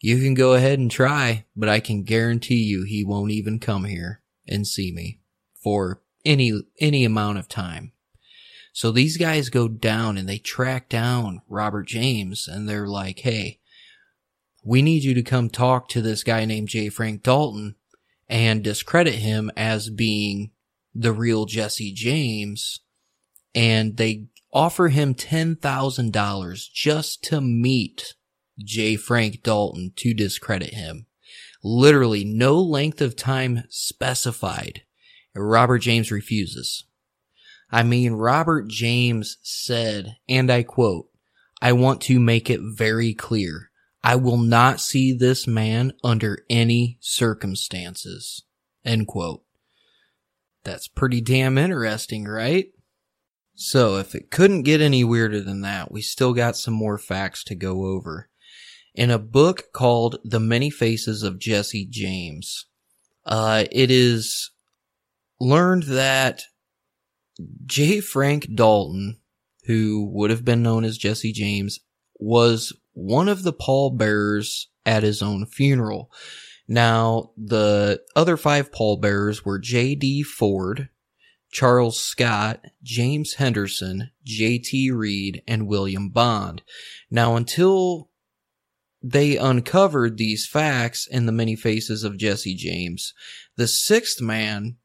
you 0.00 0.18
can 0.20 0.34
go 0.34 0.54
ahead 0.54 0.78
and 0.78 0.90
try, 0.90 1.46
but 1.56 1.68
I 1.68 1.80
can 1.80 2.02
guarantee 2.02 2.62
you 2.62 2.84
he 2.84 3.04
won't 3.04 3.32
even 3.32 3.58
come 3.58 3.84
here 3.84 4.22
and 4.46 4.66
see 4.66 4.92
me 4.92 5.20
for 5.62 6.02
any, 6.24 6.62
any 6.80 7.04
amount 7.04 7.38
of 7.38 7.48
time. 7.48 7.92
So 8.72 8.92
these 8.92 9.16
guys 9.16 9.48
go 9.48 9.68
down 9.68 10.18
and 10.18 10.28
they 10.28 10.38
track 10.38 10.88
down 10.88 11.40
Robert 11.48 11.88
James 11.88 12.46
and 12.46 12.68
they're 12.68 12.86
like, 12.86 13.20
Hey, 13.20 13.60
we 14.66 14.82
need 14.82 15.04
you 15.04 15.14
to 15.14 15.22
come 15.22 15.48
talk 15.48 15.88
to 15.88 16.02
this 16.02 16.24
guy 16.24 16.44
named 16.44 16.68
J. 16.68 16.88
Frank 16.88 17.22
Dalton 17.22 17.76
and 18.28 18.64
discredit 18.64 19.14
him 19.14 19.48
as 19.56 19.90
being 19.90 20.50
the 20.92 21.12
real 21.12 21.44
Jesse 21.46 21.92
James. 21.92 22.80
And 23.54 23.96
they 23.96 24.26
offer 24.52 24.88
him 24.88 25.14
$10,000 25.14 26.72
just 26.74 27.22
to 27.22 27.40
meet 27.40 28.14
J. 28.58 28.96
Frank 28.96 29.44
Dalton 29.44 29.92
to 29.96 30.12
discredit 30.12 30.74
him. 30.74 31.06
Literally 31.62 32.24
no 32.24 32.60
length 32.60 33.00
of 33.00 33.14
time 33.14 33.62
specified. 33.68 34.82
Robert 35.36 35.78
James 35.78 36.10
refuses. 36.10 36.86
I 37.70 37.84
mean, 37.84 38.14
Robert 38.14 38.68
James 38.68 39.38
said, 39.42 40.16
and 40.28 40.50
I 40.50 40.64
quote, 40.64 41.06
I 41.62 41.72
want 41.72 42.00
to 42.02 42.18
make 42.18 42.50
it 42.50 42.60
very 42.62 43.14
clear. 43.14 43.65
I 44.06 44.14
will 44.14 44.36
not 44.36 44.80
see 44.80 45.12
this 45.12 45.48
man 45.48 45.92
under 46.04 46.44
any 46.48 46.96
circumstances. 47.00 48.44
End 48.84 49.08
quote. 49.08 49.42
That's 50.62 50.86
pretty 50.86 51.20
damn 51.20 51.58
interesting, 51.58 52.24
right? 52.24 52.66
So 53.56 53.96
if 53.96 54.14
it 54.14 54.30
couldn't 54.30 54.62
get 54.62 54.80
any 54.80 55.02
weirder 55.02 55.40
than 55.40 55.62
that, 55.62 55.90
we 55.90 56.02
still 56.02 56.34
got 56.34 56.56
some 56.56 56.72
more 56.72 56.98
facts 56.98 57.42
to 57.46 57.56
go 57.56 57.84
over 57.84 58.28
in 58.94 59.10
a 59.10 59.18
book 59.18 59.72
called 59.72 60.20
The 60.22 60.38
Many 60.38 60.70
Faces 60.70 61.24
of 61.24 61.40
Jesse 61.40 61.88
James. 61.90 62.66
Uh, 63.24 63.64
it 63.72 63.90
is 63.90 64.52
learned 65.40 65.82
that 65.82 66.44
J. 67.64 68.00
Frank 68.00 68.54
Dalton, 68.54 69.18
who 69.64 70.08
would 70.12 70.30
have 70.30 70.44
been 70.44 70.62
known 70.62 70.84
as 70.84 70.96
Jesse 70.96 71.32
James, 71.32 71.80
was 72.20 72.72
one 72.96 73.28
of 73.28 73.42
the 73.42 73.52
pallbearers 73.52 74.68
at 74.84 75.02
his 75.02 75.22
own 75.22 75.46
funeral. 75.46 76.10
Now, 76.66 77.30
the 77.36 78.00
other 78.16 78.36
five 78.36 78.72
pallbearers 78.72 79.44
were 79.44 79.58
J.D. 79.58 80.24
Ford, 80.24 80.88
Charles 81.52 82.00
Scott, 82.00 82.64
James 82.82 83.34
Henderson, 83.34 84.10
J.T. 84.24 84.90
Reed, 84.90 85.42
and 85.46 85.68
William 85.68 86.08
Bond. 86.08 86.62
Now, 87.10 87.36
until 87.36 88.08
they 89.02 89.36
uncovered 89.36 90.16
these 90.16 90.46
facts 90.46 91.06
in 91.06 91.26
the 91.26 91.32
many 91.32 91.54
faces 91.54 92.02
of 92.02 92.16
Jesse 92.16 92.56
James. 92.56 93.14
The 93.56 93.68
sixth 93.68 94.20
man 94.20 94.78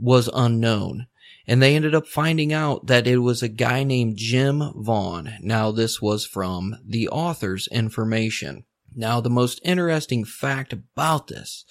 was 0.00 0.28
unknown, 0.34 1.06
and 1.48 1.62
they 1.62 1.74
ended 1.74 1.94
up 1.94 2.06
finding 2.06 2.52
out 2.52 2.86
that 2.86 3.06
it 3.06 3.18
was 3.18 3.42
a 3.42 3.48
guy 3.48 3.82
named 3.82 4.18
Jim 4.18 4.62
Vaughn. 4.76 5.32
Now, 5.40 5.72
this 5.72 6.00
was 6.00 6.26
from 6.26 6.76
the 6.86 7.08
author's 7.08 7.66
information. 7.68 8.64
Now, 8.94 9.22
the 9.22 9.30
most 9.30 9.58
interesting 9.64 10.26
fact 10.26 10.74
about 10.74 11.28
this 11.28 11.64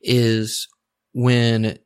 is 0.00 0.66
when 1.12 1.78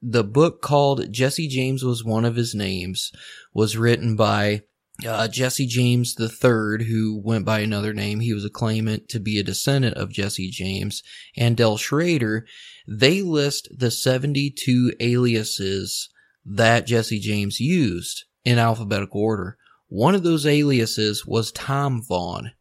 the 0.00 0.24
book 0.24 0.62
called 0.62 1.12
Jesse 1.12 1.46
James 1.46 1.84
was 1.84 2.04
one 2.04 2.24
of 2.24 2.36
his 2.36 2.54
names 2.54 3.12
was 3.52 3.76
written 3.76 4.16
by 4.16 4.62
uh, 5.06 5.28
Jesse 5.28 5.66
James 5.66 6.16
III, 6.18 6.86
who 6.86 7.20
went 7.22 7.44
by 7.44 7.60
another 7.60 7.92
name, 7.92 8.20
he 8.20 8.32
was 8.32 8.44
a 8.44 8.50
claimant 8.50 9.08
to 9.10 9.20
be 9.20 9.38
a 9.38 9.42
descendant 9.42 9.96
of 9.96 10.10
Jesse 10.10 10.50
James, 10.50 11.02
and 11.36 11.56
Del 11.56 11.76
Schrader, 11.76 12.46
they 12.86 13.20
list 13.20 13.68
the 13.76 13.90
72 13.90 14.92
aliases 15.00 16.08
that 16.44 16.86
Jesse 16.86 17.20
James 17.20 17.60
used 17.60 18.24
in 18.44 18.58
alphabetical 18.58 19.20
order. 19.20 19.56
One 19.88 20.14
of 20.14 20.22
those 20.22 20.46
aliases 20.46 21.26
was 21.26 21.52
Tom 21.52 22.02
Vaughn. 22.02 22.52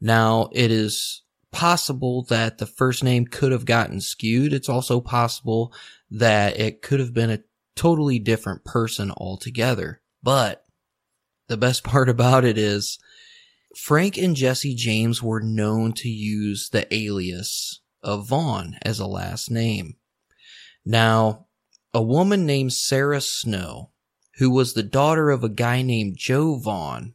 Now, 0.00 0.48
it 0.52 0.70
is 0.70 1.22
possible 1.50 2.24
that 2.24 2.58
the 2.58 2.66
first 2.66 3.02
name 3.02 3.26
could 3.26 3.52
have 3.52 3.64
gotten 3.64 4.00
skewed. 4.00 4.52
It's 4.52 4.68
also 4.68 5.00
possible 5.00 5.72
that 6.10 6.58
it 6.58 6.82
could 6.82 7.00
have 7.00 7.14
been 7.14 7.30
a 7.30 7.42
totally 7.74 8.18
different 8.18 8.64
person 8.64 9.12
altogether. 9.16 10.00
But 10.22 10.64
the 11.48 11.56
best 11.56 11.84
part 11.84 12.08
about 12.08 12.44
it 12.44 12.58
is 12.58 12.98
Frank 13.76 14.16
and 14.16 14.34
Jesse 14.34 14.74
James 14.74 15.22
were 15.22 15.40
known 15.40 15.92
to 15.94 16.08
use 16.08 16.70
the 16.70 16.92
alias 16.94 17.80
of 18.02 18.26
Vaughn 18.26 18.78
as 18.82 18.98
a 18.98 19.06
last 19.06 19.50
name. 19.50 19.96
Now, 20.84 21.47
a 21.92 22.02
woman 22.02 22.46
named 22.46 22.72
Sarah 22.72 23.20
Snow, 23.20 23.90
who 24.36 24.50
was 24.50 24.74
the 24.74 24.82
daughter 24.82 25.30
of 25.30 25.42
a 25.42 25.48
guy 25.48 25.82
named 25.82 26.16
Joe 26.18 26.56
Vaughn, 26.56 27.14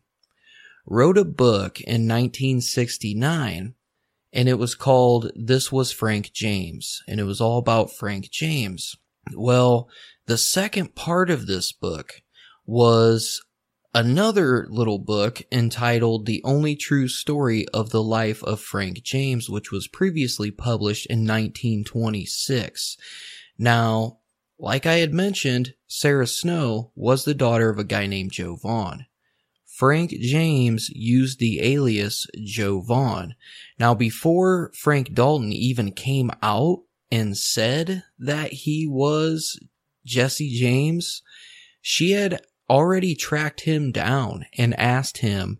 wrote 0.86 1.18
a 1.18 1.26
book 1.26 1.80
in 1.82 2.08
1969 2.08 3.76
and 4.36 4.50
it 4.50 4.56
was 4.56 4.74
called 4.74 5.32
This 5.36 5.72
Was 5.72 5.92
Frank 5.92 6.34
James 6.34 7.02
and 7.08 7.20
it 7.20 7.24
was 7.24 7.40
all 7.40 7.60
about 7.60 7.94
Frank 7.94 8.30
James. 8.32 8.96
Well, 9.36 9.88
the 10.26 10.38
second 10.38 10.96
part 10.96 11.30
of 11.30 11.48
this 11.48 11.72
book 11.72 12.22
was 12.66 13.42
another 13.94 14.66
little 14.70 15.00
book 15.00 15.44
entitled 15.52 16.26
The 16.26 16.42
Only 16.44 16.76
True 16.76 17.08
Story 17.08 17.68
of 17.74 17.92
the 17.92 18.04
Life 18.04 18.44
of 18.44 18.60
Frank 18.60 19.04
James, 19.04 19.50
which 19.50 19.72
was 19.72 19.88
previously 19.88 20.50
published 20.52 21.06
in 21.06 21.20
1926. 21.20 22.98
Now, 23.58 24.20
like 24.60 24.86
I 24.86 24.96
had 24.96 25.14
mentioned, 25.14 25.74
Sarah 25.88 26.28
Snow 26.28 26.92
was 26.96 27.26
the 27.26 27.34
daughter 27.34 27.70
of 27.70 27.80
a 27.80 27.84
guy 27.84 28.08
named 28.08 28.32
Joe 28.32 28.56
Vaughn. 28.56 29.06
Frank 29.66 30.12
James 30.12 30.90
used 30.90 31.40
the 31.40 31.60
alias 31.62 32.28
Joe 32.44 32.82
Vaughn. 32.82 33.34
Now, 33.80 33.96
before 33.96 34.72
Frank 34.76 35.14
Dalton 35.14 35.52
even 35.52 35.92
came 35.92 36.30
out 36.44 36.84
and 37.12 37.36
said 37.36 38.04
that 38.20 38.54
he 38.54 38.88
was 38.88 39.60
Jesse 40.06 40.56
James, 40.58 41.24
she 41.82 42.12
had 42.12 42.42
already 42.70 43.16
tracked 43.16 43.62
him 43.62 43.92
down 43.92 44.46
and 44.58 44.80
asked 44.80 45.18
him 45.18 45.60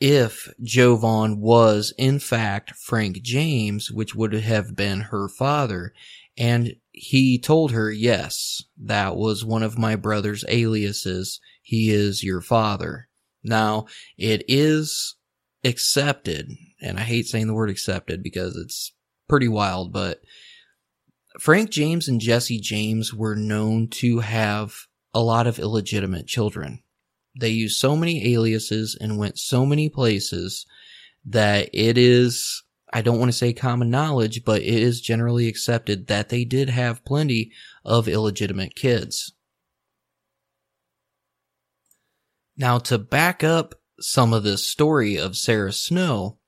if 0.00 0.52
Joe 0.60 0.96
Vaughn 0.96 1.40
was 1.40 1.94
in 1.96 2.18
fact 2.18 2.72
Frank 2.72 3.22
James, 3.22 3.90
which 3.92 4.16
would 4.16 4.32
have 4.32 4.74
been 4.74 5.00
her 5.00 5.28
father. 5.28 5.94
And 6.36 6.74
he 6.92 7.38
told 7.38 7.72
her, 7.72 7.90
yes, 7.90 8.62
that 8.78 9.16
was 9.16 9.44
one 9.44 9.62
of 9.62 9.78
my 9.78 9.96
brother's 9.96 10.44
aliases. 10.48 11.40
He 11.62 11.90
is 11.90 12.22
your 12.22 12.40
father. 12.40 13.08
Now, 13.42 13.86
it 14.16 14.44
is 14.46 15.16
accepted, 15.64 16.50
and 16.80 16.98
I 16.98 17.02
hate 17.02 17.26
saying 17.26 17.46
the 17.46 17.54
word 17.54 17.70
accepted 17.70 18.22
because 18.22 18.56
it's 18.56 18.92
pretty 19.28 19.48
wild, 19.48 19.92
but 19.92 20.20
Frank 21.40 21.70
James 21.70 22.08
and 22.08 22.20
Jesse 22.20 22.60
James 22.60 23.14
were 23.14 23.34
known 23.34 23.88
to 23.88 24.20
have 24.20 24.74
a 25.14 25.20
lot 25.20 25.46
of 25.46 25.58
illegitimate 25.58 26.26
children. 26.26 26.82
They 27.38 27.48
used 27.48 27.78
so 27.78 27.96
many 27.96 28.34
aliases 28.34 28.96
and 29.00 29.18
went 29.18 29.38
so 29.38 29.64
many 29.64 29.88
places 29.88 30.66
that 31.24 31.70
it 31.72 31.96
is, 31.96 32.62
I 32.92 33.00
don't 33.00 33.18
want 33.18 33.30
to 33.30 33.36
say 33.36 33.52
common 33.52 33.90
knowledge, 33.90 34.44
but 34.44 34.60
it 34.60 34.68
is 34.68 35.00
generally 35.00 35.48
accepted 35.48 36.08
that 36.08 36.28
they 36.28 36.44
did 36.44 36.68
have 36.68 37.04
plenty 37.04 37.52
of 37.84 38.06
illegitimate 38.06 38.74
kids. 38.74 39.32
Now, 42.56 42.78
to 42.80 42.98
back 42.98 43.42
up 43.42 43.74
some 43.98 44.32
of 44.32 44.42
this 44.42 44.66
story 44.66 45.16
of 45.16 45.36
Sarah 45.36 45.72
Snow, 45.72 46.38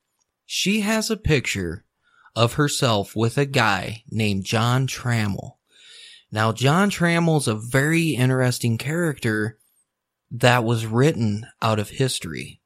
she 0.45 0.81
has 0.81 1.09
a 1.09 1.17
picture 1.17 1.85
of 2.35 2.53
herself 2.53 3.15
with 3.15 3.37
a 3.37 3.45
guy 3.45 4.03
named 4.11 4.45
John 4.45 4.87
Trammell. 4.87 5.57
Now, 6.31 6.51
John 6.51 6.89
Trammell's 6.89 7.47
a 7.47 7.55
very 7.55 8.09
interesting 8.09 8.77
character 8.77 9.57
that 10.29 10.63
was 10.63 10.85
written 10.85 11.47
out 11.61 11.79
of 11.79 11.89
history. 11.89 12.61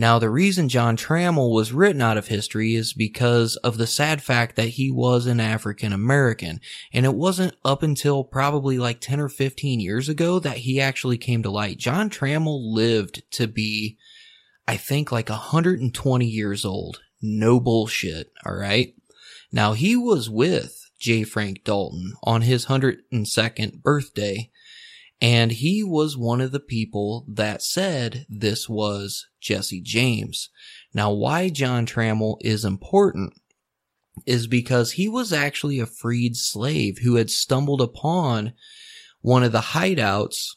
Now, 0.00 0.20
the 0.20 0.30
reason 0.30 0.68
John 0.68 0.96
Trammell 0.96 1.52
was 1.52 1.72
written 1.72 2.00
out 2.00 2.16
of 2.16 2.28
history 2.28 2.76
is 2.76 2.92
because 2.92 3.56
of 3.56 3.78
the 3.78 3.86
sad 3.88 4.22
fact 4.22 4.54
that 4.54 4.68
he 4.68 4.92
was 4.92 5.26
an 5.26 5.40
African 5.40 5.92
American. 5.92 6.60
And 6.92 7.04
it 7.04 7.16
wasn't 7.16 7.56
up 7.64 7.82
until 7.82 8.22
probably 8.22 8.78
like 8.78 9.00
10 9.00 9.18
or 9.18 9.28
15 9.28 9.80
years 9.80 10.08
ago 10.08 10.38
that 10.38 10.58
he 10.58 10.80
actually 10.80 11.18
came 11.18 11.42
to 11.42 11.50
light. 11.50 11.78
John 11.78 12.10
Trammell 12.10 12.72
lived 12.72 13.28
to 13.32 13.48
be, 13.48 13.98
I 14.68 14.76
think, 14.76 15.10
like 15.10 15.30
120 15.30 16.24
years 16.24 16.64
old. 16.64 17.00
No 17.20 17.58
bullshit. 17.58 18.30
All 18.46 18.54
right. 18.54 18.94
Now, 19.50 19.72
he 19.72 19.96
was 19.96 20.30
with 20.30 20.88
J. 21.00 21.24
Frank 21.24 21.64
Dalton 21.64 22.12
on 22.22 22.42
his 22.42 22.66
102nd 22.66 23.82
birthday. 23.82 24.52
And 25.20 25.50
he 25.50 25.82
was 25.82 26.16
one 26.16 26.40
of 26.40 26.52
the 26.52 26.60
people 26.60 27.24
that 27.28 27.62
said 27.62 28.24
this 28.28 28.68
was 28.68 29.26
Jesse 29.40 29.80
James. 29.80 30.50
Now, 30.94 31.12
why 31.12 31.48
John 31.48 31.86
Trammell 31.86 32.36
is 32.40 32.64
important 32.64 33.34
is 34.26 34.46
because 34.46 34.92
he 34.92 35.08
was 35.08 35.32
actually 35.32 35.80
a 35.80 35.86
freed 35.86 36.36
slave 36.36 36.98
who 37.02 37.16
had 37.16 37.30
stumbled 37.30 37.80
upon 37.80 38.52
one 39.20 39.42
of 39.42 39.52
the 39.52 39.58
hideouts 39.58 40.56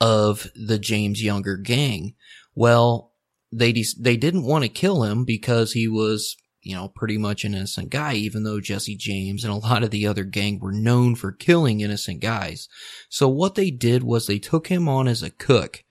of 0.00 0.50
the 0.54 0.78
James 0.78 1.22
Younger 1.22 1.56
gang. 1.56 2.14
Well, 2.54 3.12
they, 3.52 3.72
de- 3.72 3.84
they 3.98 4.16
didn't 4.16 4.44
want 4.44 4.64
to 4.64 4.70
kill 4.70 5.02
him 5.02 5.24
because 5.24 5.72
he 5.72 5.88
was 5.88 6.36
you 6.62 6.74
know, 6.74 6.88
pretty 6.88 7.18
much 7.18 7.44
an 7.44 7.54
innocent 7.54 7.90
guy, 7.90 8.14
even 8.14 8.42
though 8.42 8.60
Jesse 8.60 8.96
James 8.96 9.44
and 9.44 9.52
a 9.52 9.56
lot 9.56 9.82
of 9.82 9.90
the 9.90 10.06
other 10.06 10.24
gang 10.24 10.58
were 10.58 10.72
known 10.72 11.14
for 11.14 11.32
killing 11.32 11.80
innocent 11.80 12.20
guys. 12.20 12.68
So 13.08 13.28
what 13.28 13.54
they 13.54 13.70
did 13.70 14.02
was 14.02 14.26
they 14.26 14.38
took 14.38 14.68
him 14.68 14.88
on 14.88 15.08
as 15.08 15.22
a 15.22 15.30
cook 15.30 15.84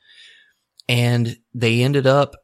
and 0.87 1.37
they 1.53 1.81
ended 1.81 2.05
up 2.05 2.35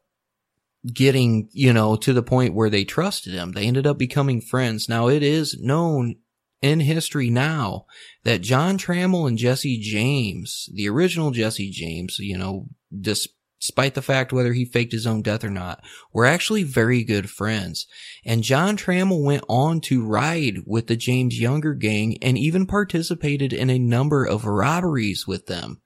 getting, 0.92 1.50
you 1.52 1.72
know, 1.72 1.96
to 1.96 2.14
the 2.14 2.24
point 2.24 2.54
where 2.54 2.70
they 2.70 2.84
trusted 2.84 3.34
him. 3.34 3.52
They 3.52 3.66
ended 3.66 3.88
up 3.88 3.98
becoming 3.98 4.42
friends. 4.42 4.90
Now 4.90 5.08
it 5.08 5.24
is 5.24 5.58
known 5.60 6.16
in 6.62 6.80
history 6.80 7.30
now 7.30 7.86
that 8.24 8.42
John 8.42 8.78
Trammell 8.78 9.28
and 9.28 9.38
Jesse 9.38 9.80
James, 9.80 10.70
the 10.74 10.90
original 10.90 11.32
Jesse 11.32 11.70
James, 11.70 12.18
you 12.20 12.38
know, 12.38 12.68
dis- 12.98 13.28
despite 13.64 13.94
the 13.94 14.02
fact 14.02 14.34
whether 14.34 14.52
he 14.52 14.66
faked 14.66 14.92
his 14.92 15.08
own 15.08 15.22
death 15.22 15.42
or 15.42 15.50
not, 15.50 15.82
were 16.12 16.26
actually 16.26 16.64
very 16.64 17.02
good 17.02 17.30
friends. 17.30 17.88
And 18.26 18.44
John 18.44 18.76
Trammell 18.76 19.24
went 19.24 19.46
on 19.48 19.80
to 19.82 20.06
ride 20.06 20.64
with 20.66 20.88
the 20.88 20.98
James 20.98 21.40
Younger 21.40 21.74
gang 21.74 22.18
and 22.22 22.38
even 22.38 22.66
participated 22.66 23.54
in 23.54 23.70
a 23.70 23.80
number 23.80 24.26
of 24.26 24.46
robberies 24.46 25.26
with 25.26 25.46
them. 25.46 25.82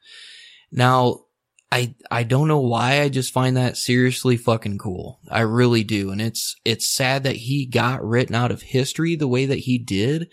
Now, 0.71 1.25
I, 1.71 1.93
I 2.09 2.23
don't 2.23 2.47
know 2.47 2.61
why 2.61 3.01
I 3.01 3.09
just 3.09 3.32
find 3.32 3.55
that 3.57 3.78
seriously 3.78 4.38
fucking 4.38 4.80
cool. 4.80 5.19
I 5.30 5.41
really 5.41 5.84
do. 5.84 6.09
And 6.09 6.19
it's, 6.19 6.55
it's 6.65 6.89
sad 6.89 7.23
that 7.23 7.36
he 7.36 7.67
got 7.67 8.03
written 8.03 8.34
out 8.34 8.51
of 8.51 8.63
history 8.63 9.15
the 9.15 9.28
way 9.28 9.45
that 9.45 9.59
he 9.59 9.78
did, 9.78 10.30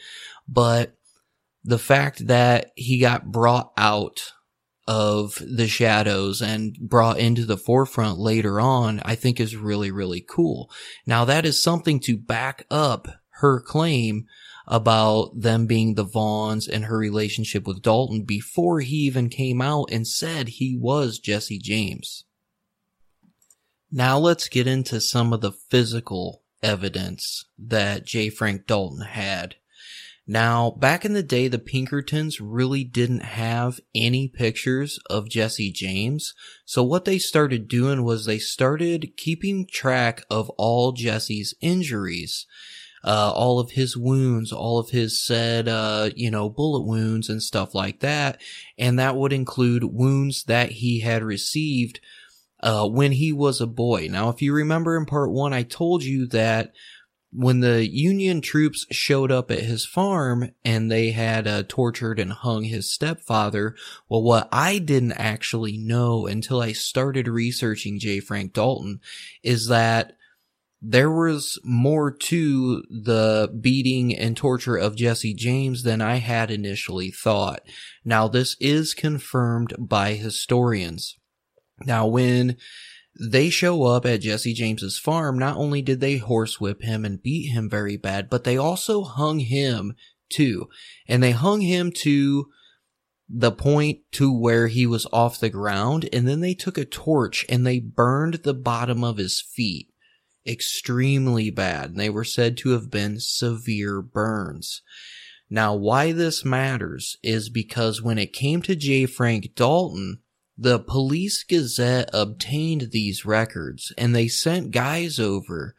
but 0.48 0.96
the 1.62 1.78
fact 1.78 2.26
that 2.26 2.70
he 2.74 2.98
got 2.98 3.30
brought 3.30 3.70
out 3.76 4.32
of 4.86 5.42
the 5.46 5.68
shadows 5.68 6.42
and 6.42 6.76
brought 6.78 7.18
into 7.18 7.44
the 7.44 7.56
forefront 7.56 8.18
later 8.18 8.60
on, 8.60 9.00
I 9.04 9.14
think 9.14 9.40
is 9.40 9.56
really, 9.56 9.90
really 9.90 10.20
cool. 10.20 10.70
Now 11.06 11.24
that 11.24 11.46
is 11.46 11.62
something 11.62 12.00
to 12.00 12.16
back 12.16 12.66
up 12.70 13.08
her 13.40 13.60
claim 13.60 14.26
about 14.66 15.40
them 15.40 15.66
being 15.66 15.94
the 15.94 16.06
Vaughns 16.06 16.68
and 16.68 16.86
her 16.86 16.96
relationship 16.96 17.66
with 17.66 17.82
Dalton 17.82 18.24
before 18.24 18.80
he 18.80 18.96
even 18.96 19.28
came 19.28 19.60
out 19.60 19.90
and 19.90 20.06
said 20.06 20.48
he 20.48 20.76
was 20.78 21.18
Jesse 21.18 21.58
James. 21.58 22.24
Now 23.90 24.18
let's 24.18 24.48
get 24.48 24.66
into 24.66 25.00
some 25.00 25.32
of 25.32 25.40
the 25.40 25.52
physical 25.52 26.42
evidence 26.62 27.44
that 27.58 28.06
J. 28.06 28.30
Frank 28.30 28.66
Dalton 28.66 29.04
had. 29.06 29.56
Now, 30.26 30.70
back 30.70 31.04
in 31.04 31.12
the 31.12 31.22
day, 31.22 31.48
the 31.48 31.58
Pinkertons 31.58 32.40
really 32.40 32.82
didn't 32.82 33.20
have 33.20 33.78
any 33.94 34.26
pictures 34.26 34.98
of 35.10 35.28
Jesse 35.28 35.70
James. 35.70 36.32
So 36.64 36.82
what 36.82 37.04
they 37.04 37.18
started 37.18 37.68
doing 37.68 38.04
was 38.04 38.24
they 38.24 38.38
started 38.38 39.16
keeping 39.18 39.66
track 39.66 40.24
of 40.30 40.48
all 40.50 40.92
Jesse's 40.92 41.54
injuries. 41.60 42.46
Uh, 43.06 43.30
all 43.34 43.58
of 43.60 43.72
his 43.72 43.98
wounds, 43.98 44.50
all 44.50 44.78
of 44.78 44.88
his 44.88 45.22
said, 45.22 45.68
uh, 45.68 46.08
you 46.16 46.30
know, 46.30 46.48
bullet 46.48 46.86
wounds 46.86 47.28
and 47.28 47.42
stuff 47.42 47.74
like 47.74 48.00
that. 48.00 48.40
And 48.78 48.98
that 48.98 49.16
would 49.16 49.32
include 49.34 49.84
wounds 49.84 50.44
that 50.44 50.70
he 50.70 51.00
had 51.00 51.22
received 51.22 52.00
uh, 52.60 52.88
when 52.88 53.12
he 53.12 53.30
was 53.30 53.60
a 53.60 53.66
boy. 53.66 54.08
Now, 54.10 54.30
if 54.30 54.40
you 54.40 54.54
remember 54.54 54.96
in 54.96 55.04
part 55.04 55.30
one, 55.30 55.52
I 55.52 55.64
told 55.64 56.02
you 56.02 56.26
that 56.28 56.72
when 57.34 57.60
the 57.60 57.88
Union 57.88 58.40
troops 58.40 58.86
showed 58.92 59.32
up 59.32 59.50
at 59.50 59.60
his 59.60 59.84
farm 59.84 60.52
and 60.64 60.90
they 60.90 61.10
had 61.10 61.48
uh, 61.48 61.64
tortured 61.66 62.20
and 62.20 62.32
hung 62.32 62.62
his 62.64 62.90
stepfather, 62.90 63.74
well, 64.08 64.22
what 64.22 64.48
I 64.52 64.78
didn't 64.78 65.12
actually 65.12 65.76
know 65.76 66.26
until 66.26 66.62
I 66.62 66.72
started 66.72 67.26
researching 67.26 67.98
J. 67.98 68.20
Frank 68.20 68.52
Dalton 68.52 69.00
is 69.42 69.66
that 69.66 70.12
there 70.80 71.10
was 71.10 71.58
more 71.64 72.10
to 72.12 72.82
the 72.90 73.52
beating 73.60 74.14
and 74.16 74.36
torture 74.36 74.76
of 74.76 74.96
Jesse 74.96 75.34
James 75.34 75.82
than 75.82 76.00
I 76.00 76.16
had 76.16 76.50
initially 76.50 77.10
thought. 77.10 77.60
Now, 78.04 78.28
this 78.28 78.54
is 78.60 78.94
confirmed 78.94 79.74
by 79.78 80.12
historians. 80.12 81.16
Now, 81.80 82.06
when 82.06 82.58
they 83.18 83.48
show 83.48 83.84
up 83.84 84.04
at 84.06 84.22
Jesse 84.22 84.54
James's 84.54 84.98
farm. 84.98 85.38
Not 85.38 85.56
only 85.56 85.82
did 85.82 86.00
they 86.00 86.18
horsewhip 86.18 86.82
him 86.82 87.04
and 87.04 87.22
beat 87.22 87.50
him 87.50 87.70
very 87.70 87.96
bad, 87.96 88.28
but 88.28 88.44
they 88.44 88.56
also 88.56 89.02
hung 89.02 89.38
him 89.38 89.94
too. 90.28 90.68
And 91.06 91.22
they 91.22 91.30
hung 91.30 91.60
him 91.60 91.92
to 91.98 92.46
the 93.28 93.52
point 93.52 94.00
to 94.12 94.36
where 94.36 94.66
he 94.66 94.86
was 94.86 95.06
off 95.12 95.40
the 95.40 95.48
ground. 95.48 96.08
And 96.12 96.26
then 96.26 96.40
they 96.40 96.54
took 96.54 96.76
a 96.76 96.84
torch 96.84 97.46
and 97.48 97.66
they 97.66 97.78
burned 97.78 98.34
the 98.34 98.54
bottom 98.54 99.04
of 99.04 99.16
his 99.16 99.40
feet 99.40 99.88
extremely 100.46 101.50
bad. 101.50 101.90
And 101.90 102.00
they 102.00 102.10
were 102.10 102.24
said 102.24 102.56
to 102.58 102.70
have 102.70 102.90
been 102.90 103.18
severe 103.20 104.02
burns. 104.02 104.82
Now, 105.50 105.74
why 105.74 106.12
this 106.12 106.44
matters 106.44 107.16
is 107.22 107.48
because 107.48 108.02
when 108.02 108.18
it 108.18 108.32
came 108.32 108.60
to 108.62 108.74
J. 108.74 109.06
Frank 109.06 109.54
Dalton, 109.54 110.18
the 110.56 110.78
police 110.78 111.42
gazette 111.42 112.08
obtained 112.12 112.90
these 112.90 113.24
records 113.24 113.92
and 113.98 114.14
they 114.14 114.28
sent 114.28 114.70
guys 114.70 115.18
over 115.18 115.74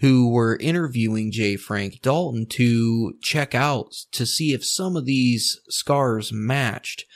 who 0.00 0.28
were 0.28 0.58
interviewing 0.60 1.32
J. 1.32 1.56
Frank 1.56 2.00
Dalton 2.02 2.46
to 2.50 3.14
check 3.22 3.54
out 3.54 3.92
to 4.12 4.26
see 4.26 4.52
if 4.52 4.64
some 4.64 4.96
of 4.96 5.06
these 5.06 5.60
scars 5.68 6.32
matched. 6.32 7.06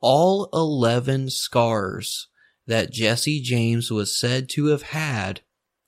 All 0.00 0.48
11 0.52 1.30
scars 1.30 2.28
that 2.66 2.90
Jesse 2.90 3.40
James 3.40 3.90
was 3.90 4.18
said 4.18 4.48
to 4.50 4.66
have 4.66 4.82
had 4.82 5.42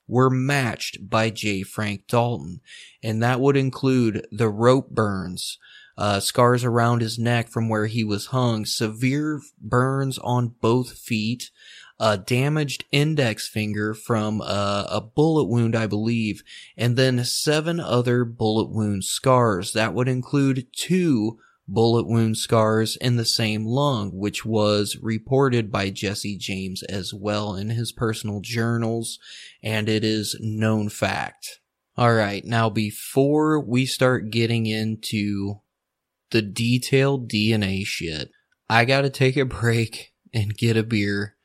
were 0.07 0.31
matched 0.31 1.11
by 1.11 1.29
J. 1.29 1.62
Frank 1.62 2.07
Dalton, 2.07 2.61
and 3.03 3.23
that 3.23 3.41
would 3.41 3.57
include 3.57 4.27
the 4.31 4.49
rope 4.49 4.91
burns, 4.91 5.59
uh, 5.99 6.21
scars 6.21 6.63
around 6.63 7.03
his 7.03 7.19
neck 7.19 7.49
from 7.49 7.69
where 7.69 7.87
he 7.87 8.05
was 8.05 8.27
hung, 8.27 8.65
severe 8.65 9.41
burns 9.61 10.17
on 10.19 10.55
both 10.61 10.97
feet, 10.97 11.51
a 11.99 12.17
damaged 12.17 12.85
index 12.93 13.49
finger 13.49 13.93
from 13.93 14.41
uh, 14.41 14.85
a 14.89 15.01
bullet 15.01 15.47
wound, 15.47 15.75
I 15.75 15.89
believe, 15.89 16.45
and 16.77 16.97
then 16.97 17.25
seven 17.25 17.81
other 17.81 18.25
bullet 18.25 18.71
wound 18.71 19.05
scars. 19.05 19.73
That 19.73 19.93
would 19.93 20.07
include 20.07 20.69
two 20.73 21.41
bullet 21.67 22.07
wound 22.07 22.37
scars 22.39 22.97
in 22.97 23.17
the 23.17 23.25
same 23.25 23.67
lung, 23.67 24.13
which 24.15 24.47
was 24.47 24.97
reported 25.03 25.73
by 25.73 25.91
Jesse 25.91 26.39
James 26.39 26.85
as 26.85 27.13
well 27.13 27.57
in 27.57 27.71
his 27.71 27.91
personal 27.91 28.41
journals, 28.41 29.19
and 29.65 29.89
it 29.89 30.05
is 30.05 30.37
known 30.39 30.89
fact. 30.89 31.59
Alright, 31.99 32.45
now 32.45 32.71
before 32.71 33.59
we 33.59 33.85
start 33.85 34.31
getting 34.31 34.67
into 34.67 35.61
the 36.31 36.43
detailed 36.43 37.31
DNA 37.31 37.85
shit, 37.85 38.31
I 38.68 38.85
gotta 38.85 39.11
take 39.11 39.37
a 39.37 39.45
break 39.45 40.12
and 40.33 40.57
get 40.57 40.76
a 40.76 40.83
beer. 40.83 41.37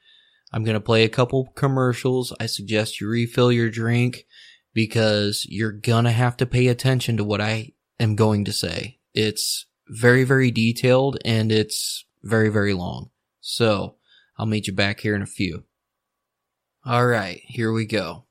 I'm 0.52 0.64
gonna 0.64 0.80
play 0.80 1.04
a 1.04 1.10
couple 1.10 1.52
commercials. 1.56 2.34
I 2.40 2.46
suggest 2.46 3.00
you 3.00 3.08
refill 3.08 3.52
your 3.52 3.70
drink 3.70 4.26
because 4.74 5.46
you're 5.50 5.72
gonna 5.72 6.12
have 6.12 6.38
to 6.38 6.46
pay 6.46 6.68
attention 6.68 7.18
to 7.18 7.24
what 7.24 7.42
I 7.42 7.72
am 8.00 8.16
going 8.16 8.46
to 8.46 8.54
say. 8.54 9.00
It's 9.14 9.66
very, 9.88 10.24
very 10.24 10.52
detailed 10.52 11.18
and 11.26 11.52
it's 11.52 12.06
very, 12.24 12.50
very 12.50 12.74
long. 12.74 13.10
So 13.42 13.96
I'll 14.38 14.46
meet 14.46 14.68
you 14.68 14.74
back 14.74 15.02
here 15.02 15.16
in 15.16 15.22
a 15.22 15.28
few. 15.28 15.66
All 16.86 17.06
right, 17.06 17.42
here 17.46 17.72
we 17.72 17.86
go. 17.86 18.26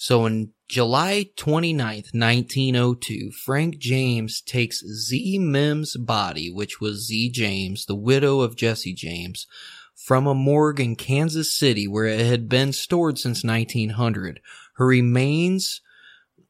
So 0.00 0.26
in 0.26 0.52
July 0.68 1.30
29th, 1.36 2.14
1902, 2.14 3.32
Frank 3.32 3.78
James 3.78 4.40
takes 4.40 4.78
Zee 4.86 5.40
Mimms' 5.40 5.96
body, 5.98 6.52
which 6.52 6.80
was 6.80 7.04
Zee 7.08 7.28
James, 7.28 7.84
the 7.84 7.96
widow 7.96 8.40
of 8.40 8.54
Jesse 8.54 8.94
James, 8.94 9.48
from 9.96 10.28
a 10.28 10.36
morgue 10.36 10.78
in 10.78 10.94
Kansas 10.94 11.52
City 11.52 11.88
where 11.88 12.04
it 12.04 12.24
had 12.24 12.48
been 12.48 12.72
stored 12.72 13.18
since 13.18 13.42
1900. 13.42 14.38
Her 14.74 14.86
remains 14.86 15.80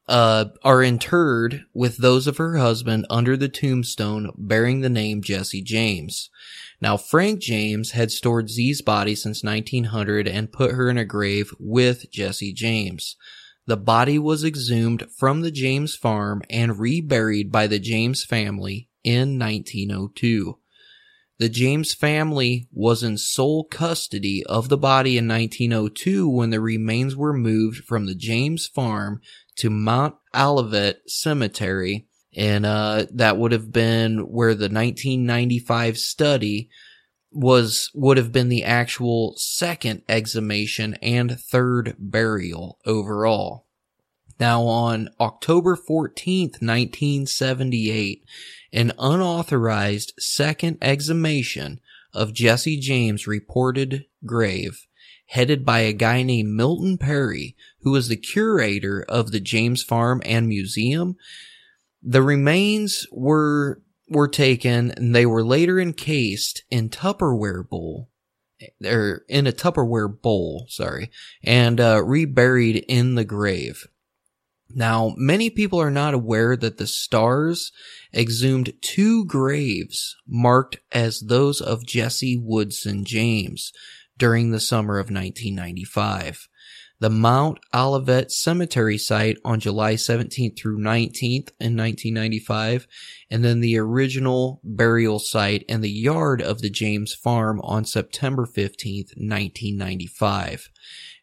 uh, 0.07 0.45
are 0.63 0.83
interred 0.83 1.65
with 1.73 1.97
those 1.97 2.27
of 2.27 2.37
her 2.37 2.57
husband 2.57 3.07
under 3.09 3.35
the 3.35 3.49
tombstone 3.49 4.31
bearing 4.37 4.81
the 4.81 4.89
name 4.89 5.23
Jesse 5.23 5.63
James. 5.63 6.29
Now, 6.81 6.97
Frank 6.97 7.41
James 7.41 7.91
had 7.91 8.11
stored 8.11 8.49
Zee's 8.49 8.83
body 8.83 9.15
since 9.15 9.43
1900 9.43 10.27
and 10.27 10.51
put 10.51 10.71
her 10.71 10.87
in 10.87 10.99
a 10.99 11.05
grave 11.05 11.51
with 11.59 12.11
Jesse 12.11 12.53
James. 12.53 13.15
The 13.69 13.77
body 13.77 14.17
was 14.17 14.43
exhumed 14.43 15.05
from 15.15 15.41
the 15.41 15.51
James 15.51 15.95
farm 15.95 16.41
and 16.49 16.79
reburied 16.79 17.51
by 17.51 17.67
the 17.67 17.77
James 17.77 18.25
family 18.25 18.89
in 19.03 19.37
1902. 19.37 20.57
The 21.37 21.49
James 21.49 21.93
family 21.93 22.67
was 22.71 23.03
in 23.03 23.19
sole 23.19 23.63
custody 23.65 24.43
of 24.47 24.69
the 24.69 24.77
body 24.77 25.19
in 25.19 25.27
1902 25.27 26.27
when 26.27 26.49
the 26.49 26.59
remains 26.59 27.15
were 27.15 27.31
moved 27.31 27.83
from 27.83 28.07
the 28.07 28.15
James 28.15 28.65
farm 28.65 29.21
to 29.57 29.69
Mount 29.69 30.15
Olivet 30.35 31.07
Cemetery. 31.07 32.07
And, 32.35 32.65
uh, 32.65 33.05
that 33.13 33.37
would 33.37 33.51
have 33.51 33.71
been 33.71 34.31
where 34.31 34.55
the 34.55 34.67
1995 34.67 35.99
study 35.99 36.71
was 37.31 37.91
would 37.93 38.17
have 38.17 38.31
been 38.31 38.49
the 38.49 38.63
actual 38.63 39.33
second 39.37 40.01
exhumation 40.09 40.95
and 40.95 41.39
third 41.39 41.95
burial 41.99 42.79
overall. 42.85 43.65
Now 44.39 44.63
on 44.63 45.09
October 45.19 45.75
14th, 45.75 46.61
1978, 46.61 48.23
an 48.71 48.93
unauthorized 48.97 50.13
second 50.17 50.77
exhumation 50.81 51.81
of 52.13 52.33
Jesse 52.33 52.79
James' 52.79 53.27
reported 53.27 54.05
grave, 54.25 54.87
headed 55.27 55.65
by 55.65 55.79
a 55.79 55.93
guy 55.93 56.23
named 56.23 56.49
Milton 56.49 56.97
Perry, 56.97 57.55
who 57.81 57.91
was 57.91 58.07
the 58.07 58.15
curator 58.15 59.05
of 59.09 59.31
the 59.31 59.39
James 59.39 59.83
Farm 59.83 60.21
and 60.25 60.47
Museum. 60.47 61.15
The 62.01 62.21
remains 62.21 63.05
were 63.11 63.81
were 64.09 64.27
taken 64.27 64.91
and 64.91 65.15
they 65.15 65.25
were 65.25 65.43
later 65.43 65.79
encased 65.79 66.63
in 66.69 66.89
Tupperware 66.89 67.67
bowl 67.67 68.09
or 68.83 69.23
in 69.29 69.47
a 69.47 69.51
Tupperware 69.51 70.21
bowl, 70.21 70.65
sorry, 70.69 71.11
and 71.43 71.79
uh, 71.79 72.03
reburied 72.03 72.83
in 72.87 73.15
the 73.15 73.23
grave. 73.23 73.87
Now, 74.71 75.13
many 75.17 75.49
people 75.49 75.81
are 75.81 75.89
not 75.89 76.13
aware 76.13 76.55
that 76.55 76.77
the 76.77 76.85
Starrs 76.85 77.71
exhumed 78.13 78.73
two 78.81 79.25
graves 79.25 80.15
marked 80.27 80.77
as 80.91 81.21
those 81.21 81.59
of 81.59 81.87
Jesse 81.87 82.37
Woodson 82.37 83.03
James 83.03 83.71
during 84.17 84.51
the 84.51 84.59
summer 84.59 84.99
of 84.99 85.09
1995 85.09 86.48
the 86.99 87.09
Mount 87.09 87.59
Olivet 87.73 88.31
Cemetery 88.31 88.97
site 88.97 89.37
on 89.45 89.59
July 89.59 89.93
17th 89.93 90.57
through 90.57 90.79
19th 90.79 91.49
in 91.59 91.77
1995, 91.77 92.87
and 93.29 93.43
then 93.43 93.61
the 93.61 93.77
original 93.77 94.59
burial 94.63 95.19
site 95.19 95.63
and 95.69 95.83
the 95.83 95.89
yard 95.89 96.41
of 96.41 96.61
the 96.61 96.69
James 96.69 97.13
Farm 97.13 97.61
on 97.61 97.85
September 97.85 98.45
15th, 98.45 99.15
1995. 99.15 100.69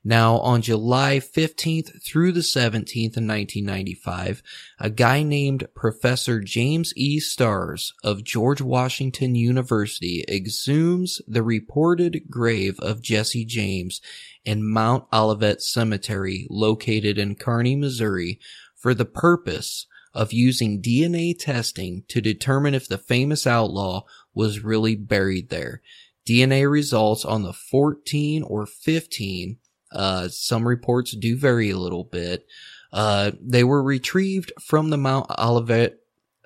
Now, 0.09 0.39
on 0.39 0.63
July 0.63 1.19
15th 1.19 2.01
through 2.01 2.31
the 2.31 2.39
17th 2.39 3.17
in 3.17 3.27
1995, 3.27 4.41
a 4.79 4.89
guy 4.89 5.25
named 5.25 5.67
Professor 5.75 6.39
James 6.41 6.93
E. 6.95 7.19
Starrs 7.19 7.93
of 8.05 8.23
George 8.23 8.61
Washington 8.61 9.35
University 9.35 10.25
exhumes 10.29 11.21
the 11.27 11.43
reported 11.43 12.31
grave 12.31 12.79
of 12.79 13.03
Jesse 13.03 13.45
James 13.45 14.01
in 14.47 14.67
Mount 14.67 15.05
Olivet 15.13 15.61
Cemetery 15.61 16.47
located 16.49 17.19
in 17.19 17.35
Kearney, 17.35 17.77
Missouri 17.77 18.41
for 18.75 18.95
the 18.95 19.05
purpose 19.05 19.87
of 20.15 20.33
using 20.33 20.81
DNA 20.81 21.39
testing 21.39 22.05
to 22.09 22.23
determine 22.23 22.73
if 22.73 22.89
the 22.89 22.97
famous 22.97 23.47
outlaw 23.47 24.05
was 24.33 24.65
really 24.65 24.97
buried 24.97 25.51
there. 25.51 25.83
DNA 26.27 26.71
results 26.71 27.25
on 27.25 27.43
the 27.43 27.53
14 27.53 28.43
or 28.43 28.65
15 28.65 29.59
uh, 29.93 30.29
some 30.29 30.67
reports 30.67 31.17
do 31.17 31.37
vary 31.37 31.71
a 31.71 31.79
little 31.79 32.05
bit. 32.05 32.47
Uh, 32.93 33.33
they 33.41 33.65
were 33.65 33.83
retrieved 33.83 34.53
from 34.61 34.91
the 34.91 34.97
Mount 34.97 35.27
Olivet, 35.39 36.01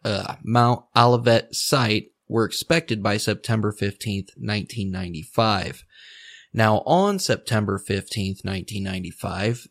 uh, 0.05 0.37
Mount 0.43 0.85
Olivet 0.97 1.55
site 1.55 2.13
were 2.29 2.45
expected 2.45 3.03
by 3.03 3.17
September 3.17 3.73
15th, 3.73 4.31
1995. 4.37 5.85
Now, 6.53 6.79
on 6.79 7.19
September 7.19 7.79
15th, 7.79 8.45
1995, 8.45 9.69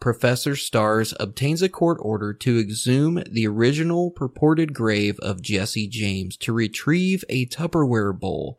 Professor 0.00 0.56
Starrs 0.56 1.14
obtains 1.18 1.62
a 1.62 1.68
court 1.68 1.98
order 2.00 2.34
to 2.34 2.58
exhume 2.58 3.22
the 3.30 3.46
original 3.46 4.10
purported 4.10 4.74
grave 4.74 5.18
of 5.20 5.40
Jesse 5.40 5.88
James 5.88 6.36
to 6.38 6.52
retrieve 6.52 7.24
a 7.28 7.46
Tupperware 7.46 8.18
bowl 8.18 8.58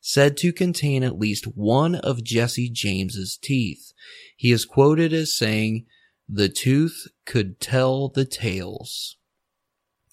said 0.00 0.36
to 0.36 0.52
contain 0.52 1.04
at 1.04 1.18
least 1.18 1.44
one 1.56 1.94
of 1.94 2.24
Jesse 2.24 2.68
James's 2.68 3.36
teeth. 3.36 3.92
He 4.36 4.50
is 4.50 4.64
quoted 4.64 5.12
as 5.12 5.32
saying, 5.32 5.86
the 6.28 6.48
tooth 6.48 7.06
could 7.24 7.60
tell 7.60 8.08
the 8.08 8.24
tales. 8.24 9.16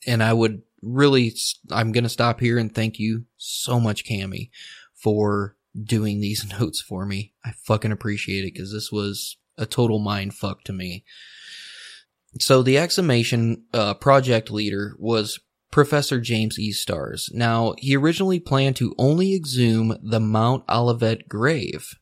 And 0.05 0.21
I 0.21 0.33
would 0.33 0.61
really, 0.83 1.33
I'm 1.71 1.91
going 1.91 2.03
to 2.03 2.09
stop 2.09 2.39
here 2.39 2.59
and 2.59 2.73
thank 2.73 2.99
you 2.99 3.25
so 3.37 3.79
much, 3.79 4.05
Cami, 4.05 4.51
for 4.93 5.55
doing 5.83 6.19
these 6.21 6.45
notes 6.59 6.81
for 6.81 7.05
me. 7.05 7.33
I 7.43 7.51
fucking 7.51 7.91
appreciate 7.91 8.45
it 8.45 8.53
because 8.53 8.71
this 8.71 8.91
was 8.91 9.37
a 9.57 9.65
total 9.65 9.99
mind 9.99 10.33
fuck 10.33 10.63
to 10.65 10.73
me. 10.73 11.03
So 12.39 12.61
the 12.61 12.77
exhumation 12.77 13.65
uh, 13.73 13.95
project 13.95 14.51
leader 14.51 14.95
was 14.99 15.39
Professor 15.71 16.19
James 16.19 16.57
E. 16.57 16.71
Starrs. 16.71 17.29
Now, 17.33 17.73
he 17.77 17.95
originally 17.95 18.39
planned 18.39 18.75
to 18.77 18.95
only 18.97 19.35
exhume 19.35 19.97
the 20.01 20.19
Mount 20.19 20.63
Olivet 20.69 21.27
grave, 21.27 21.95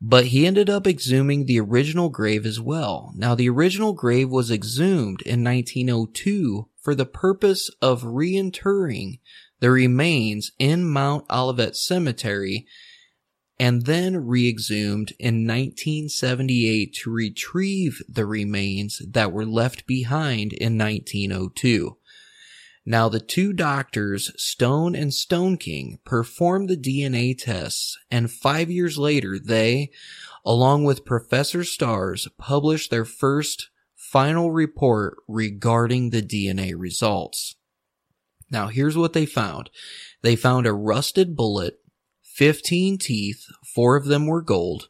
but 0.00 0.26
he 0.26 0.46
ended 0.46 0.68
up 0.68 0.86
exhuming 0.86 1.46
the 1.46 1.60
original 1.60 2.08
grave 2.08 2.44
as 2.44 2.60
well. 2.60 3.12
Now, 3.16 3.34
the 3.34 3.48
original 3.48 3.92
grave 3.92 4.28
was 4.28 4.50
exhumed 4.50 5.22
in 5.22 5.44
1902 5.44 6.68
for 6.80 6.94
the 6.94 7.06
purpose 7.06 7.70
of 7.80 8.02
reinterring 8.02 9.20
the 9.64 9.70
remains 9.70 10.52
in 10.58 10.84
Mount 10.84 11.24
Olivet 11.32 11.74
Cemetery 11.74 12.66
and 13.58 13.86
then 13.86 14.26
re-exhumed 14.26 15.14
in 15.18 15.46
1978 15.46 16.92
to 16.92 17.10
retrieve 17.10 18.02
the 18.06 18.26
remains 18.26 19.00
that 19.08 19.32
were 19.32 19.46
left 19.46 19.86
behind 19.86 20.52
in 20.52 20.76
1902. 20.76 21.96
Now 22.84 23.08
the 23.08 23.20
two 23.20 23.54
doctors, 23.54 24.32
Stone 24.36 24.94
and 24.94 25.12
Stoneking, 25.12 25.96
performed 26.04 26.68
the 26.68 26.76
DNA 26.76 27.34
tests 27.34 27.98
and 28.10 28.30
five 28.30 28.70
years 28.70 28.98
later 28.98 29.38
they, 29.38 29.92
along 30.44 30.84
with 30.84 31.06
Professor 31.06 31.64
Starrs, 31.64 32.28
published 32.36 32.90
their 32.90 33.06
first 33.06 33.70
final 33.96 34.52
report 34.52 35.16
regarding 35.26 36.10
the 36.10 36.20
DNA 36.20 36.74
results. 36.76 37.56
Now 38.54 38.68
here's 38.68 38.96
what 38.96 39.14
they 39.14 39.26
found. 39.26 39.68
They 40.22 40.36
found 40.36 40.64
a 40.64 40.72
rusted 40.72 41.34
bullet 41.34 41.80
15 42.22 42.98
teeth, 42.98 43.46
four 43.74 43.96
of 43.96 44.06
them 44.06 44.26
were 44.26 44.42
gold, 44.42 44.88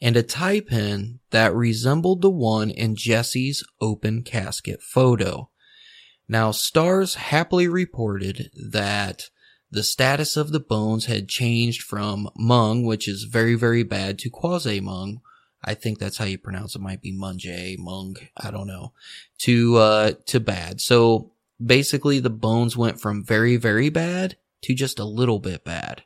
and 0.00 0.16
a 0.16 0.24
tie 0.24 0.60
pin 0.60 1.20
that 1.30 1.54
resembled 1.54 2.20
the 2.20 2.30
one 2.30 2.68
in 2.68 2.96
Jesse's 2.96 3.64
open 3.80 4.22
casket 4.24 4.82
photo. 4.82 5.50
Now, 6.28 6.50
Starrs 6.50 7.14
happily 7.14 7.68
reported 7.68 8.50
that 8.70 9.30
the 9.70 9.84
status 9.84 10.36
of 10.36 10.50
the 10.50 10.60
bones 10.60 11.06
had 11.06 11.28
changed 11.28 11.82
from 11.82 12.28
Mung, 12.36 12.84
which 12.84 13.06
is 13.06 13.22
very, 13.22 13.54
very 13.54 13.84
bad, 13.84 14.18
to 14.20 14.30
quasi 14.30 14.80
Mung. 14.80 15.20
I 15.64 15.74
think 15.74 15.98
that's 15.98 16.18
how 16.18 16.24
you 16.24 16.38
pronounce 16.38 16.74
it. 16.74 16.80
Might 16.80 17.02
be 17.02 17.12
Munje, 17.12 17.76
Mung, 17.78 18.16
I 18.36 18.50
don't 18.50 18.66
know. 18.66 18.92
To, 19.38 19.76
uh, 19.76 20.12
to 20.26 20.40
bad. 20.40 20.80
So 20.80 21.32
basically 21.64 22.20
the 22.20 22.30
bones 22.30 22.76
went 22.76 23.00
from 23.00 23.24
very, 23.24 23.56
very 23.56 23.88
bad 23.88 24.36
to 24.62 24.74
just 24.74 24.98
a 24.98 25.04
little 25.04 25.38
bit 25.38 25.64
bad. 25.64 26.02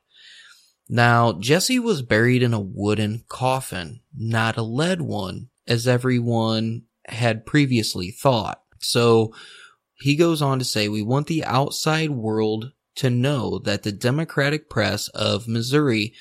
Now, 0.88 1.34
Jesse 1.34 1.78
was 1.78 2.02
buried 2.02 2.42
in 2.42 2.52
a 2.52 2.60
wooden 2.60 3.24
coffin, 3.28 4.00
not 4.16 4.56
a 4.56 4.62
lead 4.62 5.00
one, 5.00 5.48
as 5.66 5.86
everyone 5.86 6.82
had 7.06 7.46
previously 7.46 8.10
thought. 8.10 8.60
So 8.80 9.32
he 9.94 10.16
goes 10.16 10.42
on 10.42 10.58
to 10.58 10.64
say, 10.64 10.88
we 10.88 11.02
want 11.02 11.28
the 11.28 11.44
outside 11.44 12.10
world 12.10 12.72
to 12.96 13.08
know 13.08 13.58
that 13.60 13.82
the 13.82 13.92
Democratic 13.92 14.68
press 14.68 15.08
of 15.08 15.46
Missouri 15.46 16.12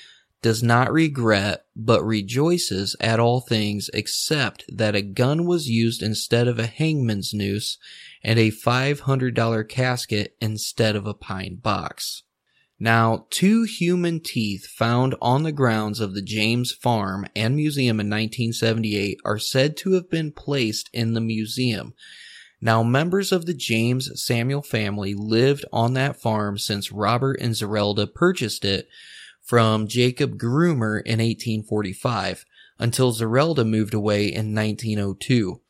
does 0.42 0.62
not 0.62 0.92
regret 0.92 1.64
but 1.76 2.02
rejoices 2.04 2.96
at 3.00 3.20
all 3.20 3.40
things 3.40 3.90
except 3.92 4.64
that 4.68 4.94
a 4.94 5.02
gun 5.02 5.46
was 5.46 5.68
used 5.68 6.02
instead 6.02 6.48
of 6.48 6.58
a 6.58 6.66
hangman's 6.66 7.34
noose 7.34 7.76
and 8.22 8.38
a 8.38 8.50
$500 8.50 9.68
casket 9.68 10.36
instead 10.40 10.96
of 10.96 11.06
a 11.06 11.14
pine 11.14 11.56
box. 11.56 12.22
Now, 12.82 13.26
two 13.28 13.64
human 13.64 14.20
teeth 14.20 14.66
found 14.66 15.14
on 15.20 15.42
the 15.42 15.52
grounds 15.52 16.00
of 16.00 16.14
the 16.14 16.22
James 16.22 16.72
Farm 16.72 17.26
and 17.36 17.54
Museum 17.54 18.00
in 18.00 18.06
1978 18.08 19.18
are 19.22 19.38
said 19.38 19.76
to 19.78 19.92
have 19.92 20.08
been 20.08 20.32
placed 20.32 20.88
in 20.94 21.12
the 21.12 21.20
museum. 21.20 21.92
Now, 22.58 22.82
members 22.82 23.32
of 23.32 23.44
the 23.44 23.54
James 23.54 24.10
Samuel 24.22 24.62
family 24.62 25.14
lived 25.14 25.66
on 25.72 25.92
that 25.94 26.20
farm 26.20 26.56
since 26.56 26.90
Robert 26.90 27.38
and 27.40 27.52
Zerelda 27.54 28.12
purchased 28.12 28.64
it 28.64 28.88
from 29.42 29.86
Jacob 29.86 30.38
Groomer 30.38 31.02
in 31.04 31.18
1845 31.18 32.44
until 32.78 33.12
Zerelda 33.12 33.66
moved 33.66 33.92
away 33.92 34.24
in 34.26 34.54
1902. 34.54 35.60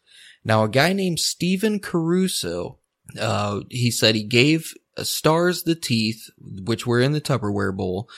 Now, 0.44 0.64
a 0.64 0.68
guy 0.68 0.92
named 0.92 1.20
Stephen 1.20 1.80
Caruso, 1.80 2.78
uh, 3.18 3.60
he 3.68 3.90
said 3.90 4.14
he 4.14 4.24
gave 4.24 4.74
Starrs 4.98 5.62
the 5.62 5.74
teeth, 5.74 6.30
which 6.38 6.86
were 6.86 7.00
in 7.00 7.12
the 7.12 7.20
Tupperware 7.20 7.76
bowl, 7.76 8.08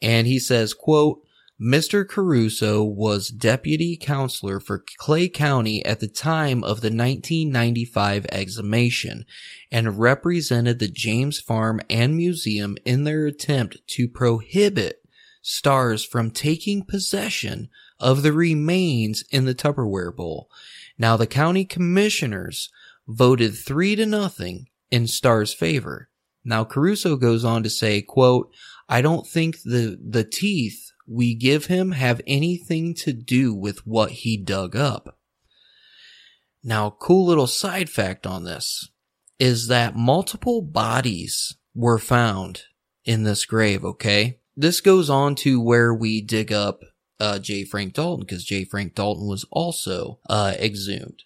and 0.00 0.26
he 0.26 0.38
says, 0.38 0.74
quote, 0.74 1.22
Mr. 1.60 2.08
Caruso 2.08 2.82
was 2.82 3.28
deputy 3.28 3.96
counselor 3.96 4.58
for 4.58 4.84
Clay 4.96 5.28
County 5.28 5.84
at 5.84 6.00
the 6.00 6.08
time 6.08 6.64
of 6.64 6.80
the 6.80 6.88
1995 6.88 8.26
exhumation 8.32 9.24
and 9.70 9.98
represented 9.98 10.80
the 10.80 10.88
James 10.88 11.38
Farm 11.38 11.80
and 11.88 12.16
Museum 12.16 12.76
in 12.84 13.04
their 13.04 13.26
attempt 13.26 13.76
to 13.88 14.08
prohibit 14.08 15.04
Starrs 15.40 16.04
from 16.04 16.32
taking 16.32 16.84
possession 16.84 17.68
of 18.00 18.22
the 18.22 18.32
remains 18.32 19.22
in 19.30 19.44
the 19.44 19.54
Tupperware 19.54 20.14
bowl. 20.14 20.50
Now 21.02 21.16
the 21.16 21.26
county 21.26 21.64
commissioners 21.64 22.70
voted 23.08 23.56
three 23.56 23.96
to 23.96 24.06
nothing 24.06 24.68
in 24.88 25.08
Starrs' 25.08 25.52
favor. 25.52 26.08
Now 26.44 26.62
Caruso 26.62 27.16
goes 27.16 27.44
on 27.44 27.64
to 27.64 27.70
say, 27.70 28.02
quote, 28.02 28.52
I 28.88 29.02
don't 29.02 29.26
think 29.26 29.62
the, 29.62 29.98
the 30.00 30.22
teeth 30.22 30.92
we 31.04 31.34
give 31.34 31.66
him 31.66 31.90
have 31.90 32.20
anything 32.24 32.94
to 32.98 33.12
do 33.12 33.52
with 33.52 33.84
what 33.84 34.12
he 34.12 34.36
dug 34.36 34.76
up. 34.76 35.18
Now, 36.62 36.90
cool 36.90 37.26
little 37.26 37.48
side 37.48 37.90
fact 37.90 38.24
on 38.24 38.44
this 38.44 38.88
is 39.40 39.66
that 39.66 39.96
multiple 39.96 40.62
bodies 40.62 41.56
were 41.74 41.98
found 41.98 42.62
in 43.04 43.24
this 43.24 43.44
grave, 43.44 43.84
okay? 43.84 44.38
This 44.56 44.80
goes 44.80 45.10
on 45.10 45.34
to 45.36 45.60
where 45.60 45.92
we 45.92 46.22
dig 46.22 46.52
up 46.52 46.84
uh, 47.22 47.38
J. 47.38 47.64
Frank 47.64 47.94
Dalton 47.94 48.26
because 48.26 48.44
J. 48.44 48.64
Frank 48.64 48.96
Dalton 48.96 49.28
was 49.28 49.46
also 49.52 50.18
uh, 50.28 50.54
exhumed. 50.58 51.22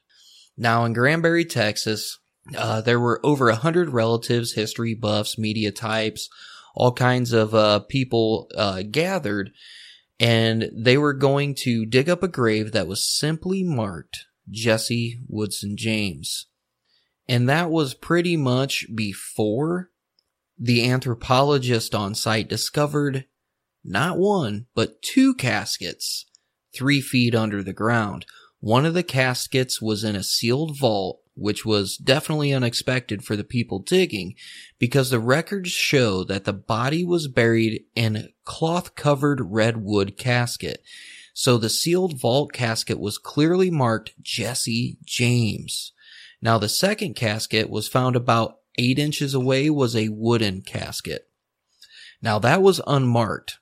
Now, 0.56 0.84
in 0.84 0.92
Granbury, 0.92 1.46
Texas, 1.46 2.18
uh, 2.56 2.82
there 2.82 3.00
were 3.00 3.20
over 3.24 3.48
a 3.48 3.56
hundred 3.56 3.90
relatives, 3.90 4.52
history 4.52 4.94
buffs, 4.94 5.38
media 5.38 5.72
types, 5.72 6.28
all 6.74 6.92
kinds 6.92 7.32
of 7.32 7.54
uh, 7.54 7.80
people 7.80 8.48
uh, 8.54 8.82
gathered, 8.90 9.50
and 10.20 10.70
they 10.76 10.98
were 10.98 11.14
going 11.14 11.54
to 11.54 11.86
dig 11.86 12.10
up 12.10 12.22
a 12.22 12.28
grave 12.28 12.72
that 12.72 12.86
was 12.86 13.08
simply 13.08 13.64
marked 13.64 14.26
Jesse 14.50 15.18
Woodson 15.28 15.76
James. 15.78 16.46
And 17.26 17.48
that 17.48 17.70
was 17.70 17.94
pretty 17.94 18.36
much 18.36 18.86
before 18.94 19.90
the 20.58 20.88
anthropologist 20.88 21.94
on 21.94 22.14
site 22.14 22.48
discovered 22.48 23.24
not 23.86 24.18
one, 24.18 24.66
but 24.74 25.02
two 25.02 25.34
caskets 25.34 26.26
three 26.74 27.00
feet 27.00 27.34
under 27.34 27.62
the 27.62 27.72
ground. 27.72 28.26
One 28.60 28.84
of 28.84 28.92
the 28.92 29.02
caskets 29.02 29.80
was 29.80 30.04
in 30.04 30.14
a 30.14 30.22
sealed 30.22 30.78
vault 30.78 31.20
which 31.36 31.66
was 31.66 31.96
definitely 31.96 32.52
unexpected 32.52 33.22
for 33.22 33.36
the 33.36 33.44
people 33.44 33.78
digging 33.78 34.34
because 34.78 35.10
the 35.10 35.20
records 35.20 35.70
show 35.70 36.24
that 36.24 36.44
the 36.44 36.52
body 36.52 37.04
was 37.04 37.28
buried 37.28 37.84
in 37.94 38.16
a 38.16 38.28
cloth 38.44 38.94
covered 38.94 39.40
redwood 39.52 40.16
casket. 40.16 40.82
So 41.34 41.58
the 41.58 41.68
sealed 41.68 42.18
vault 42.18 42.52
casket 42.52 42.98
was 42.98 43.18
clearly 43.18 43.70
marked 43.70 44.14
Jesse 44.22 44.96
James. 45.04 45.92
Now 46.40 46.56
the 46.56 46.70
second 46.70 47.14
casket 47.14 47.68
was 47.68 47.86
found 47.86 48.16
about 48.16 48.60
eight 48.78 48.98
inches 48.98 49.34
away 49.34 49.68
was 49.68 49.94
a 49.94 50.08
wooden 50.08 50.62
casket. 50.62 51.28
Now 52.22 52.38
that 52.38 52.62
was 52.62 52.80
unmarked. 52.86 53.58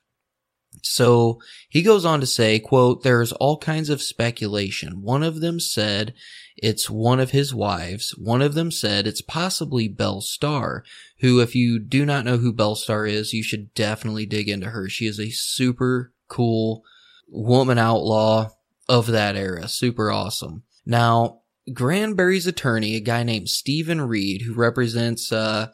So 0.85 1.39
he 1.67 1.81
goes 1.81 2.05
on 2.05 2.19
to 2.19 2.27
say, 2.27 2.59
quote, 2.59 3.03
there's 3.03 3.31
all 3.33 3.57
kinds 3.57 3.89
of 3.89 4.01
speculation. 4.01 5.01
One 5.01 5.23
of 5.23 5.41
them 5.41 5.59
said 5.59 6.13
it's 6.57 6.89
one 6.89 7.19
of 7.19 7.31
his 7.31 7.53
wives. 7.53 8.15
One 8.17 8.41
of 8.41 8.53
them 8.53 8.71
said 8.71 9.07
it's 9.07 9.21
possibly 9.21 9.87
Belle 9.87 10.21
Starr, 10.21 10.83
who, 11.19 11.39
if 11.41 11.55
you 11.55 11.79
do 11.79 12.05
not 12.05 12.23
know 12.23 12.37
who 12.37 12.53
Belle 12.53 12.75
Starr 12.75 13.07
is, 13.07 13.33
you 13.33 13.43
should 13.43 13.73
definitely 13.73 14.25
dig 14.25 14.47
into 14.47 14.69
her. 14.69 14.87
She 14.87 15.07
is 15.07 15.19
a 15.19 15.31
super 15.31 16.13
cool 16.27 16.83
woman 17.27 17.79
outlaw 17.79 18.49
of 18.87 19.07
that 19.07 19.35
era. 19.35 19.67
Super 19.67 20.11
awesome. 20.11 20.63
Now, 20.85 21.41
Granbury's 21.73 22.45
attorney, 22.45 22.95
a 22.95 22.99
guy 22.99 23.23
named 23.23 23.49
Stephen 23.49 24.01
Reed, 24.01 24.43
who 24.43 24.53
represents, 24.53 25.31
uh, 25.31 25.69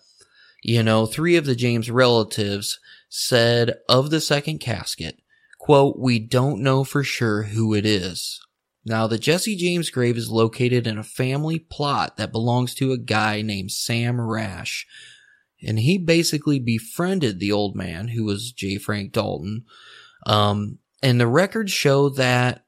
you 0.64 0.84
know, 0.84 1.06
three 1.06 1.36
of 1.36 1.46
the 1.46 1.56
James 1.56 1.92
relatives, 1.92 2.80
said 3.14 3.74
of 3.90 4.10
the 4.10 4.22
second 4.22 4.60
casket, 4.60 5.20
quote, 5.60 6.00
we 6.00 6.18
don't 6.18 6.64
know 6.64 6.84
for 6.86 7.04
sure 7.04 7.44
who 7.44 7.74
it 7.74 7.86
is. 7.86 8.40
Now, 8.86 9.06
the 9.06 9.20
Jesse 9.20 9.58
James 9.58 9.90
grave 9.92 10.18
is 10.18 10.32
located 10.32 10.88
in 10.88 10.98
a 10.98 11.04
family 11.04 11.60
plot 11.60 12.18
that 12.18 12.32
belongs 12.32 12.74
to 12.76 12.94
a 12.94 12.98
guy 12.98 13.42
named 13.42 13.72
Sam 13.72 14.20
Rash. 14.20 14.88
And 15.62 15.78
he 15.78 16.00
basically 16.00 16.58
befriended 16.58 17.40
the 17.40 17.52
old 17.52 17.76
man, 17.76 18.08
who 18.08 18.24
was 18.24 18.52
J. 18.52 18.78
Frank 18.78 19.12
Dalton. 19.12 19.66
Um, 20.26 20.80
and 21.04 21.20
the 21.20 21.28
records 21.28 21.72
show 21.72 22.10
that 22.10 22.66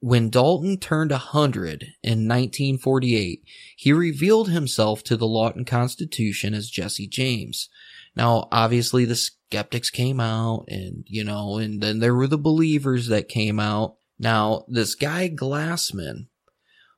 when 0.00 0.30
Dalton 0.30 0.78
turned 0.78 1.12
a 1.12 1.14
100 1.14 1.82
in 2.02 2.26
1948, 2.26 3.42
he 3.76 3.92
revealed 3.92 4.48
himself 4.48 5.04
to 5.04 5.16
the 5.16 5.26
Lawton 5.26 5.64
Constitution 5.64 6.54
as 6.54 6.70
Jesse 6.70 7.06
James. 7.06 7.68
Now, 8.16 8.48
obviously 8.50 9.04
the 9.04 9.14
skeptics 9.14 9.90
came 9.90 10.20
out 10.20 10.64
and, 10.68 11.04
you 11.06 11.22
know, 11.22 11.58
and 11.58 11.82
then 11.82 12.00
there 12.00 12.14
were 12.14 12.26
the 12.26 12.38
believers 12.38 13.08
that 13.08 13.28
came 13.28 13.60
out. 13.60 13.96
Now, 14.18 14.64
this 14.68 14.94
guy 14.94 15.28
Glassman 15.28 16.28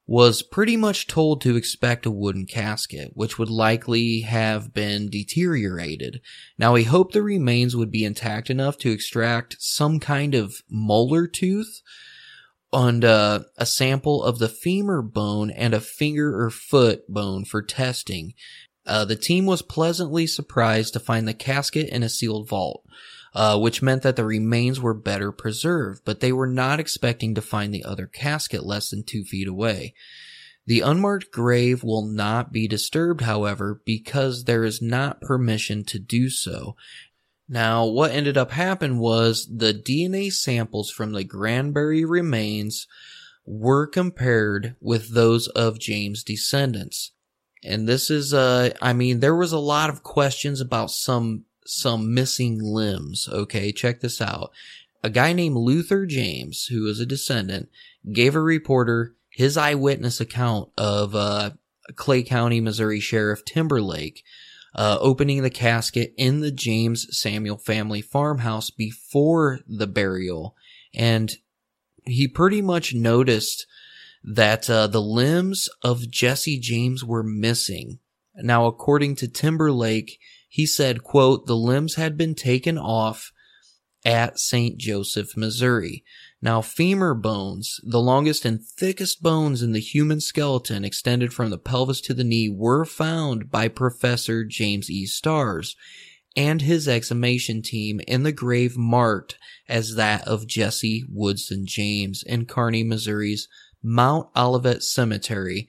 was 0.07 0.41
pretty 0.41 0.75
much 0.75 1.07
told 1.07 1.43
to 1.43 1.57
expect 1.57 2.07
a 2.07 2.11
wooden 2.11 2.47
casket, 2.47 3.11
which 3.13 3.39
would 3.39 3.51
likely 3.51 4.21
have 4.21 4.73
been 4.73 5.11
deteriorated. 5.11 6.23
Now, 6.57 6.77
he 6.77 6.85
hoped 6.85 7.13
the 7.13 7.23
remains 7.23 7.77
would 7.77 7.91
be 7.91 8.05
intact 8.05 8.49
enough 8.49 8.79
to 8.79 8.91
extract 8.91 9.57
some 9.59 10.01
kind 10.01 10.35
of 10.35 10.55
molar 10.71 11.27
tooth 11.27 11.83
and 12.73 13.05
uh, 13.05 13.41
a 13.59 13.67
sample 13.67 14.23
of 14.23 14.39
the 14.39 14.49
femur 14.49 15.03
bone 15.03 15.51
and 15.51 15.75
a 15.75 15.81
finger 15.81 16.43
or 16.43 16.49
foot 16.49 17.03
bone 17.09 17.45
for 17.45 17.61
testing. 17.61 18.33
Uh, 18.89 19.05
the 19.05 19.17
team 19.17 19.45
was 19.45 19.61
pleasantly 19.61 20.27
surprised 20.27 20.95
to 20.95 21.01
find 21.01 21.29
the 21.29 21.35
casket 21.35 21.89
in 21.91 22.03
a 22.03 22.09
sealed 22.09 22.49
vault, 22.49 22.85
uh, 23.35 23.59
which 23.59 23.83
meant 23.83 24.03
that 24.03 24.17
the 24.17 24.25
remains 24.25 24.81
were 24.81 24.95
better 24.95 25.31
preserved, 25.31 26.01
but 26.07 26.21
they 26.21 26.33
were 26.33 26.47
not 26.47 26.81
expecting 26.81 27.35
to 27.35 27.43
find 27.43 27.73
the 27.73 27.85
other 27.85 28.07
casket 28.07 28.65
less 28.65 28.89
than 28.89 29.03
two 29.03 29.25
feet 29.25 29.47
away. 29.47 29.95
The 30.67 30.81
unmarked 30.81 31.31
grave 31.31 31.85
will 31.85 32.07
not 32.07 32.51
be 32.53 32.67
disturbed, 32.67 33.21
however, 33.23 33.81
because 33.85 34.45
there 34.45 34.65
is 34.65 34.83
not 34.83 35.21
permission 35.21 35.85
to 35.85 35.99
do 35.99 36.31
so. 36.31 36.75
Now, 37.49 37.87
what 37.87 38.11
ended 38.11 38.37
up 38.37 38.51
happening 38.51 38.99
was 38.99 39.49
the 39.51 39.73
DNA 39.73 40.31
samples 40.31 40.91
from 40.91 41.13
the 41.13 41.25
Granbury 41.25 42.05
remains 42.05 42.87
were 43.47 43.87
compared 43.87 44.77
with 44.81 45.15
those 45.15 45.49
of 45.49 45.79
James' 45.79 46.23
descendants. 46.23 47.13
And 47.65 47.89
this 47.89 48.11
is, 48.11 48.33
uh, 48.33 48.71
I 48.81 48.93
mean, 48.93 49.21
there 49.21 49.37
was 49.37 49.53
a 49.53 49.59
lot 49.59 49.91
of 49.91 50.03
questions 50.03 50.61
about 50.61 50.91
some, 50.91 51.45
some 51.67 52.15
missing 52.15 52.61
limbs. 52.63 53.29
Okay. 53.31 53.73
Check 53.73 54.01
this 54.01 54.21
out. 54.21 54.51
A 55.03 55.11
guy 55.11 55.33
named 55.33 55.57
Luther 55.57 56.07
James, 56.07 56.67
who 56.67 56.87
is 56.87 57.01
a 57.01 57.07
descendant, 57.07 57.69
gave 58.13 58.35
a 58.35 58.41
reporter 58.41 59.15
his 59.31 59.57
eyewitness 59.57 60.21
account 60.21 60.71
of, 60.77 61.15
uh, 61.15 61.51
Clay 61.95 62.23
County, 62.23 62.61
Missouri 62.61 63.01
Sheriff 63.01 63.45
Timberlake, 63.45 64.23
uh, 64.75 64.99
opening 65.01 65.43
the 65.43 65.51
casket 65.51 66.13
in 66.17 66.41
the 66.41 66.51
James 66.53 67.07
Samuel 67.11 67.57
family 67.57 68.03
farmhouse 68.03 68.71
before 68.71 69.61
the 69.67 69.87
burial. 69.87 70.55
And 70.95 71.33
he 72.05 72.29
pretty 72.29 72.63
much 72.63 72.95
noticed 72.95 73.67
that 74.29 74.69
uh, 74.69 74.87
the 74.87 75.01
limbs 75.01 75.69
of 75.83 76.11
Jesse 76.11 76.59
James 76.59 77.05
were 77.05 77.23
missing. 77.23 77.99
Now, 78.35 78.67
according 78.67 79.17
to 79.17 79.29
Timberlake, 79.29 80.19
he 80.49 80.67
said, 80.67 81.03
quote, 81.03 81.47
the 81.47 81.57
limbs 81.57 81.95
had 81.95 82.17
been 82.17 82.35
taken 82.35 82.79
off 82.79 83.33
at 84.05 84.39
St. 84.39 84.79
Joseph, 84.79 85.37
Missouri. 85.37 86.05
Now, 86.41 86.61
femur 86.61 87.15
bones, 87.15 87.81
the 87.83 88.01
longest 88.01 88.45
and 88.45 88.63
thickest 88.63 89.23
bones 89.23 89.63
in 89.63 89.73
the 89.73 89.81
human 89.81 90.21
skeleton 90.21 90.85
extended 90.85 91.33
from 91.33 91.51
the 91.51 91.59
pelvis 91.59 92.01
to 92.03 92.15
the 92.15 92.23
knee, 92.23 92.49
were 92.49 92.85
found 92.85 93.51
by 93.51 93.69
Professor 93.69 94.45
James 94.45 94.89
E. 94.91 95.05
Starrs 95.07 95.75
and 96.37 96.63
his 96.63 96.87
exhumation 96.87 97.63
team 97.63 98.01
in 98.07 98.23
the 98.23 98.33
grave 98.33 98.77
marked 98.77 99.37
as 99.69 99.97
that 99.97 100.27
of 100.29 100.47
Jesse 100.47 101.05
Woodson 101.11 101.65
James 101.67 102.23
in 102.23 102.47
Kearney, 102.47 102.85
Missouri's 102.85 103.49
Mount 103.83 104.29
Olivet 104.37 104.83
Cemetery, 104.83 105.69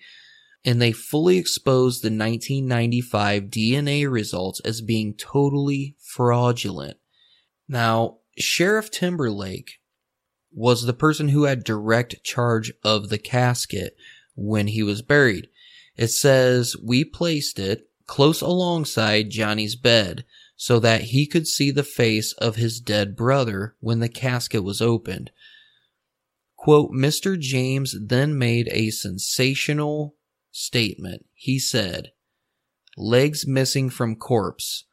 and 0.65 0.81
they 0.81 0.91
fully 0.91 1.37
exposed 1.37 2.01
the 2.01 2.07
1995 2.07 3.43
DNA 3.43 4.09
results 4.09 4.59
as 4.61 4.81
being 4.81 5.13
totally 5.13 5.95
fraudulent. 5.99 6.97
Now, 7.67 8.17
Sheriff 8.37 8.91
Timberlake 8.91 9.79
was 10.51 10.83
the 10.83 10.93
person 10.93 11.29
who 11.29 11.43
had 11.43 11.63
direct 11.63 12.23
charge 12.23 12.73
of 12.83 13.09
the 13.09 13.17
casket 13.17 13.95
when 14.35 14.67
he 14.67 14.83
was 14.83 15.01
buried. 15.01 15.47
It 15.95 16.07
says, 16.07 16.75
we 16.83 17.03
placed 17.03 17.59
it 17.59 17.89
close 18.07 18.41
alongside 18.41 19.29
Johnny's 19.29 19.75
bed 19.75 20.25
so 20.55 20.79
that 20.79 21.01
he 21.01 21.27
could 21.27 21.47
see 21.47 21.71
the 21.71 21.83
face 21.83 22.33
of 22.33 22.55
his 22.55 22.79
dead 22.79 23.15
brother 23.15 23.75
when 23.79 23.99
the 23.99 24.09
casket 24.09 24.63
was 24.63 24.81
opened. 24.81 25.31
Quote, 26.59 26.91
Mr. 26.91 27.39
James 27.39 27.95
then 27.97 28.37
made 28.37 28.67
a 28.73 28.89
sensational 28.89 30.15
statement. 30.51 31.25
He 31.33 31.57
said, 31.57 32.11
legs 32.97 33.47
missing 33.47 33.89
from 33.89 34.17
corpse. 34.17 34.83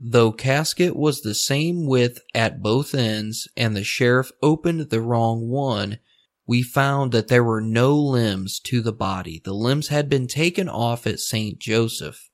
Though 0.00 0.32
casket 0.32 0.96
was 0.96 1.20
the 1.20 1.34
same 1.34 1.84
width 1.84 2.22
at 2.34 2.62
both 2.62 2.94
ends 2.94 3.46
and 3.58 3.76
the 3.76 3.84
sheriff 3.84 4.32
opened 4.42 4.88
the 4.88 5.02
wrong 5.02 5.50
one, 5.50 5.98
we 6.46 6.62
found 6.62 7.12
that 7.12 7.28
there 7.28 7.44
were 7.44 7.60
no 7.60 7.94
limbs 7.94 8.58
to 8.60 8.80
the 8.80 8.90
body. 8.90 9.38
The 9.44 9.52
limbs 9.52 9.88
had 9.88 10.08
been 10.08 10.26
taken 10.26 10.66
off 10.66 11.06
at 11.06 11.20
St. 11.20 11.58
Joseph. 11.58 12.30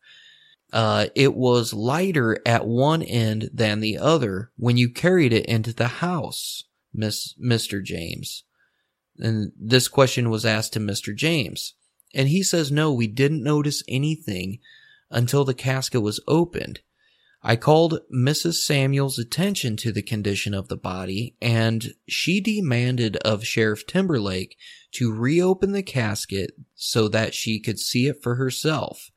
Uh, 0.72 1.06
it 1.16 1.34
was 1.34 1.74
lighter 1.74 2.38
at 2.46 2.64
one 2.64 3.02
end 3.02 3.50
than 3.52 3.80
the 3.80 3.98
other 3.98 4.52
when 4.56 4.76
you 4.76 4.88
carried 4.88 5.32
it 5.32 5.46
into 5.46 5.72
the 5.72 5.88
house, 5.88 6.62
Miss, 6.94 7.34
Mr. 7.42 7.82
James. 7.82 8.44
And 9.18 9.52
this 9.58 9.88
question 9.88 10.30
was 10.30 10.46
asked 10.46 10.72
to 10.74 10.80
Mr. 10.80 11.14
James. 11.14 11.74
And 12.14 12.28
he 12.28 12.42
says, 12.42 12.72
no, 12.72 12.92
we 12.92 13.06
didn't 13.06 13.42
notice 13.42 13.82
anything 13.88 14.60
until 15.10 15.44
the 15.44 15.54
casket 15.54 16.02
was 16.02 16.20
opened. 16.26 16.80
I 17.42 17.56
called 17.56 18.00
Mrs. 18.12 18.54
Samuel's 18.54 19.18
attention 19.18 19.76
to 19.78 19.92
the 19.92 20.02
condition 20.02 20.54
of 20.54 20.68
the 20.68 20.76
body, 20.76 21.36
and 21.40 21.94
she 22.08 22.40
demanded 22.40 23.16
of 23.18 23.46
Sheriff 23.46 23.86
Timberlake 23.86 24.56
to 24.92 25.14
reopen 25.14 25.72
the 25.72 25.82
casket 25.82 26.52
so 26.74 27.06
that 27.08 27.34
she 27.34 27.60
could 27.60 27.78
see 27.78 28.08
it 28.08 28.22
for 28.22 28.34
herself. 28.34 29.10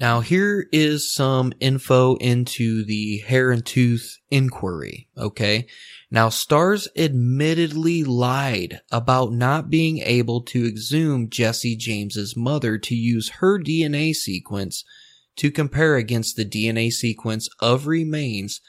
Now 0.00 0.20
here 0.20 0.68
is 0.70 1.12
some 1.12 1.52
info 1.58 2.14
into 2.18 2.84
the 2.84 3.18
hair 3.18 3.50
and 3.50 3.66
tooth 3.66 4.16
inquiry, 4.30 5.08
okay? 5.18 5.66
Now 6.08 6.28
Starrs 6.28 6.86
admittedly 6.94 8.04
lied 8.04 8.80
about 8.92 9.32
not 9.32 9.70
being 9.70 9.98
able 9.98 10.42
to 10.42 10.64
exhume 10.64 11.28
Jesse 11.28 11.74
James's 11.74 12.36
mother 12.36 12.78
to 12.78 12.94
use 12.94 13.28
her 13.40 13.58
DNA 13.58 14.14
sequence 14.14 14.84
to 15.34 15.50
compare 15.50 15.96
against 15.96 16.36
the 16.36 16.44
DNA 16.44 16.92
sequence 16.92 17.48
of 17.58 17.88
remains 17.88 18.60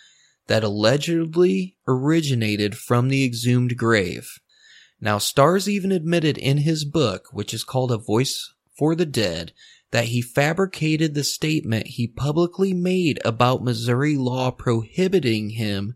that 0.48 0.64
allegedly 0.64 1.76
originated 1.88 2.76
from 2.76 3.10
the 3.10 3.24
exhumed 3.24 3.78
grave. 3.78 4.40
Now 5.00 5.20
Starrs 5.20 5.70
even 5.70 5.92
admitted 5.92 6.40
in 6.40 6.58
his 6.58 6.86
book, 6.86 7.28
which 7.32 7.54
is 7.54 7.64
called 7.64 7.92
A 7.92 8.00
Voice 8.00 8.52
for 8.76 8.96
the 8.96 9.06
Dead, 9.06 9.52
that 9.92 10.06
he 10.06 10.22
fabricated 10.22 11.14
the 11.14 11.24
statement 11.24 11.88
he 11.88 12.08
publicly 12.08 12.74
made 12.74 13.20
about 13.26 13.64
Missouri 13.64 14.16
law 14.16 14.52
prohibiting 14.52 15.52
him 15.52 15.96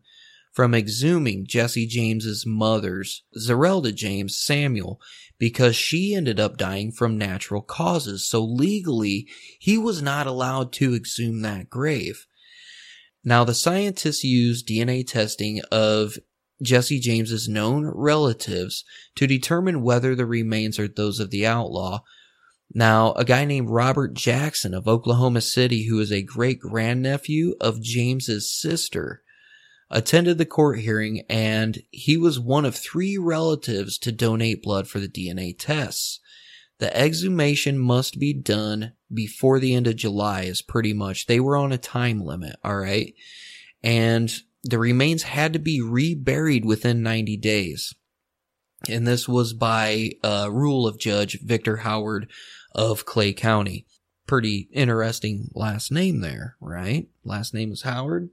from 0.52 0.74
exhuming 0.74 1.46
Jesse 1.48 1.88
James's 1.88 2.46
mother's, 2.46 3.24
Zerelda 3.38 3.94
James 3.94 4.38
Samuel, 4.38 5.00
because 5.40 5.76
she 5.76 6.14
ended 6.14 6.40
up 6.40 6.58
dying 6.58 6.92
from 6.92 7.18
natural 7.18 7.62
causes. 7.62 8.28
So 8.28 8.44
legally, 8.44 9.28
he 9.60 9.78
was 9.78 10.02
not 10.02 10.28
allowed 10.28 10.72
to 10.74 10.96
exhume 10.96 11.42
that 11.42 11.70
grave. 11.70 12.28
Now, 13.24 13.44
the 13.44 13.56
scientists 13.56 14.24
used 14.24 14.68
DNA 14.68 15.08
testing 15.08 15.62
of 15.72 16.18
Jesse 16.62 17.00
James's 17.00 17.50
known 17.50 17.86
relatives 17.88 18.86
to 19.16 19.28
determine 19.28 19.82
whether 19.82 20.14
the 20.14 20.26
remains 20.26 20.78
are 20.78 20.88
those 20.88 21.20
of 21.20 21.32
the 21.32 21.46
outlaw, 21.46 22.02
now, 22.74 23.14
a 23.14 23.26
guy 23.26 23.46
named 23.46 23.70
Robert 23.70 24.14
Jackson 24.14 24.74
of 24.74 24.88
Oklahoma 24.88 25.42
City, 25.42 25.86
who 25.88 26.00
is 26.00 26.12
a 26.12 26.24
great 26.24 26.60
grandnephew 26.60 27.54
of 27.62 27.82
James's 27.82 28.52
sister, 28.52 29.22
attended 29.92 30.40
the 30.40 30.46
court 30.46 30.80
hearing 30.80 31.24
and 31.30 31.84
he 31.92 32.18
was 32.18 32.40
one 32.40 32.66
of 32.66 32.76
three 32.76 33.16
relatives 33.18 34.00
to 34.00 34.12
donate 34.12 34.64
blood 34.64 34.88
for 34.88 35.00
the 35.00 35.08
DNA 35.08 35.56
tests. 35.58 36.20
The 36.80 36.96
exhumation 36.98 37.78
must 37.78 38.20
be 38.20 38.34
done 38.34 38.94
before 39.14 39.60
the 39.60 39.76
end 39.76 39.86
of 39.86 39.96
July 39.96 40.42
is 40.42 40.64
pretty 40.64 40.94
much, 40.94 41.28
they 41.28 41.40
were 41.40 41.56
on 41.56 41.72
a 41.72 41.78
time 41.78 42.22
limit, 42.22 42.56
alright? 42.66 43.14
And 43.84 44.34
the 44.64 44.80
remains 44.80 45.24
had 45.24 45.54
to 45.54 45.60
be 45.60 45.80
reburied 45.80 46.66
within 46.66 47.04
90 47.04 47.38
days. 47.38 47.94
And 48.90 49.08
this 49.08 49.28
was 49.28 49.54
by 49.54 50.12
uh, 50.24 50.50
rule 50.52 50.88
of 50.88 51.00
Judge 51.00 51.40
Victor 51.42 51.78
Howard 51.78 52.30
of 52.76 53.06
Clay 53.06 53.34
County. 53.34 53.86
Pretty 54.28 54.68
interesting 54.72 55.50
last 55.54 55.92
name 55.92 56.22
there, 56.22 56.56
right? 56.60 57.08
Last 57.24 57.54
name 57.54 57.72
is 57.72 57.84
Howard. 57.84 58.30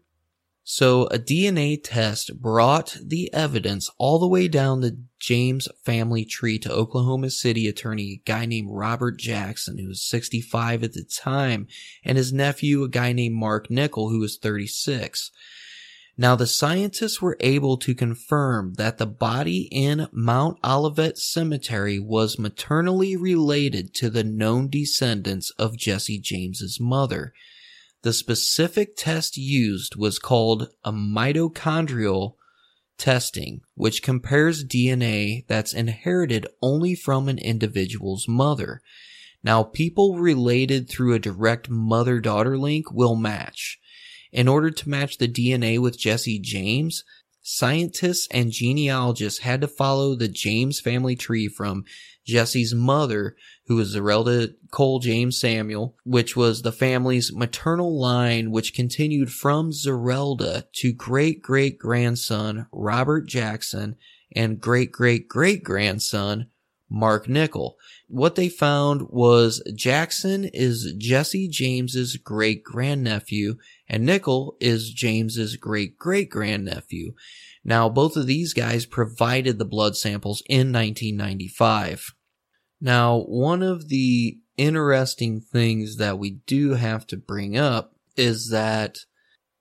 So 0.62 1.06
a 1.06 1.18
DNA 1.18 1.80
test 1.82 2.40
brought 2.40 2.96
the 3.02 3.32
evidence 3.32 3.90
all 3.98 4.18
the 4.18 4.28
way 4.28 4.46
down 4.46 4.80
the 4.80 5.02
James 5.18 5.68
family 5.84 6.24
tree 6.24 6.58
to 6.60 6.72
Oklahoma 6.72 7.30
City 7.30 7.66
attorney, 7.66 8.12
a 8.12 8.22
guy 8.24 8.46
named 8.46 8.68
Robert 8.70 9.18
Jackson, 9.18 9.78
who 9.78 9.88
was 9.88 10.02
65 10.02 10.84
at 10.84 10.92
the 10.92 11.04
time, 11.04 11.66
and 12.04 12.16
his 12.16 12.32
nephew, 12.32 12.84
a 12.84 12.88
guy 12.88 13.12
named 13.12 13.34
Mark 13.34 13.70
Nickel, 13.70 14.10
who 14.10 14.20
was 14.20 14.38
36. 14.38 15.32
Now 16.20 16.36
the 16.36 16.46
scientists 16.46 17.22
were 17.22 17.38
able 17.40 17.78
to 17.78 17.94
confirm 17.94 18.74
that 18.74 18.98
the 18.98 19.06
body 19.06 19.70
in 19.72 20.06
Mount 20.12 20.58
Olivet 20.62 21.16
Cemetery 21.16 21.98
was 21.98 22.38
maternally 22.38 23.16
related 23.16 23.94
to 23.94 24.10
the 24.10 24.22
known 24.22 24.68
descendants 24.68 25.50
of 25.58 25.78
Jesse 25.78 26.18
James's 26.18 26.78
mother. 26.78 27.32
The 28.02 28.12
specific 28.12 28.96
test 28.98 29.38
used 29.38 29.96
was 29.96 30.18
called 30.18 30.68
a 30.84 30.92
mitochondrial 30.92 32.34
testing, 32.98 33.62
which 33.74 34.02
compares 34.02 34.62
DNA 34.62 35.46
that's 35.46 35.72
inherited 35.72 36.46
only 36.60 36.94
from 36.94 37.30
an 37.30 37.38
individual's 37.38 38.28
mother. 38.28 38.82
Now, 39.42 39.62
people 39.62 40.18
related 40.18 40.86
through 40.86 41.14
a 41.14 41.18
direct 41.18 41.70
mother 41.70 42.20
daughter 42.20 42.58
link 42.58 42.92
will 42.92 43.16
match. 43.16 43.79
In 44.32 44.48
order 44.48 44.70
to 44.70 44.88
match 44.88 45.18
the 45.18 45.28
DNA 45.28 45.78
with 45.78 45.98
Jesse 45.98 46.38
James, 46.38 47.04
scientists 47.42 48.28
and 48.30 48.52
genealogists 48.52 49.40
had 49.40 49.60
to 49.60 49.68
follow 49.68 50.14
the 50.14 50.28
James 50.28 50.80
family 50.80 51.16
tree 51.16 51.48
from 51.48 51.84
Jesse's 52.24 52.74
mother, 52.74 53.36
who 53.66 53.76
was 53.76 53.94
Zerelda 53.94 54.54
Cole 54.70 55.00
James 55.00 55.38
Samuel, 55.38 55.96
which 56.04 56.36
was 56.36 56.62
the 56.62 56.72
family's 56.72 57.32
maternal 57.32 57.98
line, 57.98 58.50
which 58.50 58.74
continued 58.74 59.32
from 59.32 59.72
Zerelda 59.72 60.64
to 60.74 60.92
great 60.92 61.42
great 61.42 61.78
grandson 61.78 62.66
Robert 62.72 63.26
Jackson 63.26 63.96
and 64.32 64.60
great 64.60 64.92
great 64.92 65.28
great 65.28 65.64
grandson 65.64 66.49
Mark 66.90 67.28
Nickel. 67.28 67.76
What 68.08 68.34
they 68.34 68.48
found 68.48 69.02
was 69.08 69.62
Jackson 69.74 70.50
is 70.52 70.92
Jesse 70.98 71.48
James's 71.48 72.16
great 72.16 72.64
grandnephew 72.64 73.54
and 73.88 74.04
Nickel 74.04 74.56
is 74.60 74.90
James's 74.90 75.56
great 75.56 75.96
great 75.96 76.28
grandnephew. 76.28 77.12
Now, 77.64 77.88
both 77.88 78.16
of 78.16 78.26
these 78.26 78.54
guys 78.54 78.86
provided 78.86 79.58
the 79.58 79.64
blood 79.64 79.96
samples 79.96 80.42
in 80.48 80.72
1995. 80.72 82.14
Now, 82.80 83.20
one 83.20 83.62
of 83.62 83.88
the 83.88 84.38
interesting 84.56 85.40
things 85.40 85.96
that 85.96 86.18
we 86.18 86.40
do 86.46 86.74
have 86.74 87.06
to 87.08 87.16
bring 87.16 87.56
up 87.56 87.94
is 88.16 88.48
that 88.50 88.98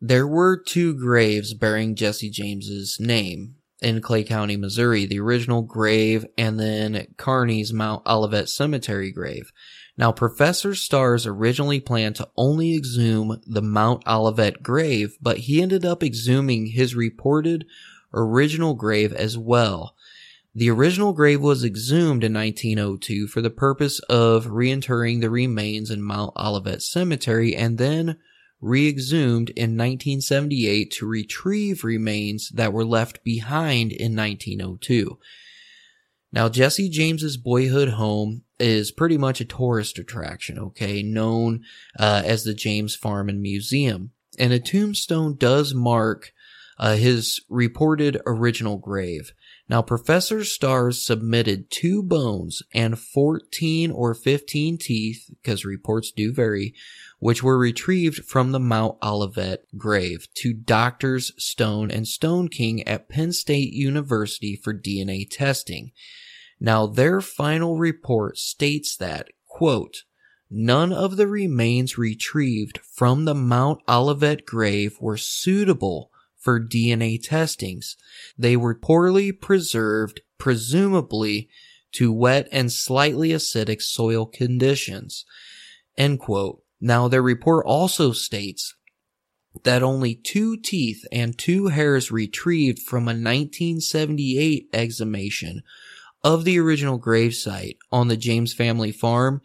there 0.01 0.27
were 0.27 0.61
two 0.61 0.93
graves 0.97 1.53
bearing 1.53 1.95
Jesse 1.95 2.29
James's 2.29 2.97
name 2.99 3.55
in 3.81 4.01
Clay 4.01 4.23
County, 4.23 4.57
Missouri, 4.57 5.05
the 5.05 5.19
original 5.19 5.61
grave 5.61 6.25
and 6.37 6.59
then 6.59 7.07
Kearney's 7.17 7.73
Mount 7.73 8.05
Olivet 8.07 8.49
Cemetery 8.49 9.11
grave. 9.11 9.51
Now, 9.97 10.11
Professor 10.11 10.75
Starrs 10.75 11.25
originally 11.25 11.79
planned 11.79 12.15
to 12.17 12.29
only 12.37 12.75
exhume 12.75 13.41
the 13.45 13.61
Mount 13.61 14.03
Olivet 14.07 14.63
grave, 14.63 15.17
but 15.21 15.39
he 15.39 15.61
ended 15.61 15.85
up 15.85 16.03
exhuming 16.03 16.67
his 16.67 16.95
reported 16.95 17.65
original 18.13 18.75
grave 18.75 19.13
as 19.13 19.37
well. 19.37 19.95
The 20.55 20.69
original 20.69 21.13
grave 21.13 21.41
was 21.41 21.63
exhumed 21.63 22.23
in 22.23 22.33
1902 22.33 23.27
for 23.27 23.41
the 23.41 23.49
purpose 23.49 23.99
of 24.09 24.47
reinterring 24.47 25.21
the 25.21 25.29
remains 25.29 25.91
in 25.91 26.01
Mount 26.01 26.33
Olivet 26.35 26.81
Cemetery 26.81 27.55
and 27.55 27.77
then 27.77 28.17
re-exhumed 28.61 29.49
in 29.51 29.77
1978 29.77 30.91
to 30.91 31.07
retrieve 31.07 31.83
remains 31.83 32.49
that 32.49 32.73
were 32.73 32.85
left 32.85 33.23
behind 33.23 33.91
in 33.91 34.15
1902. 34.15 35.17
Now, 36.31 36.49
Jesse 36.49 36.89
James's 36.89 37.37
boyhood 37.37 37.89
home 37.89 38.43
is 38.59 38.91
pretty 38.91 39.17
much 39.17 39.41
a 39.41 39.45
tourist 39.45 39.97
attraction, 39.97 40.59
okay, 40.59 41.01
known 41.01 41.63
uh, 41.97 42.21
as 42.25 42.43
the 42.43 42.53
James 42.53 42.95
Farm 42.95 43.29
and 43.29 43.41
Museum. 43.41 44.11
And 44.37 44.53
a 44.53 44.59
tombstone 44.59 45.37
does 45.37 45.73
mark 45.73 46.33
uh, 46.77 46.95
his 46.95 47.41
reported 47.49 48.21
original 48.25 48.77
grave. 48.77 49.33
Now, 49.67 49.81
Professor 49.81 50.43
Starrs 50.43 51.01
submitted 51.01 51.69
two 51.69 52.01
bones 52.01 52.63
and 52.73 52.97
14 52.97 53.91
or 53.91 54.13
15 54.13 54.77
teeth, 54.77 55.29
because 55.29 55.65
reports 55.65 56.11
do 56.11 56.33
vary, 56.33 56.73
which 57.19 57.43
were 57.43 57.57
retrieved 57.57 58.23
from 58.25 58.51
the 58.51 58.59
Mount 58.59 58.97
Olivet 59.03 59.65
grave 59.77 60.27
to 60.35 60.53
Doctors 60.53 61.31
Stone 61.37 61.91
and 61.91 62.05
Stoneking 62.05 62.83
at 62.87 63.09
Penn 63.09 63.33
State 63.33 63.73
University 63.73 64.55
for 64.55 64.73
DNA 64.73 65.27
testing. 65.29 65.91
Now, 66.59 66.87
their 66.87 67.21
final 67.21 67.77
report 67.77 68.37
states 68.37 68.95
that, 68.97 69.29
quote, 69.47 70.03
None 70.49 70.91
of 70.91 71.17
the 71.17 71.27
remains 71.27 71.97
retrieved 71.97 72.79
from 72.79 73.25
the 73.25 73.35
Mount 73.35 73.81
Olivet 73.87 74.45
grave 74.45 74.97
were 74.99 75.17
suitable 75.17 76.09
for 76.37 76.59
DNA 76.59 77.21
testings. 77.21 77.95
They 78.37 78.57
were 78.57 78.73
poorly 78.73 79.31
preserved, 79.31 80.21
presumably 80.39 81.49
to 81.91 82.11
wet 82.11 82.47
and 82.51 82.71
slightly 82.71 83.29
acidic 83.29 83.81
soil 83.81 84.25
conditions. 84.25 85.25
End 85.97 86.19
quote. 86.19 86.63
Now, 86.81 87.07
their 87.07 87.21
report 87.21 87.65
also 87.65 88.11
states 88.11 88.75
that 89.63 89.83
only 89.83 90.15
two 90.15 90.57
teeth 90.57 91.05
and 91.11 91.37
two 91.37 91.67
hairs 91.67 92.11
retrieved 92.11 92.79
from 92.79 93.03
a 93.03 93.17
1978 93.17 94.69
exhumation 94.73 95.63
of 96.23 96.45
the 96.45 96.59
original 96.59 96.99
gravesite 96.99 97.77
on 97.91 98.07
the 98.07 98.17
James 98.17 98.53
family 98.53 98.91
farm 98.91 99.41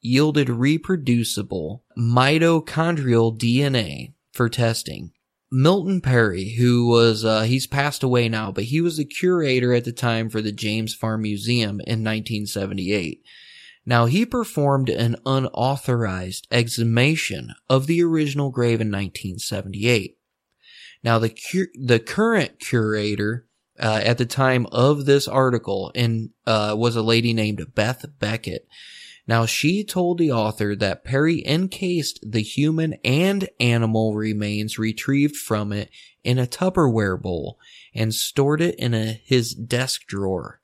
yielded 0.00 0.48
reproducible 0.48 1.82
mitochondrial 1.96 3.36
DNA 3.36 4.14
for 4.32 4.48
testing. 4.48 5.12
Milton 5.50 6.00
Perry, 6.02 6.50
who 6.50 6.86
was, 6.86 7.24
uh, 7.24 7.42
he's 7.42 7.66
passed 7.66 8.02
away 8.02 8.28
now, 8.28 8.52
but 8.52 8.64
he 8.64 8.80
was 8.82 8.98
the 8.98 9.04
curator 9.04 9.72
at 9.72 9.84
the 9.84 9.92
time 9.92 10.28
for 10.28 10.42
the 10.42 10.52
James 10.52 10.94
Farm 10.94 11.22
Museum 11.22 11.80
in 11.80 12.04
1978. 12.04 13.22
Now, 13.88 14.04
he 14.04 14.26
performed 14.26 14.90
an 14.90 15.16
unauthorized 15.24 16.46
exhumation 16.50 17.54
of 17.70 17.86
the 17.86 18.02
original 18.02 18.50
grave 18.50 18.82
in 18.82 18.88
1978. 18.88 20.18
Now, 21.02 21.18
the, 21.18 21.34
the 21.74 21.98
current 21.98 22.60
curator 22.60 23.46
uh, 23.80 24.02
at 24.04 24.18
the 24.18 24.26
time 24.26 24.66
of 24.72 25.06
this 25.06 25.26
article 25.26 25.90
in, 25.94 26.32
uh, 26.46 26.74
was 26.76 26.96
a 26.96 27.02
lady 27.02 27.32
named 27.32 27.74
Beth 27.74 28.04
Beckett. 28.18 28.68
Now, 29.26 29.46
she 29.46 29.84
told 29.84 30.18
the 30.18 30.32
author 30.32 30.76
that 30.76 31.02
Perry 31.02 31.42
encased 31.46 32.20
the 32.22 32.42
human 32.42 32.92
and 33.02 33.48
animal 33.58 34.14
remains 34.14 34.78
retrieved 34.78 35.36
from 35.36 35.72
it 35.72 35.88
in 36.22 36.38
a 36.38 36.46
Tupperware 36.46 37.18
bowl 37.18 37.58
and 37.94 38.14
stored 38.14 38.60
it 38.60 38.74
in 38.74 38.92
a, 38.92 39.18
his 39.24 39.54
desk 39.54 40.06
drawer. 40.06 40.60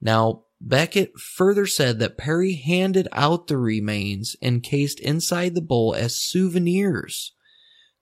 Now, 0.00 0.44
Beckett 0.60 1.18
further 1.18 1.66
said 1.66 1.98
that 1.98 2.18
Perry 2.18 2.54
handed 2.54 3.08
out 3.12 3.46
the 3.46 3.58
remains 3.58 4.36
encased 4.40 5.00
inside 5.00 5.54
the 5.54 5.60
bowl 5.60 5.94
as 5.94 6.16
souvenirs 6.16 7.32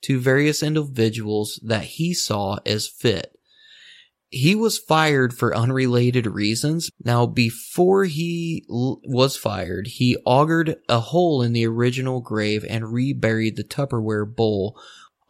to 0.03 0.21
various 0.21 0.63
individuals 0.63 1.61
that 1.65 1.85
he 1.85 2.15
saw 2.15 2.59
as 2.65 2.87
fit 2.87 3.35
he 4.35 4.57
was 4.57 4.79
fired 4.79 5.33
for 5.33 5.57
unrelated 5.57 6.27
reasons. 6.27 6.91
Now, 7.05 7.25
before 7.25 8.05
he 8.05 8.65
l- 8.69 9.01
was 9.05 9.37
fired, 9.37 9.87
he 9.87 10.17
augured 10.27 10.77
a 10.89 10.99
hole 10.99 11.41
in 11.41 11.53
the 11.53 11.67
original 11.67 12.21
grave 12.21 12.65
and 12.69 12.93
reburied 12.93 13.57
the 13.57 13.63
Tupperware 13.63 14.27
bowl 14.27 14.77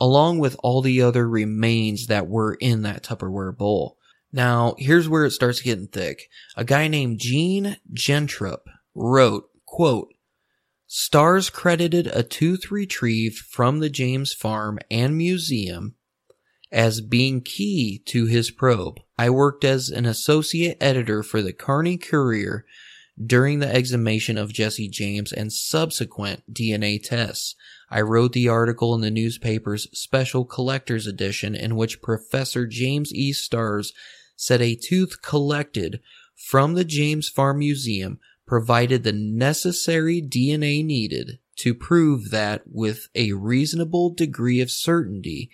along 0.01 0.39
with 0.39 0.57
all 0.63 0.81
the 0.81 1.03
other 1.03 1.29
remains 1.29 2.07
that 2.07 2.27
were 2.29 2.55
in 2.55 2.83
that 2.83 3.03
Tupperware 3.03 3.57
bowl. 3.57 3.99
Now, 4.35 4.75
here's 4.79 5.09
where 5.09 5.25
it 5.25 5.31
starts 5.31 5.63
getting 5.63 5.87
thick. 5.87 6.29
A 6.57 6.65
guy 6.65 6.89
named 6.89 7.21
Gene 7.21 7.77
Gentrup 7.93 8.63
wrote, 8.93 9.45
quote, 9.65 10.13
Stars 10.89 11.51
credited 11.51 12.09
a 12.09 12.25
tooth 12.25 12.69
retrieved 12.69 13.39
from 13.39 13.79
the 13.79 13.89
James 13.89 14.33
Farm 14.33 14.81
and 14.91 15.17
Museum 15.17 15.95
as 16.73 17.01
being 17.01 17.43
key 17.43 18.03
to 18.07 18.27
his 18.27 18.51
probe. 18.51 18.99
I 19.17 19.31
worked 19.31 19.65
as 19.65 19.89
an 19.89 20.05
associate 20.05 20.79
editor 20.81 21.23
for 21.23 21.41
the 21.41 21.53
Kearney 21.53 21.97
Courier 21.97 22.67
during 23.25 23.61
the 23.61 23.73
exhumation 23.73 24.37
of 24.37 24.53
Jesse 24.53 24.89
James 24.89 25.33
and 25.33 25.53
subsequent 25.53 26.43
DNA 26.53 27.01
tests. 27.01 27.55
I 27.89 28.01
wrote 28.01 28.33
the 28.33 28.49
article 28.49 28.97
in 28.97 29.01
the 29.01 29.13
newspaper's 29.13 29.87
special 29.97 30.45
collector's 30.45 31.07
edition 31.07 31.55
in 31.55 31.77
which 31.77 32.03
Professor 32.03 32.67
James 32.67 33.15
E. 33.15 33.33
Starrs 33.33 33.93
said 34.37 34.61
a 34.61 34.75
tooth 34.75 35.23
collected 35.23 36.01
from 36.35 36.75
the 36.75 36.85
James 36.85 37.29
Farm 37.29 37.59
Museum 37.59 38.19
provided 38.47 39.03
the 39.03 39.13
necessary 39.13 40.21
DNA 40.21 40.85
needed 40.85 41.39
to 41.57 41.75
prove 41.75 42.31
that 42.31 42.63
with 42.67 43.09
a 43.15 43.33
reasonable 43.33 44.11
degree 44.11 44.61
of 44.61 44.71
certainty 44.71 45.51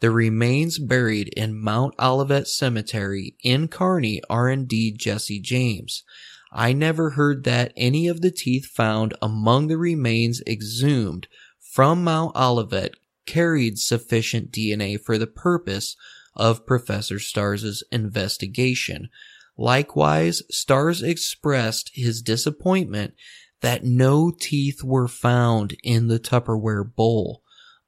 the 0.00 0.10
remains 0.10 0.78
buried 0.78 1.28
in 1.28 1.58
Mount 1.58 1.94
Olivet 1.98 2.46
Cemetery 2.46 3.34
in 3.42 3.68
Kearney 3.68 4.20
are 4.28 4.50
indeed 4.50 4.98
Jesse 4.98 5.40
James. 5.40 6.04
I 6.52 6.72
never 6.72 7.10
heard 7.10 7.44
that 7.44 7.72
any 7.76 8.06
of 8.06 8.20
the 8.20 8.30
teeth 8.30 8.66
found 8.66 9.14
among 9.22 9.68
the 9.68 9.78
remains 9.78 10.42
exhumed 10.46 11.28
from 11.60 12.04
Mount 12.04 12.36
Olivet 12.36 12.94
carried 13.24 13.78
sufficient 13.78 14.52
DNA 14.52 15.00
for 15.00 15.16
the 15.16 15.26
purpose 15.26 15.96
of 16.36 16.66
Professor 16.66 17.18
Starrs's 17.18 17.82
investigation. 17.90 19.08
Likewise, 19.56 20.42
Starrs 20.50 21.02
expressed 21.02 21.90
his 21.94 22.22
disappointment 22.22 23.14
that 23.62 23.84
no 23.84 24.30
teeth 24.30 24.84
were 24.84 25.08
found 25.08 25.76
in 25.82 26.08
the 26.08 26.18
Tupperware 26.18 26.84
bowl 26.94 27.42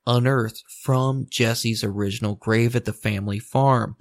unearthed 0.09 0.65
from 0.83 1.27
Jesse's 1.31 1.85
original 1.85 2.35
grave 2.35 2.75
at 2.75 2.87
the 2.87 2.93
family 2.93 3.39
farm. 3.39 3.97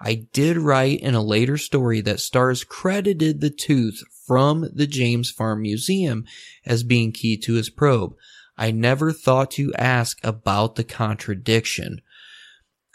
I 0.00 0.26
did 0.32 0.56
write 0.56 1.00
in 1.00 1.14
a 1.14 1.22
later 1.22 1.56
story 1.56 2.00
that 2.00 2.18
Starrs 2.18 2.64
credited 2.64 3.40
the 3.40 3.50
tooth 3.50 4.02
from 4.26 4.68
the 4.74 4.88
James 4.88 5.30
Farm 5.30 5.62
Museum 5.62 6.24
as 6.66 6.82
being 6.82 7.12
key 7.12 7.36
to 7.38 7.54
his 7.54 7.70
probe. 7.70 8.14
I 8.58 8.72
never 8.72 9.12
thought 9.12 9.52
to 9.52 9.72
ask 9.74 10.18
about 10.24 10.74
the 10.74 10.84
contradiction. 10.84 12.00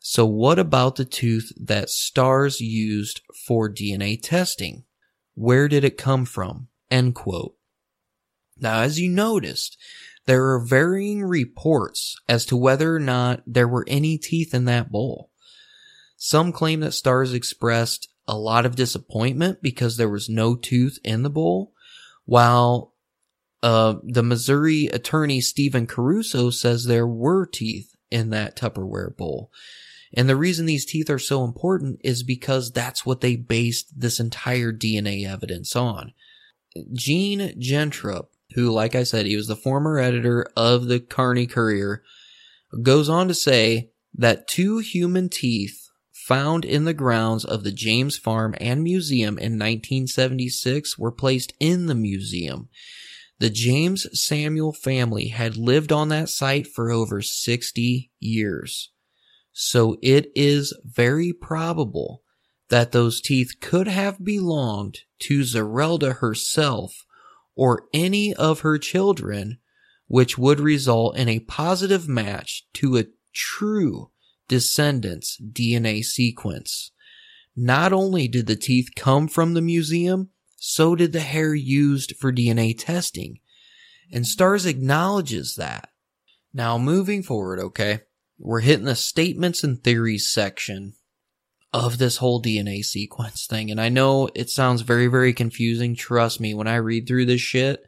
So 0.10 0.26
what 0.26 0.58
about 0.58 0.96
the 0.96 1.04
tooth 1.04 1.52
that 1.60 1.90
Starrs 1.90 2.62
used 2.62 3.20
for 3.46 3.70
DNA 3.70 4.18
testing? 4.18 4.86
Where 5.36 5.68
did 5.68 5.84
it 5.84 5.98
come 5.98 6.24
from? 6.24 6.70
End 6.90 7.14
quote. 7.14 7.56
Now, 8.58 8.84
as 8.84 9.02
you 9.02 9.10
noticed, 9.10 9.78
there 10.26 10.46
are 10.46 10.66
varying 10.66 11.24
reports 11.24 12.16
as 12.26 12.46
to 12.46 12.56
whether 12.56 12.96
or 12.96 13.02
not 13.02 13.44
there 13.46 13.68
were 13.68 13.84
any 13.86 14.18
teeth 14.18 14.54
in 14.54 14.64
that 14.64 14.90
bowl. 14.90 15.30
Some 16.16 16.54
claim 16.54 16.80
that 16.80 16.94
Starrs 16.94 17.34
expressed 17.34 18.08
a 18.30 18.38
lot 18.38 18.66
of 18.66 18.78
disappointment 18.78 19.62
because 19.62 19.98
there 19.98 20.10
was 20.10 20.30
no 20.30 20.56
tooth 20.56 21.00
in 21.04 21.24
the 21.24 21.30
bowl, 21.30 21.74
while 22.24 22.94
uh, 23.62 23.96
the 24.04 24.24
Missouri 24.24 24.86
attorney 24.86 25.42
Stephen 25.42 25.86
Caruso 25.86 26.50
says 26.50 26.86
there 26.86 27.06
were 27.06 27.46
teeth 27.46 27.94
in 28.10 28.30
that 28.30 28.56
Tupperware 28.56 29.14
bowl. 29.14 29.52
And 30.14 30.30
the 30.30 30.36
reason 30.36 30.66
these 30.66 30.86
teeth 30.86 31.10
are 31.10 31.20
so 31.20 31.44
important 31.44 32.00
is 32.04 32.24
because 32.24 32.72
that's 32.72 33.06
what 33.06 33.22
they 33.22 33.36
based 33.36 34.00
this 34.00 34.20
entire 34.20 34.72
DNA 34.72 35.28
evidence 35.28 35.76
on. 35.76 36.14
Gene 36.94 37.60
Gentrup 37.60 38.28
who, 38.54 38.72
like 38.72 38.96
I 38.96 39.04
said, 39.04 39.26
he 39.26 39.36
was 39.36 39.48
the 39.48 39.56
former 39.56 39.98
editor 39.98 40.48
of 40.56 40.88
the 40.88 41.00
Kearney 41.00 41.48
Courier, 41.48 42.04
goes 42.82 43.10
on 43.10 43.28
to 43.28 43.34
say 43.34 43.92
that 44.14 44.48
two 44.48 44.80
human 44.80 45.30
teeth 45.30 45.90
found 46.12 46.66
in 46.66 46.86
the 46.86 46.94
grounds 46.94 47.46
of 47.46 47.64
the 47.64 47.72
James 47.72 48.18
Farm 48.18 48.56
and 48.60 48.84
Museum 48.84 49.38
in 49.38 49.54
1976 49.54 50.98
were 50.98 51.12
placed 51.12 51.54
in 51.60 51.86
the 51.86 51.96
museum. 51.96 52.70
The 53.40 53.50
James 53.50 54.08
Samuel 54.20 54.74
family 54.74 55.28
had 55.28 55.56
lived 55.56 55.92
on 55.92 56.10
that 56.10 56.28
site 56.28 56.68
for 56.68 56.90
over 56.90 57.22
60 57.22 58.12
years. 58.20 58.92
So 59.60 59.98
it 60.04 60.32
is 60.36 60.72
very 60.86 61.34
probable 61.34 62.22
that 62.70 62.92
those 62.92 63.20
teeth 63.20 63.56
could 63.60 63.88
have 63.88 64.24
belonged 64.24 65.00
to 65.22 65.40
Zerelda 65.40 66.18
herself 66.18 67.08
or 67.56 67.88
any 67.92 68.36
of 68.36 68.60
her 68.60 68.78
children, 68.78 69.58
which 70.06 70.38
would 70.38 70.60
result 70.60 71.18
in 71.18 71.28
a 71.28 71.40
positive 71.40 72.08
match 72.08 72.68
to 72.74 72.98
a 72.98 73.06
true 73.34 74.12
descendant's 74.48 75.42
DNA 75.42 76.04
sequence. 76.04 76.92
Not 77.56 77.92
only 77.92 78.28
did 78.28 78.46
the 78.46 78.56
teeth 78.56 78.90
come 78.96 79.28
from 79.28 79.56
the 79.56 79.62
museum, 79.62 80.30
so 80.58 80.94
did 80.94 81.14
the 81.14 81.22
hair 81.22 81.56
used 81.56 82.16
for 82.18 82.32
DNA 82.32 82.78
testing. 82.78 83.40
And 84.14 84.28
Starrs 84.28 84.68
acknowledges 84.68 85.56
that. 85.56 85.90
Now, 86.54 86.78
moving 86.78 87.24
forward, 87.24 87.60
okay, 87.60 88.02
we're 88.38 88.62
hitting 88.62 88.86
the 88.86 88.96
statements 88.96 89.64
and 89.64 89.84
theories 89.84 90.32
section 90.32 90.94
of 91.74 91.98
this 91.98 92.18
whole 92.18 92.42
DNA 92.42 92.84
sequence 92.84 93.46
thing. 93.46 93.70
And 93.70 93.80
I 93.80 93.90
know 93.90 94.30
it 94.34 94.50
sounds 94.50 94.82
very, 94.82 95.08
very 95.08 95.34
confusing. 95.34 95.96
Trust 95.96 96.40
me, 96.40 96.54
when 96.54 96.68
I 96.68 96.76
read 96.76 97.08
through 97.08 97.26
this 97.26 97.42
shit, 97.42 97.84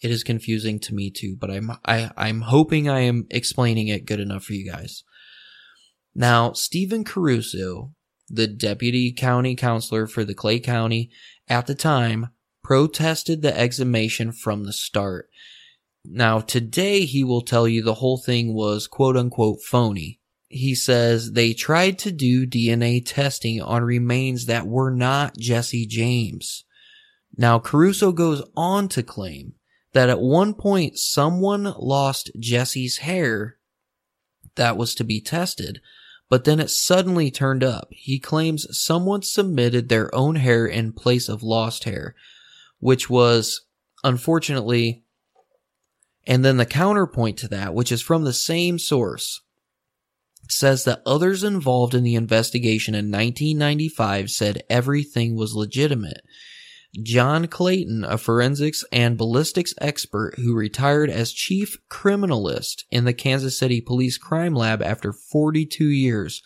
it 0.00 0.10
is 0.10 0.24
confusing 0.24 0.80
to 0.80 0.94
me 0.94 1.10
too, 1.10 1.36
but 1.38 1.50
I'm, 1.50 1.70
I, 1.84 2.10
I'm 2.16 2.40
hoping 2.42 2.88
I 2.88 3.00
am 3.00 3.26
explaining 3.30 3.88
it 3.88 4.06
good 4.06 4.20
enough 4.20 4.44
for 4.44 4.54
you 4.54 4.70
guys. 4.70 5.04
Now, 6.14 6.52
Stephen 6.52 7.04
Caruso, 7.04 7.92
the 8.28 8.46
deputy 8.46 9.12
county 9.12 9.54
counselor 9.54 10.06
for 10.06 10.24
the 10.24 10.34
Clay 10.34 10.58
County 10.58 11.10
at 11.48 11.66
the 11.66 11.74
time, 11.74 12.30
protested 12.62 13.42
the 13.42 13.56
exhumation 13.56 14.32
from 14.32 14.64
the 14.64 14.72
start. 14.72 15.28
Now, 16.04 16.40
today 16.40 17.04
he 17.04 17.24
will 17.24 17.42
tell 17.42 17.68
you 17.68 17.82
the 17.82 17.94
whole 17.94 18.18
thing 18.18 18.54
was 18.54 18.86
quote 18.86 19.16
unquote 19.16 19.60
phony 19.62 20.20
he 20.50 20.74
says 20.74 21.32
they 21.32 21.52
tried 21.52 21.96
to 22.00 22.10
do 22.10 22.44
DNA 22.44 23.02
testing 23.06 23.62
on 23.62 23.84
remains 23.84 24.46
that 24.46 24.66
were 24.66 24.90
not 24.90 25.38
Jesse 25.38 25.86
James. 25.86 26.64
Now, 27.36 27.60
Caruso 27.60 28.10
goes 28.10 28.42
on 28.56 28.88
to 28.88 29.04
claim 29.04 29.54
that 29.92 30.08
at 30.08 30.20
one 30.20 30.54
point 30.54 30.98
someone 30.98 31.72
lost 31.78 32.32
Jesse's 32.38 32.98
hair 32.98 33.58
that 34.56 34.76
was 34.76 34.92
to 34.96 35.04
be 35.04 35.20
tested, 35.20 35.80
but 36.28 36.42
then 36.42 36.58
it 36.58 36.70
suddenly 36.70 37.30
turned 37.30 37.62
up. 37.62 37.86
He 37.92 38.18
claims 38.18 38.66
someone 38.76 39.22
submitted 39.22 39.88
their 39.88 40.12
own 40.12 40.34
hair 40.34 40.66
in 40.66 40.92
place 40.92 41.28
of 41.28 41.44
lost 41.44 41.84
hair, 41.84 42.16
which 42.80 43.08
was 43.08 43.66
unfortunately, 44.02 45.04
and 46.30 46.44
then 46.44 46.58
the 46.58 46.64
counterpoint 46.64 47.38
to 47.38 47.48
that, 47.48 47.74
which 47.74 47.90
is 47.90 48.00
from 48.00 48.22
the 48.22 48.32
same 48.32 48.78
source, 48.78 49.42
says 50.48 50.84
that 50.84 51.02
others 51.04 51.42
involved 51.42 51.92
in 51.92 52.04
the 52.04 52.14
investigation 52.14 52.94
in 52.94 53.06
1995 53.06 54.30
said 54.30 54.62
everything 54.70 55.34
was 55.34 55.56
legitimate. 55.56 56.20
John 57.02 57.48
Clayton, 57.48 58.04
a 58.04 58.16
forensics 58.16 58.84
and 58.92 59.18
ballistics 59.18 59.74
expert 59.80 60.36
who 60.36 60.54
retired 60.54 61.10
as 61.10 61.32
chief 61.32 61.76
criminalist 61.90 62.84
in 62.92 63.06
the 63.06 63.12
Kansas 63.12 63.58
City 63.58 63.80
Police 63.80 64.16
Crime 64.16 64.54
Lab 64.54 64.82
after 64.82 65.12
42 65.12 65.84
years, 65.84 66.42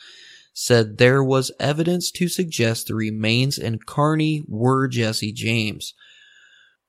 said 0.55 0.97
there 0.97 1.23
was 1.23 1.53
evidence 1.61 2.11
to 2.13 2.29
suggest 2.29 2.87
the 2.87 2.95
remains 2.95 3.59
in 3.59 3.81
Kearney 3.87 4.45
were 4.49 4.89
Jesse 4.89 5.33
James. 5.33 5.93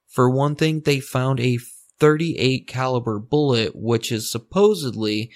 For 0.07 0.29
one 0.29 0.55
thing, 0.55 0.79
they 0.85 1.01
found 1.01 1.41
a 1.41 1.59
38 1.99 2.67
caliber 2.67 3.19
bullet, 3.19 3.75
which 3.75 4.11
is 4.11 4.31
supposedly 4.31 5.31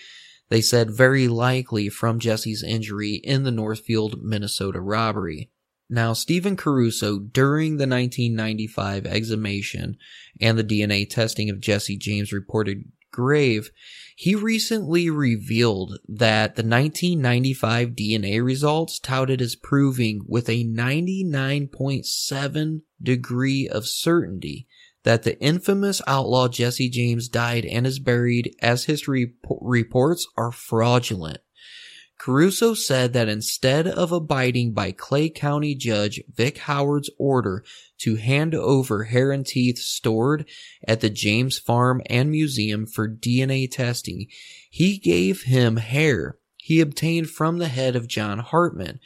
they 0.49 0.61
said 0.61 0.91
very 0.91 1.27
likely 1.27 1.89
from 1.89 2.19
Jesse's 2.19 2.63
injury 2.63 3.15
in 3.15 3.43
the 3.43 3.51
Northfield, 3.51 4.23
Minnesota 4.23 4.79
robbery. 4.81 5.51
Now, 5.89 6.13
Stephen 6.13 6.55
Caruso, 6.55 7.19
during 7.19 7.77
the 7.77 7.87
1995 7.87 9.05
exhumation 9.05 9.97
and 10.39 10.57
the 10.57 10.63
DNA 10.63 11.07
testing 11.09 11.49
of 11.49 11.59
Jesse 11.59 11.97
James' 11.97 12.33
reported 12.33 12.91
grave, 13.11 13.71
he 14.15 14.35
recently 14.35 15.09
revealed 15.09 15.97
that 16.07 16.55
the 16.55 16.63
1995 16.63 17.89
DNA 17.89 18.41
results 18.43 18.99
touted 18.99 19.41
as 19.41 19.55
proving 19.55 20.21
with 20.27 20.47
a 20.49 20.65
99.7 20.65 22.81
degree 23.01 23.67
of 23.67 23.87
certainty 23.87 24.67
that 25.03 25.23
the 25.23 25.39
infamous 25.39 26.01
outlaw 26.07 26.47
Jesse 26.47 26.89
James 26.89 27.29
died 27.29 27.65
and 27.65 27.87
is 27.87 27.99
buried 27.99 28.55
as 28.61 28.85
history 28.85 29.33
reports 29.61 30.27
are 30.37 30.51
fraudulent. 30.51 31.39
Caruso 32.17 32.73
said 32.73 33.13
that 33.13 33.29
instead 33.29 33.87
of 33.87 34.11
abiding 34.11 34.73
by 34.73 34.91
Clay 34.91 35.29
County 35.29 35.73
Judge 35.73 36.21
Vic 36.33 36.57
Howard's 36.57 37.09
order 37.17 37.63
to 37.99 38.17
hand 38.17 38.53
over 38.53 39.05
hair 39.05 39.31
and 39.31 39.45
teeth 39.45 39.77
stored 39.77 40.45
at 40.85 40.99
the 40.99 41.09
James 41.09 41.57
Farm 41.57 42.01
and 42.07 42.29
Museum 42.29 42.85
for 42.85 43.07
DNA 43.07 43.71
testing, 43.71 44.27
he 44.69 44.97
gave 44.97 45.43
him 45.43 45.77
hair 45.77 46.39
he 46.69 46.81
obtained 46.81 47.31
from 47.31 47.57
the 47.57 47.67
head 47.67 47.95
of 47.95 48.07
John 48.07 48.37
Hartman, 48.37 48.99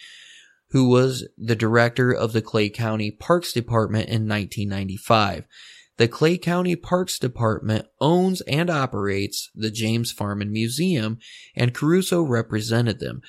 who 0.71 0.89
was 0.89 1.25
the 1.37 1.55
director 1.55 2.11
of 2.11 2.33
the 2.33 2.41
Clay 2.41 2.67
County 2.69 3.09
Parks 3.09 3.53
Department 3.53 4.09
in 4.09 4.27
1995. 4.27 5.47
The 5.97 6.07
Clay 6.07 6.37
County 6.37 6.75
Parks 6.75 7.19
Department 7.19 7.85
owns 8.01 8.41
and 8.41 8.69
operates 8.69 9.51
the 9.53 9.69
James 9.69 10.11
Farm 10.11 10.41
and 10.41 10.51
Museum, 10.51 11.19
and 11.55 11.73
Caruso 11.73 12.21
represented 12.23 12.99
them. 12.99 13.21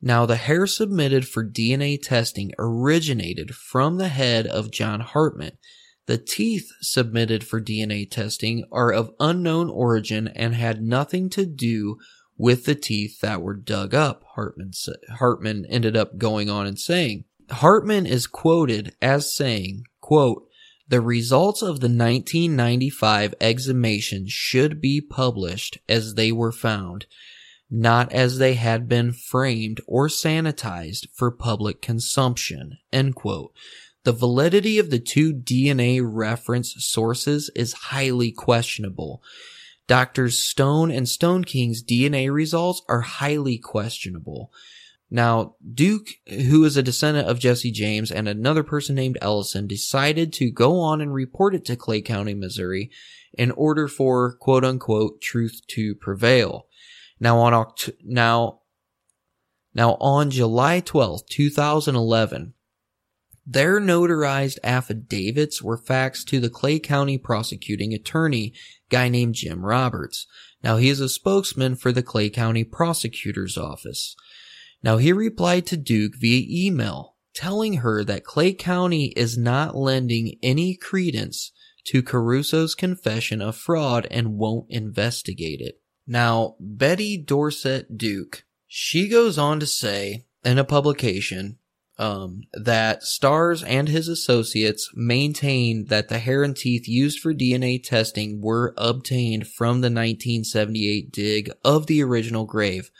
Now, 0.00 0.26
the 0.26 0.36
hair 0.36 0.66
submitted 0.66 1.28
for 1.28 1.44
DNA 1.44 2.00
testing 2.00 2.52
originated 2.58 3.54
from 3.54 3.98
the 3.98 4.08
head 4.08 4.46
of 4.46 4.70
John 4.70 5.00
Hartman. 5.00 5.58
The 6.06 6.18
teeth 6.18 6.70
submitted 6.80 7.44
for 7.44 7.60
DNA 7.60 8.10
testing 8.10 8.64
are 8.72 8.90
of 8.92 9.10
unknown 9.20 9.68
origin 9.68 10.28
and 10.28 10.54
had 10.54 10.80
nothing 10.80 11.28
to 11.30 11.44
do 11.44 11.98
with 12.38 12.64
the 12.64 12.76
teeth 12.76 13.20
that 13.20 13.42
were 13.42 13.56
dug 13.56 13.94
up, 13.94 14.22
Hartman, 14.34 14.70
Hartman 15.10 15.66
ended 15.66 15.96
up 15.96 16.16
going 16.16 16.48
on 16.48 16.66
and 16.66 16.78
saying. 16.78 17.24
Hartman 17.50 18.06
is 18.06 18.26
quoted 18.26 18.94
as 19.02 19.34
saying, 19.34 19.82
quote, 20.00 20.47
the 20.88 21.00
results 21.02 21.60
of 21.60 21.80
the 21.80 21.88
1995 21.88 23.34
exhumation 23.40 24.26
should 24.26 24.80
be 24.80 25.00
published 25.00 25.78
as 25.88 26.14
they 26.14 26.32
were 26.32 26.52
found, 26.52 27.04
not 27.70 28.10
as 28.12 28.38
they 28.38 28.54
had 28.54 28.88
been 28.88 29.12
framed 29.12 29.80
or 29.86 30.08
sanitized 30.08 31.06
for 31.12 31.30
public 31.30 31.82
consumption. 31.82 32.78
The 34.04 34.12
validity 34.12 34.78
of 34.78 34.88
the 34.88 34.98
two 34.98 35.34
DNA 35.34 36.00
reference 36.02 36.74
sources 36.78 37.50
is 37.54 37.72
highly 37.74 38.32
questionable. 38.32 39.22
Doctors 39.86 40.38
Stone 40.38 40.90
and 40.90 41.06
Stoneking's 41.06 41.82
DNA 41.84 42.32
results 42.32 42.80
are 42.88 43.02
highly 43.02 43.58
questionable. 43.58 44.50
Now, 45.10 45.54
Duke, 45.74 46.08
who 46.28 46.64
is 46.64 46.76
a 46.76 46.82
descendant 46.82 47.28
of 47.28 47.38
Jesse 47.38 47.70
James 47.70 48.10
and 48.10 48.28
another 48.28 48.62
person 48.62 48.94
named 48.94 49.16
Ellison, 49.22 49.66
decided 49.66 50.32
to 50.34 50.50
go 50.50 50.80
on 50.80 51.00
and 51.00 51.14
report 51.14 51.54
it 51.54 51.64
to 51.66 51.76
Clay 51.76 52.02
County, 52.02 52.34
Missouri, 52.34 52.90
in 53.32 53.50
order 53.52 53.88
for 53.88 54.36
quote 54.36 54.64
unquote 54.64 55.22
truth 55.22 55.62
to 55.68 55.94
prevail. 55.94 56.66
Now 57.20 57.38
on 57.38 57.52
Oct- 57.52 57.94
now 58.04 58.60
now 59.74 59.92
on 60.00 60.30
July 60.30 60.80
12th, 60.80 61.26
2011, 61.28 62.54
their 63.46 63.80
notarized 63.80 64.58
affidavits 64.62 65.62
were 65.62 65.78
faxed 65.78 66.26
to 66.26 66.40
the 66.40 66.50
Clay 66.50 66.78
County 66.78 67.16
prosecuting 67.16 67.94
attorney, 67.94 68.52
guy 68.90 69.08
named 69.08 69.36
Jim 69.36 69.64
Roberts. 69.64 70.26
Now 70.62 70.76
he 70.76 70.88
is 70.88 71.00
a 71.00 71.08
spokesman 71.08 71.76
for 71.76 71.92
the 71.92 72.02
Clay 72.02 72.28
County 72.28 72.64
prosecutor's 72.64 73.56
office. 73.56 74.16
Now 74.82 74.96
he 74.96 75.12
replied 75.12 75.66
to 75.66 75.76
Duke 75.76 76.14
via 76.16 76.44
email 76.48 77.16
telling 77.34 77.74
her 77.74 78.02
that 78.02 78.24
Clay 78.24 78.52
County 78.52 79.12
is 79.16 79.38
not 79.38 79.76
lending 79.76 80.38
any 80.42 80.74
credence 80.74 81.52
to 81.84 82.02
Caruso's 82.02 82.74
confession 82.74 83.40
of 83.40 83.56
fraud 83.56 84.06
and 84.10 84.36
won't 84.36 84.66
investigate 84.70 85.60
it. 85.60 85.80
Now, 86.06 86.56
Betty 86.58 87.16
Dorsett 87.16 87.96
Duke, 87.96 88.44
she 88.66 89.08
goes 89.08 89.38
on 89.38 89.60
to 89.60 89.66
say 89.66 90.26
in 90.44 90.58
a 90.58 90.64
publication 90.64 91.58
um, 91.98 92.42
that 92.52 93.02
Starrs 93.02 93.62
and 93.62 93.88
his 93.88 94.08
associates 94.08 94.90
maintained 94.94 95.88
that 95.88 96.08
the 96.08 96.18
hair 96.18 96.42
and 96.42 96.56
teeth 96.56 96.88
used 96.88 97.20
for 97.20 97.34
DNA 97.34 97.82
testing 97.82 98.40
were 98.40 98.74
obtained 98.76 99.48
from 99.48 99.80
the 99.80 99.86
1978 99.86 101.12
dig 101.12 101.50
of 101.64 101.86
the 101.86 102.02
original 102.02 102.46
grave, 102.46 102.90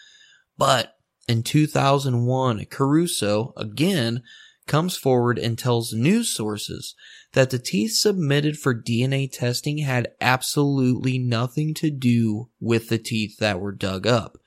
but 0.56 0.97
in 1.28 1.42
2001, 1.42 2.64
Caruso, 2.70 3.52
again, 3.56 4.22
comes 4.66 4.96
forward 4.96 5.38
and 5.38 5.58
tells 5.58 5.92
news 5.92 6.34
sources 6.34 6.94
that 7.32 7.50
the 7.50 7.58
teeth 7.58 7.92
submitted 7.92 8.58
for 8.58 8.74
DNA 8.74 9.30
testing 9.30 9.78
had 9.78 10.08
absolutely 10.20 11.18
nothing 11.18 11.74
to 11.74 11.90
do 11.90 12.48
with 12.60 12.88
the 12.88 12.98
teeth 12.98 13.36
that 13.38 13.60
were 13.60 13.72
dug 13.72 14.06
up. 14.06 14.38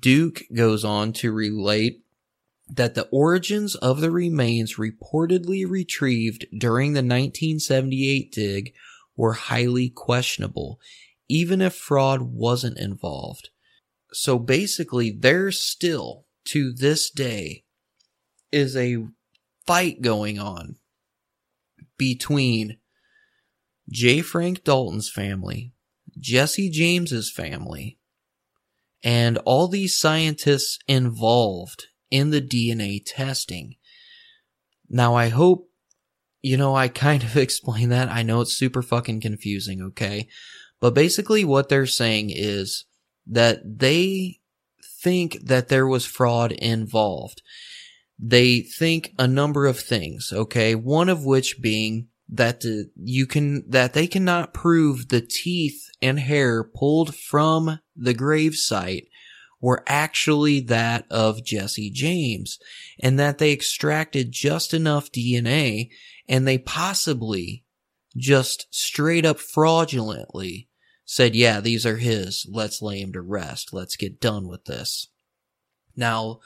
Duke 0.00 0.42
goes 0.54 0.84
on 0.84 1.12
to 1.14 1.32
relate 1.32 2.02
that 2.68 2.94
the 2.96 3.08
origins 3.12 3.76
of 3.76 4.00
the 4.00 4.10
remains 4.10 4.74
reportedly 4.74 5.68
retrieved 5.68 6.46
during 6.58 6.92
the 6.92 6.98
1978 6.98 8.32
dig 8.32 8.74
were 9.16 9.34
highly 9.34 9.88
questionable, 9.88 10.80
even 11.28 11.60
if 11.60 11.74
fraud 11.74 12.22
wasn't 12.22 12.78
involved. 12.78 13.50
So 14.18 14.38
basically, 14.38 15.10
there 15.10 15.52
still, 15.52 16.24
to 16.46 16.72
this 16.72 17.10
day, 17.10 17.64
is 18.50 18.74
a 18.74 19.04
fight 19.66 20.00
going 20.00 20.38
on 20.38 20.76
between 21.98 22.78
J. 23.90 24.22
Frank 24.22 24.64
Dalton's 24.64 25.10
family, 25.10 25.74
Jesse 26.18 26.70
James's 26.70 27.30
family, 27.30 27.98
and 29.04 29.36
all 29.44 29.68
these 29.68 29.98
scientists 30.00 30.78
involved 30.88 31.84
in 32.10 32.30
the 32.30 32.40
DNA 32.40 33.02
testing. 33.04 33.76
Now, 34.88 35.14
I 35.14 35.28
hope, 35.28 35.68
you 36.40 36.56
know, 36.56 36.74
I 36.74 36.88
kind 36.88 37.22
of 37.22 37.36
explain 37.36 37.90
that. 37.90 38.08
I 38.08 38.22
know 38.22 38.40
it's 38.40 38.56
super 38.56 38.80
fucking 38.80 39.20
confusing, 39.20 39.82
okay? 39.82 40.26
But 40.80 40.94
basically, 40.94 41.44
what 41.44 41.68
they're 41.68 41.84
saying 41.84 42.30
is 42.34 42.86
that 43.26 43.78
they 43.78 44.40
think 45.02 45.38
that 45.42 45.68
there 45.68 45.86
was 45.86 46.04
fraud 46.04 46.52
involved. 46.52 47.42
They 48.18 48.60
think 48.60 49.12
a 49.18 49.28
number 49.28 49.66
of 49.66 49.78
things, 49.78 50.32
okay? 50.32 50.74
One 50.74 51.08
of 51.08 51.24
which 51.24 51.60
being 51.60 52.08
that 52.28 52.60
the, 52.60 52.90
you 52.96 53.26
can, 53.26 53.68
that 53.68 53.92
they 53.92 54.06
cannot 54.06 54.54
prove 54.54 55.08
the 55.08 55.20
teeth 55.20 55.90
and 56.00 56.18
hair 56.18 56.64
pulled 56.64 57.14
from 57.14 57.80
the 57.94 58.14
grave 58.14 58.54
site 58.56 59.08
were 59.60 59.84
actually 59.86 60.60
that 60.60 61.06
of 61.10 61.44
Jesse 61.44 61.90
James 61.90 62.58
and 63.00 63.18
that 63.18 63.38
they 63.38 63.52
extracted 63.52 64.32
just 64.32 64.74
enough 64.74 65.10
DNA 65.10 65.88
and 66.28 66.46
they 66.46 66.58
possibly 66.58 67.64
just 68.16 68.66
straight 68.70 69.24
up 69.24 69.38
fraudulently 69.38 70.68
said, 71.06 71.36
yeah, 71.36 71.60
these 71.60 71.86
are 71.86 71.96
his. 71.96 72.46
Let's 72.50 72.82
lay 72.82 73.00
him 73.00 73.12
to 73.12 73.22
rest. 73.22 73.72
Let's 73.72 73.96
get 73.96 74.20
done 74.20 74.48
with 74.48 74.64
this. 74.64 75.08
Now, 75.96 76.40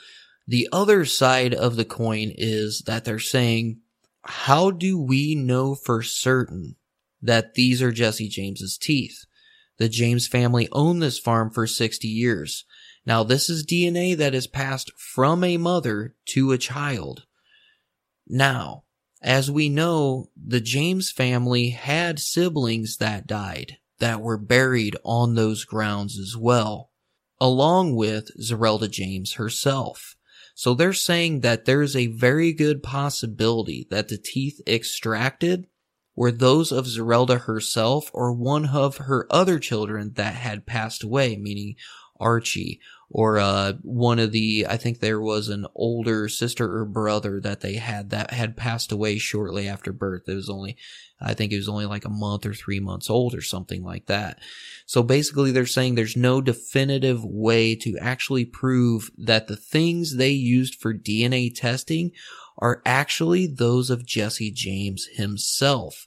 the 0.47 0.69
other 0.71 1.05
side 1.05 1.55
of 1.55 1.77
the 1.77 1.85
coin 1.85 2.31
is 2.37 2.83
that 2.87 3.05
they're 3.05 3.19
saying, 3.19 3.81
how 4.23 4.71
do 4.71 5.01
we 5.01 5.35
know 5.35 5.75
for 5.75 6.03
certain 6.03 6.77
that 7.23 7.55
these 7.55 7.81
are 7.81 7.91
Jesse 7.91 8.29
James's 8.29 8.77
teeth? 8.77 9.25
The 9.79 9.89
James 9.89 10.29
family 10.29 10.69
owned 10.73 11.03
this 11.03 11.19
farm 11.19 11.51
for 11.51 11.67
60 11.67 12.07
years. 12.07 12.67
Now, 13.07 13.23
this 13.23 13.49
is 13.49 13.67
DNA 13.67 14.15
that 14.19 14.35
is 14.35 14.47
passed 14.47 14.93
from 14.99 15.43
a 15.43 15.57
mother 15.57 16.15
to 16.27 16.53
a 16.53 16.59
child. 16.59 17.25
Now, 18.29 18.85
as 19.23 19.51
we 19.51 19.71
know, 19.71 20.29
the 20.37 20.61
James 20.61 21.11
family 21.11 21.71
had 21.71 22.19
siblings 22.19 22.99
that 22.99 23.27
died 23.27 23.79
that 24.01 24.21
were 24.21 24.39
buried 24.39 24.97
on 25.05 25.35
those 25.35 25.65
grounds 25.65 26.19
as 26.19 26.37
well, 26.37 26.91
along 27.41 27.95
with 27.95 28.31
Zerelda 28.41 28.91
James 28.91 29.35
herself. 29.35 30.17
So 30.55 30.75
they're 30.75 30.93
saying 30.93 31.41
that 31.41 31.65
there's 31.65 31.97
a 31.97 32.09
very 32.09 32.53
good 32.53 32.83
possibility 32.83 33.87
that 33.91 34.09
the 34.09 34.19
teeth 34.19 34.61
extracted 34.67 35.69
were 36.15 36.33
those 36.33 36.71
of 36.71 36.87
Zerelda 36.87 37.43
herself 37.43 38.11
or 38.13 38.33
one 38.33 38.67
of 38.67 38.99
her 38.99 39.27
other 39.31 39.59
children 39.59 40.13
that 40.17 40.35
had 40.35 40.67
passed 40.67 41.03
away, 41.03 41.37
meaning 41.37 41.77
Archie 42.19 42.81
or 43.09 43.39
uh, 43.39 43.73
one 43.83 44.19
of 44.19 44.31
the 44.31 44.67
I 44.69 44.77
think 44.77 45.01
there 45.01 45.21
was 45.21 45.49
an 45.49 45.67
older 45.75 46.29
sister 46.29 46.77
or 46.77 46.85
brother 46.85 47.41
that 47.41 47.61
they 47.61 47.75
had 47.75 48.11
that 48.11 48.33
had 48.33 48.57
passed 48.57 48.93
away 48.93 49.19
shortly 49.19 49.67
after 49.67 49.93
birth. 49.93 50.29
It 50.29 50.35
was 50.35 50.51
only 50.51 50.77
I 51.21 51.35
think 51.35 51.53
it 51.53 51.57
was 51.57 51.69
only 51.69 51.87
like 51.87 52.05
a 52.05 52.11
month 52.11 52.47
or 52.47 52.55
3 52.55 52.81
months 52.81 53.11
old 53.11 53.35
or 53.35 53.43
something 53.43 53.83
like 53.83 54.07
that. 54.07 54.39
So 54.87 55.03
basically 55.03 55.53
they're 55.53 55.67
saying 55.67 55.95
there's 55.95 56.17
no 56.17 56.41
definitive 56.41 57.25
way 57.25 57.75
to 57.77 57.99
actually 57.99 58.45
prove 58.45 59.11
that 59.19 59.47
the 59.47 59.57
things 59.57 60.17
they 60.17 60.31
used 60.31 60.75
for 60.75 60.95
DNA 60.95 61.55
testing 61.55 62.13
are 62.59 62.83
actually 62.85 63.47
those 63.47 63.91
of 63.91 64.07
Jesse 64.07 64.51
James 64.51 65.07
himself 65.15 66.07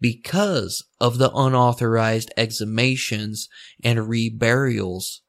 because 0.00 0.84
of 1.00 1.18
the 1.18 1.30
unauthorized 1.34 2.30
exhumations 2.36 3.48
and 3.82 3.98
reburials 4.00 5.20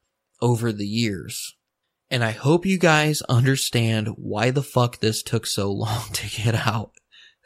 over 0.42 0.72
the 0.72 0.86
years. 0.86 1.56
And 2.10 2.22
I 2.22 2.30
hope 2.30 2.66
you 2.66 2.78
guys 2.78 3.22
understand 3.22 4.08
why 4.16 4.50
the 4.50 4.62
fuck 4.62 5.00
this 5.00 5.22
took 5.22 5.46
so 5.46 5.72
long 5.72 6.12
to 6.12 6.28
get 6.28 6.54
out. 6.66 6.92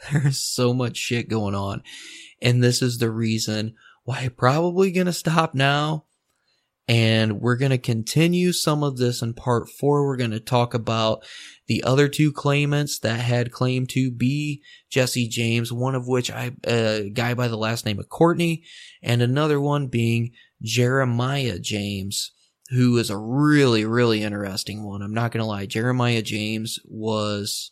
There's 0.12 0.42
so 0.42 0.72
much 0.74 0.96
shit 0.96 1.28
going 1.28 1.54
on. 1.54 1.82
And 2.42 2.62
this 2.62 2.82
is 2.82 2.98
the 2.98 3.10
reason 3.10 3.74
why 4.04 4.20
I'm 4.20 4.30
probably 4.30 4.90
gonna 4.90 5.12
stop 5.12 5.54
now 5.54 6.06
And 6.88 7.40
we're 7.40 7.54
going 7.56 7.70
to 7.70 7.78
continue 7.78 8.52
some 8.52 8.82
of 8.82 8.96
this 8.96 9.22
in 9.22 9.34
part 9.34 9.68
four. 9.70 10.04
We're 10.04 10.16
going 10.16 10.32
to 10.32 10.40
talk 10.40 10.74
about 10.74 11.24
the 11.68 11.84
other 11.84 12.08
two 12.08 12.32
claimants 12.32 12.98
that 12.98 13.20
had 13.20 13.52
claimed 13.52 13.90
to 13.90 14.10
be 14.10 14.60
Jesse 14.90 15.28
James, 15.28 15.72
one 15.72 15.94
of 15.94 16.08
which 16.08 16.32
I, 16.32 16.50
a 16.64 17.08
guy 17.10 17.34
by 17.34 17.46
the 17.46 17.56
last 17.56 17.86
name 17.86 18.00
of 18.00 18.08
Courtney, 18.08 18.64
and 19.04 19.22
another 19.22 19.60
one 19.60 19.86
being 19.86 20.32
Jeremiah 20.62 21.60
James, 21.60 22.32
who 22.70 22.98
is 22.98 23.08
a 23.08 23.16
really, 23.16 23.84
really 23.84 24.24
interesting 24.24 24.82
one. 24.82 25.00
I'm 25.00 25.14
not 25.14 25.30
going 25.30 25.42
to 25.42 25.46
lie. 25.46 25.66
Jeremiah 25.66 26.22
James 26.22 26.80
was, 26.86 27.70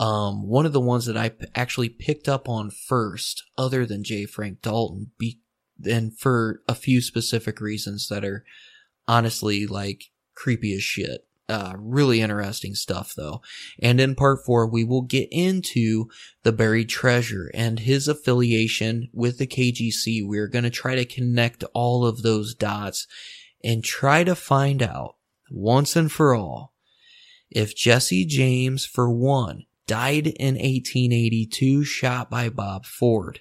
um, 0.00 0.48
one 0.48 0.64
of 0.64 0.72
the 0.72 0.80
ones 0.80 1.04
that 1.04 1.16
I 1.16 1.28
p- 1.28 1.46
actually 1.54 1.90
picked 1.90 2.26
up 2.26 2.48
on 2.48 2.70
first, 2.70 3.44
other 3.58 3.84
than 3.84 4.02
J. 4.02 4.24
Frank 4.24 4.62
Dalton, 4.62 5.10
be, 5.18 5.40
and 5.84 6.18
for 6.18 6.62
a 6.66 6.74
few 6.74 7.02
specific 7.02 7.60
reasons 7.60 8.08
that 8.08 8.24
are 8.24 8.42
honestly 9.06 9.66
like 9.66 10.04
creepy 10.34 10.74
as 10.74 10.82
shit. 10.82 11.26
Uh, 11.50 11.74
really 11.76 12.20
interesting 12.22 12.74
stuff 12.74 13.12
though. 13.14 13.42
And 13.82 14.00
in 14.00 14.14
part 14.14 14.38
four, 14.46 14.66
we 14.66 14.84
will 14.84 15.02
get 15.02 15.28
into 15.32 16.08
the 16.44 16.52
buried 16.52 16.88
treasure 16.88 17.50
and 17.52 17.80
his 17.80 18.08
affiliation 18.08 19.10
with 19.12 19.38
the 19.38 19.48
KGC. 19.48 20.24
We're 20.24 20.48
going 20.48 20.64
to 20.64 20.70
try 20.70 20.94
to 20.94 21.04
connect 21.04 21.64
all 21.74 22.06
of 22.06 22.22
those 22.22 22.54
dots 22.54 23.06
and 23.62 23.84
try 23.84 24.24
to 24.24 24.36
find 24.36 24.82
out 24.82 25.16
once 25.50 25.94
and 25.96 26.10
for 26.10 26.34
all 26.34 26.72
if 27.50 27.76
Jesse 27.76 28.24
James, 28.24 28.86
for 28.86 29.10
one, 29.10 29.64
died 29.90 30.28
in 30.28 30.54
1882, 30.54 31.82
shot 31.82 32.30
by 32.30 32.48
Bob 32.48 32.86
Ford. 32.86 33.40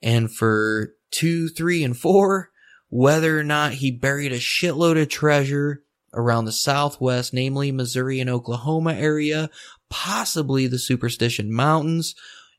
And 0.00 0.34
for 0.34 0.94
two, 1.10 1.48
three, 1.50 1.84
and 1.84 1.94
four, 1.94 2.48
whether 2.88 3.38
or 3.38 3.44
not 3.44 3.74
he 3.74 3.90
buried 3.90 4.32
a 4.32 4.38
shitload 4.38 4.98
of 4.98 5.10
treasure 5.10 5.82
around 6.14 6.46
the 6.46 6.52
Southwest, 6.52 7.34
namely 7.34 7.70
Missouri 7.70 8.18
and 8.18 8.30
Oklahoma 8.30 8.94
area, 8.94 9.50
possibly 9.90 10.66
the 10.66 10.78
Superstition 10.78 11.52
Mountains, 11.52 12.14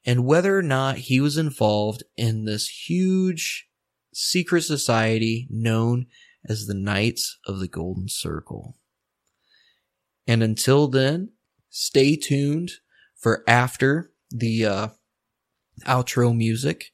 and 0.06 0.24
whether 0.24 0.56
or 0.56 0.62
not 0.62 1.00
he 1.00 1.20
was 1.20 1.36
involved 1.36 2.04
in 2.16 2.46
this 2.46 2.88
huge 2.88 3.68
secret 4.14 4.62
society 4.62 5.48
known 5.50 6.06
as 6.48 6.68
the 6.68 6.76
Knights 6.76 7.40
of 7.48 7.58
the 7.58 7.68
Golden 7.68 8.08
Circle. 8.08 8.78
And 10.28 10.44
until 10.44 10.88
then, 10.88 11.32
stay 11.72 12.16
tuned 12.16 12.74
for 13.20 13.44
after 13.48 14.12
the 14.32 14.66
uh, 14.66 14.88
outro 15.84 16.36
music, 16.36 16.92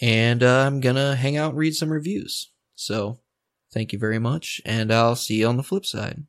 and 0.00 0.42
uh, 0.42 0.66
I'm 0.66 0.80
gonna 0.80 1.16
hang 1.16 1.36
out 1.36 1.50
and 1.50 1.58
read 1.58 1.74
some 1.74 1.90
reviews. 1.90 2.50
So 2.74 3.18
Thank 3.74 3.92
you 3.92 3.98
very 3.98 4.20
much, 4.20 4.62
and 4.64 4.92
I'll 4.92 5.16
see 5.16 5.40
you 5.40 5.48
on 5.48 5.56
the 5.56 5.64
flip 5.64 5.84
side. 5.84 6.22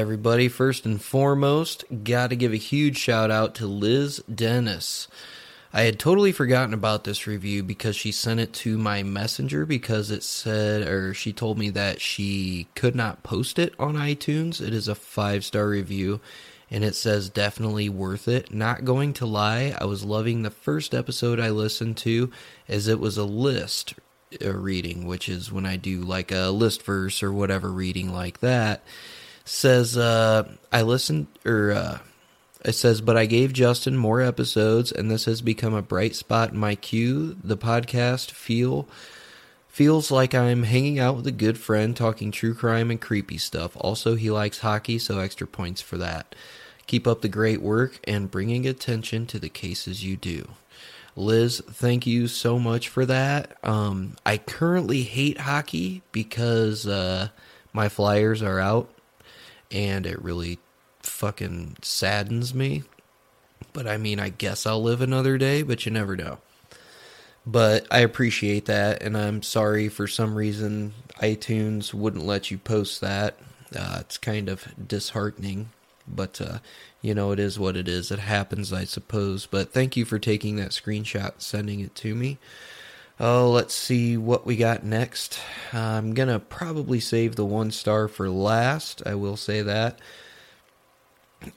Everybody. 0.00 0.48
First 0.48 0.86
and 0.86 1.00
foremost, 1.00 1.84
got 2.04 2.30
to 2.30 2.36
give 2.36 2.54
a 2.54 2.56
huge 2.56 2.96
shout 2.96 3.30
out 3.30 3.54
to 3.56 3.66
Liz 3.66 4.22
Dennis. 4.34 5.08
I 5.74 5.82
had 5.82 5.98
totally 5.98 6.32
forgotten 6.32 6.72
about 6.72 7.04
this 7.04 7.26
review 7.26 7.62
because 7.62 7.96
she 7.96 8.10
sent 8.10 8.40
it 8.40 8.54
to 8.54 8.78
my 8.78 9.02
messenger 9.02 9.66
because 9.66 10.10
it 10.10 10.22
said, 10.22 10.88
or 10.88 11.12
she 11.12 11.34
told 11.34 11.58
me 11.58 11.68
that 11.70 12.00
she 12.00 12.66
could 12.74 12.94
not 12.94 13.22
post 13.22 13.58
it 13.58 13.74
on 13.78 13.94
iTunes. 13.94 14.66
It 14.66 14.72
is 14.72 14.88
a 14.88 14.94
five 14.94 15.44
star 15.44 15.68
review 15.68 16.20
and 16.70 16.82
it 16.82 16.94
says 16.94 17.28
definitely 17.28 17.90
worth 17.90 18.26
it. 18.26 18.54
Not 18.54 18.86
going 18.86 19.12
to 19.14 19.26
lie, 19.26 19.76
I 19.78 19.84
was 19.84 20.02
loving 20.02 20.42
the 20.42 20.50
first 20.50 20.94
episode 20.94 21.38
I 21.38 21.50
listened 21.50 21.98
to 21.98 22.32
as 22.68 22.88
it 22.88 23.00
was 23.00 23.18
a 23.18 23.24
list 23.24 23.94
uh, 24.42 24.54
reading, 24.54 25.04
which 25.06 25.28
is 25.28 25.52
when 25.52 25.66
I 25.66 25.76
do 25.76 26.00
like 26.00 26.32
a 26.32 26.48
list 26.48 26.82
verse 26.82 27.22
or 27.22 27.30
whatever 27.30 27.70
reading 27.70 28.14
like 28.14 28.40
that 28.40 28.82
says 29.50 29.96
uh, 29.96 30.48
I 30.70 30.82
listened 30.82 31.26
or 31.44 31.72
uh, 31.72 31.98
it 32.64 32.72
says, 32.72 33.00
but 33.00 33.16
I 33.16 33.26
gave 33.26 33.52
Justin 33.52 33.96
more 33.96 34.20
episodes, 34.20 34.92
and 34.92 35.10
this 35.10 35.24
has 35.24 35.42
become 35.42 35.74
a 35.74 35.82
bright 35.82 36.14
spot 36.14 36.52
in 36.52 36.58
my 36.58 36.74
queue. 36.74 37.36
The 37.42 37.56
podcast 37.56 38.30
feel 38.30 38.86
feels 39.68 40.10
like 40.10 40.34
I'm 40.34 40.64
hanging 40.64 40.98
out 40.98 41.16
with 41.16 41.26
a 41.26 41.32
good 41.32 41.58
friend, 41.58 41.96
talking 41.96 42.30
true 42.30 42.54
crime 42.54 42.90
and 42.90 43.00
creepy 43.00 43.38
stuff. 43.38 43.76
Also, 43.76 44.14
he 44.14 44.30
likes 44.30 44.58
hockey, 44.58 44.98
so 44.98 45.18
extra 45.18 45.46
points 45.46 45.80
for 45.80 45.96
that. 45.96 46.34
Keep 46.86 47.06
up 47.06 47.22
the 47.22 47.28
great 47.28 47.62
work 47.62 47.98
and 48.04 48.30
bringing 48.30 48.66
attention 48.66 49.26
to 49.26 49.38
the 49.38 49.48
cases 49.48 50.04
you 50.04 50.16
do. 50.16 50.48
Liz, 51.16 51.60
thank 51.70 52.06
you 52.06 52.28
so 52.28 52.58
much 52.58 52.88
for 52.88 53.04
that. 53.06 53.56
Um, 53.64 54.16
I 54.24 54.38
currently 54.38 55.02
hate 55.02 55.40
hockey 55.40 56.02
because 56.12 56.86
uh, 56.86 57.28
my 57.72 57.88
Flyers 57.88 58.42
are 58.42 58.60
out 58.60 58.90
and 59.70 60.06
it 60.06 60.22
really 60.22 60.58
fucking 61.02 61.76
saddens 61.82 62.54
me. 62.54 62.82
But 63.72 63.86
I 63.86 63.96
mean, 63.96 64.18
I 64.18 64.30
guess 64.30 64.66
I'll 64.66 64.82
live 64.82 65.00
another 65.00 65.38
day, 65.38 65.62
but 65.62 65.84
you 65.86 65.92
never 65.92 66.16
know. 66.16 66.38
But 67.46 67.86
I 67.90 68.00
appreciate 68.00 68.66
that, 68.66 69.02
and 69.02 69.16
I'm 69.16 69.42
sorry 69.42 69.88
for 69.88 70.06
some 70.06 70.34
reason 70.34 70.92
iTunes 71.20 71.94
wouldn't 71.94 72.24
let 72.24 72.50
you 72.50 72.58
post 72.58 73.00
that. 73.00 73.36
Uh, 73.74 73.98
it's 74.00 74.18
kind 74.18 74.48
of 74.48 74.66
disheartening, 74.86 75.70
but 76.06 76.40
uh, 76.40 76.58
you 77.00 77.14
know, 77.14 77.32
it 77.32 77.38
is 77.38 77.58
what 77.58 77.76
it 77.76 77.88
is. 77.88 78.10
It 78.10 78.18
happens, 78.18 78.72
I 78.72 78.84
suppose. 78.84 79.46
But 79.46 79.72
thank 79.72 79.96
you 79.96 80.04
for 80.04 80.18
taking 80.18 80.56
that 80.56 80.70
screenshot, 80.70 81.34
sending 81.38 81.80
it 81.80 81.94
to 81.96 82.14
me. 82.14 82.38
Oh, 83.22 83.50
let's 83.50 83.74
see 83.74 84.16
what 84.16 84.46
we 84.46 84.56
got 84.56 84.82
next. 84.82 85.38
I'm 85.74 86.14
gonna 86.14 86.38
probably 86.38 87.00
save 87.00 87.36
the 87.36 87.44
one 87.44 87.70
star 87.70 88.08
for 88.08 88.30
last. 88.30 89.02
I 89.04 89.14
will 89.14 89.36
say 89.36 89.60
that. 89.60 89.98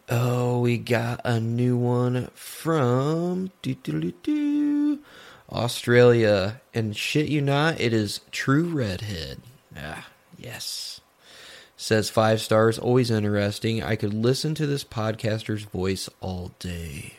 Oh, 0.09 0.59
we 0.59 0.77
got 0.77 1.21
a 1.23 1.39
new 1.39 1.77
one 1.77 2.29
from 2.33 3.49
Australia, 5.49 6.61
and 6.73 6.97
shit 6.97 7.29
you 7.29 7.39
not, 7.39 7.79
it 7.79 7.93
is 7.93 8.19
True 8.31 8.65
Redhead. 8.65 9.39
Ah, 9.77 10.07
yes. 10.37 10.99
Says 11.77 12.09
five 12.09 12.41
stars, 12.41 12.77
always 12.77 13.09
interesting. 13.09 13.81
I 13.81 13.95
could 13.95 14.13
listen 14.13 14.53
to 14.55 14.67
this 14.67 14.83
podcaster's 14.83 15.63
voice 15.63 16.09
all 16.19 16.51
day. 16.59 17.13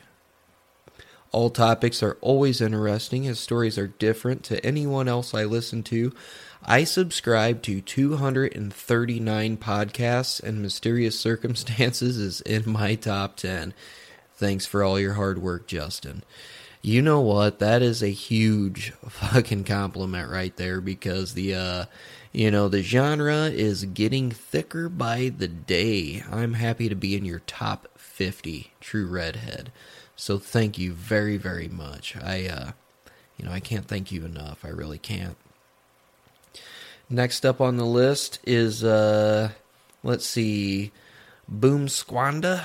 All 1.34 1.50
topics 1.50 2.00
are 2.00 2.16
always 2.20 2.60
interesting 2.60 3.26
as 3.26 3.40
stories 3.40 3.76
are 3.76 3.88
different 3.88 4.44
to 4.44 4.64
anyone 4.64 5.08
else 5.08 5.34
I 5.34 5.42
listen 5.42 5.82
to. 5.82 6.14
I 6.62 6.84
subscribe 6.84 7.60
to 7.62 7.80
239 7.80 9.56
podcasts, 9.56 10.40
and 10.40 10.62
Mysterious 10.62 11.18
Circumstances 11.18 12.18
is 12.18 12.40
in 12.42 12.70
my 12.70 12.94
top 12.94 13.34
10. 13.34 13.74
Thanks 14.36 14.64
for 14.64 14.84
all 14.84 15.00
your 15.00 15.14
hard 15.14 15.38
work, 15.38 15.66
Justin. 15.66 16.22
You 16.82 17.02
know 17.02 17.20
what? 17.20 17.58
That 17.58 17.82
is 17.82 18.00
a 18.00 18.10
huge 18.10 18.92
fucking 19.08 19.64
compliment 19.64 20.30
right 20.30 20.56
there 20.56 20.80
because 20.80 21.34
the, 21.34 21.56
uh, 21.56 21.84
you 22.30 22.52
know, 22.52 22.68
the 22.68 22.82
genre 22.84 23.46
is 23.46 23.86
getting 23.86 24.30
thicker 24.30 24.88
by 24.88 25.32
the 25.36 25.48
day. 25.48 26.22
I'm 26.30 26.52
happy 26.52 26.88
to 26.88 26.94
be 26.94 27.16
in 27.16 27.24
your 27.24 27.40
top 27.40 27.88
50, 27.96 28.70
True 28.80 29.08
Redhead. 29.08 29.72
So 30.16 30.38
thank 30.38 30.78
you 30.78 30.92
very, 30.92 31.36
very 31.36 31.68
much. 31.68 32.16
I, 32.16 32.46
uh, 32.46 32.70
you 33.36 33.44
know, 33.44 33.52
I 33.52 33.60
can't 33.60 33.86
thank 33.86 34.12
you 34.12 34.24
enough. 34.24 34.64
I 34.64 34.68
really 34.68 34.98
can't. 34.98 35.36
Next 37.10 37.44
up 37.44 37.60
on 37.60 37.76
the 37.76 37.84
list 37.84 38.38
is, 38.44 38.82
uh, 38.82 39.50
let's 40.02 40.26
see, 40.26 40.92
Boom 41.48 41.86
Squanda. 41.86 42.64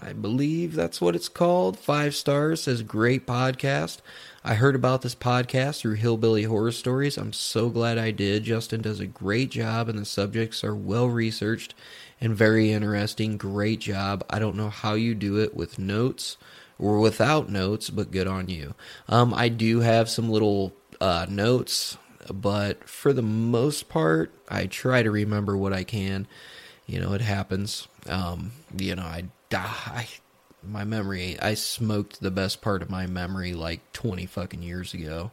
I 0.00 0.12
believe 0.12 0.74
that's 0.74 1.00
what 1.00 1.16
it's 1.16 1.28
called. 1.28 1.78
Five 1.78 2.14
stars 2.14 2.62
says 2.62 2.82
great 2.82 3.26
podcast. 3.26 3.98
I 4.44 4.54
heard 4.54 4.76
about 4.76 5.02
this 5.02 5.16
podcast 5.16 5.80
through 5.80 5.94
Hillbilly 5.94 6.44
Horror 6.44 6.70
Stories. 6.70 7.18
I'm 7.18 7.32
so 7.32 7.68
glad 7.68 7.98
I 7.98 8.12
did. 8.12 8.44
Justin 8.44 8.80
does 8.80 9.00
a 9.00 9.06
great 9.06 9.50
job, 9.50 9.88
and 9.88 9.98
the 9.98 10.04
subjects 10.04 10.62
are 10.62 10.74
well 10.74 11.08
researched 11.08 11.74
and 12.20 12.36
very 12.36 12.70
interesting. 12.70 13.36
Great 13.36 13.80
job. 13.80 14.24
I 14.30 14.38
don't 14.38 14.56
know 14.56 14.70
how 14.70 14.94
you 14.94 15.14
do 15.14 15.38
it 15.38 15.54
with 15.54 15.78
notes 15.78 16.36
or 16.78 16.98
without 16.98 17.48
notes, 17.48 17.90
but 17.90 18.10
good 18.10 18.26
on 18.26 18.48
you. 18.48 18.74
Um, 19.08 19.34
I 19.34 19.48
do 19.48 19.80
have 19.80 20.08
some 20.08 20.30
little 20.30 20.72
uh, 21.00 21.26
notes, 21.28 21.98
but 22.32 22.88
for 22.88 23.12
the 23.12 23.22
most 23.22 23.88
part, 23.88 24.32
I 24.48 24.66
try 24.66 25.02
to 25.02 25.10
remember 25.10 25.56
what 25.56 25.72
I 25.72 25.84
can. 25.84 26.26
You 26.86 27.00
know, 27.00 27.12
it 27.12 27.20
happens. 27.20 27.88
Um, 28.08 28.52
you 28.76 28.94
know, 28.94 29.02
I 29.02 29.24
I, 29.52 30.08
my 30.62 30.84
memory, 30.84 31.38
I 31.40 31.54
smoked 31.54 32.20
the 32.20 32.30
best 32.30 32.60
part 32.60 32.82
of 32.82 32.90
my 32.90 33.06
memory 33.06 33.54
like 33.54 33.92
20 33.92 34.26
fucking 34.26 34.62
years 34.62 34.94
ago. 34.94 35.30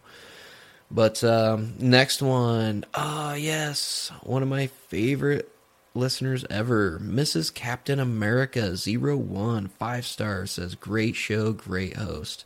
But 0.91 1.23
um, 1.23 1.76
next 1.80 2.22
one, 2.22 2.85
ah, 2.93 3.34
yes, 3.34 4.11
one 4.23 4.43
of 4.43 4.49
my 4.49 4.67
favorite 4.67 5.51
listeners 5.95 6.45
ever, 6.49 6.99
Mrs. 6.99 7.53
Captain 7.53 7.99
America 7.99 8.76
zero 8.76 9.17
one 9.17 9.67
five 9.67 10.05
stars 10.05 10.51
says 10.51 10.76
great 10.76 11.15
show, 11.15 11.53
great 11.53 11.95
host. 11.97 12.43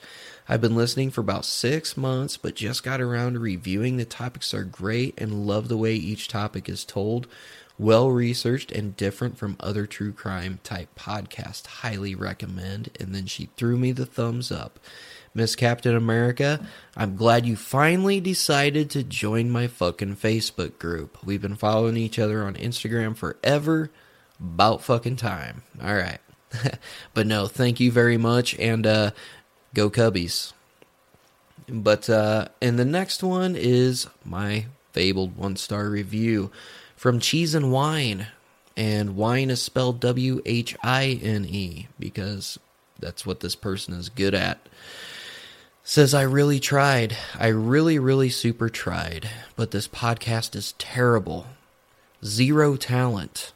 I've 0.48 0.62
been 0.62 0.76
listening 0.76 1.12
for 1.12 1.22
about 1.22 1.46
six 1.46 1.96
months, 1.98 2.38
but 2.38 2.56
just 2.56 2.84
got 2.84 3.02
around 3.02 3.34
to 3.34 3.40
reviewing. 3.40 3.98
The 3.98 4.06
topics 4.06 4.54
are 4.54 4.64
great 4.64 5.20
and 5.20 5.46
love 5.46 5.68
the 5.68 5.78
way 5.78 5.96
each 5.96 6.28
topic 6.28 6.68
is 6.68 6.84
told. 6.86 7.28
Well 7.78 8.12
researched 8.12 8.72
and 8.72 8.98
different 8.98 9.38
from 9.38 9.56
other 9.60 9.86
true 9.86 10.12
crime 10.12 10.60
type 10.64 10.90
podcast. 10.96 11.66
Highly 11.68 12.16
recommend. 12.16 12.90
And 13.00 13.16
then 13.16 13.26
she 13.26 13.50
threw 13.56 13.78
me 13.78 13.92
the 13.92 14.06
thumbs 14.06 14.52
up. 14.52 14.80
Miss 15.40 15.56
Captain 15.56 15.96
America, 15.96 16.60
I'm 16.98 17.16
glad 17.16 17.46
you 17.46 17.56
finally 17.56 18.20
decided 18.20 18.90
to 18.90 19.04
join 19.04 19.50
my 19.50 19.68
fucking 19.68 20.18
Facebook 20.18 20.78
group. 20.78 21.18
We've 21.24 21.42
been 21.42 21.56
following 21.56 21.96
each 21.96 22.20
other 22.20 22.44
on 22.44 22.56
Instagram 22.56 23.16
forever. 23.16 23.90
About 24.38 24.82
fucking 24.82 25.16
time. 25.16 25.64
All 25.82 25.96
right. 25.96 26.20
but 27.14 27.26
no, 27.26 27.48
thank 27.48 27.80
you 27.80 27.90
very 27.90 28.18
much. 28.18 28.54
And 28.60 28.86
uh, 28.86 29.12
go 29.74 29.90
Cubbies. 29.90 30.52
But, 31.70 32.10
uh, 32.10 32.50
and 32.62 32.78
the 32.78 32.84
next 32.84 33.24
one 33.24 33.56
is 33.56 34.08
my 34.26 34.66
fabled 34.92 35.38
one 35.38 35.56
star 35.56 35.88
review 35.88 36.52
from 36.98 37.22
Cheese 37.22 37.56
and 37.56 37.72
Wine. 37.72 38.28
And 38.76 39.16
wine 39.16 39.50
is 39.50 39.62
spelled 39.62 40.02
W 40.02 40.42
H 40.46 40.76
I 40.84 41.18
N 41.24 41.46
E 41.46 41.88
because 41.98 42.60
that's 43.00 43.26
what 43.26 43.40
this 43.40 43.56
person 43.56 43.94
is 43.94 44.10
good 44.10 44.34
at. 44.36 44.60
Says, 45.90 46.14
I 46.14 46.22
really 46.22 46.60
tried. 46.60 47.18
I 47.34 47.48
really, 47.48 47.98
really 47.98 48.30
super 48.30 48.70
tried. 48.70 49.28
But 49.56 49.72
this 49.72 49.88
podcast 49.88 50.56
is 50.56 50.74
terrible. 50.74 51.48
Zero 52.24 52.76
talent. 52.76 53.54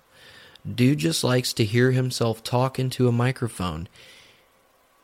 Dude 0.68 0.98
just 0.98 1.24
likes 1.24 1.54
to 1.54 1.64
hear 1.64 1.92
himself 1.92 2.44
talk 2.44 2.80
into 2.80 3.08
a 3.08 3.12
microphone. 3.12 3.88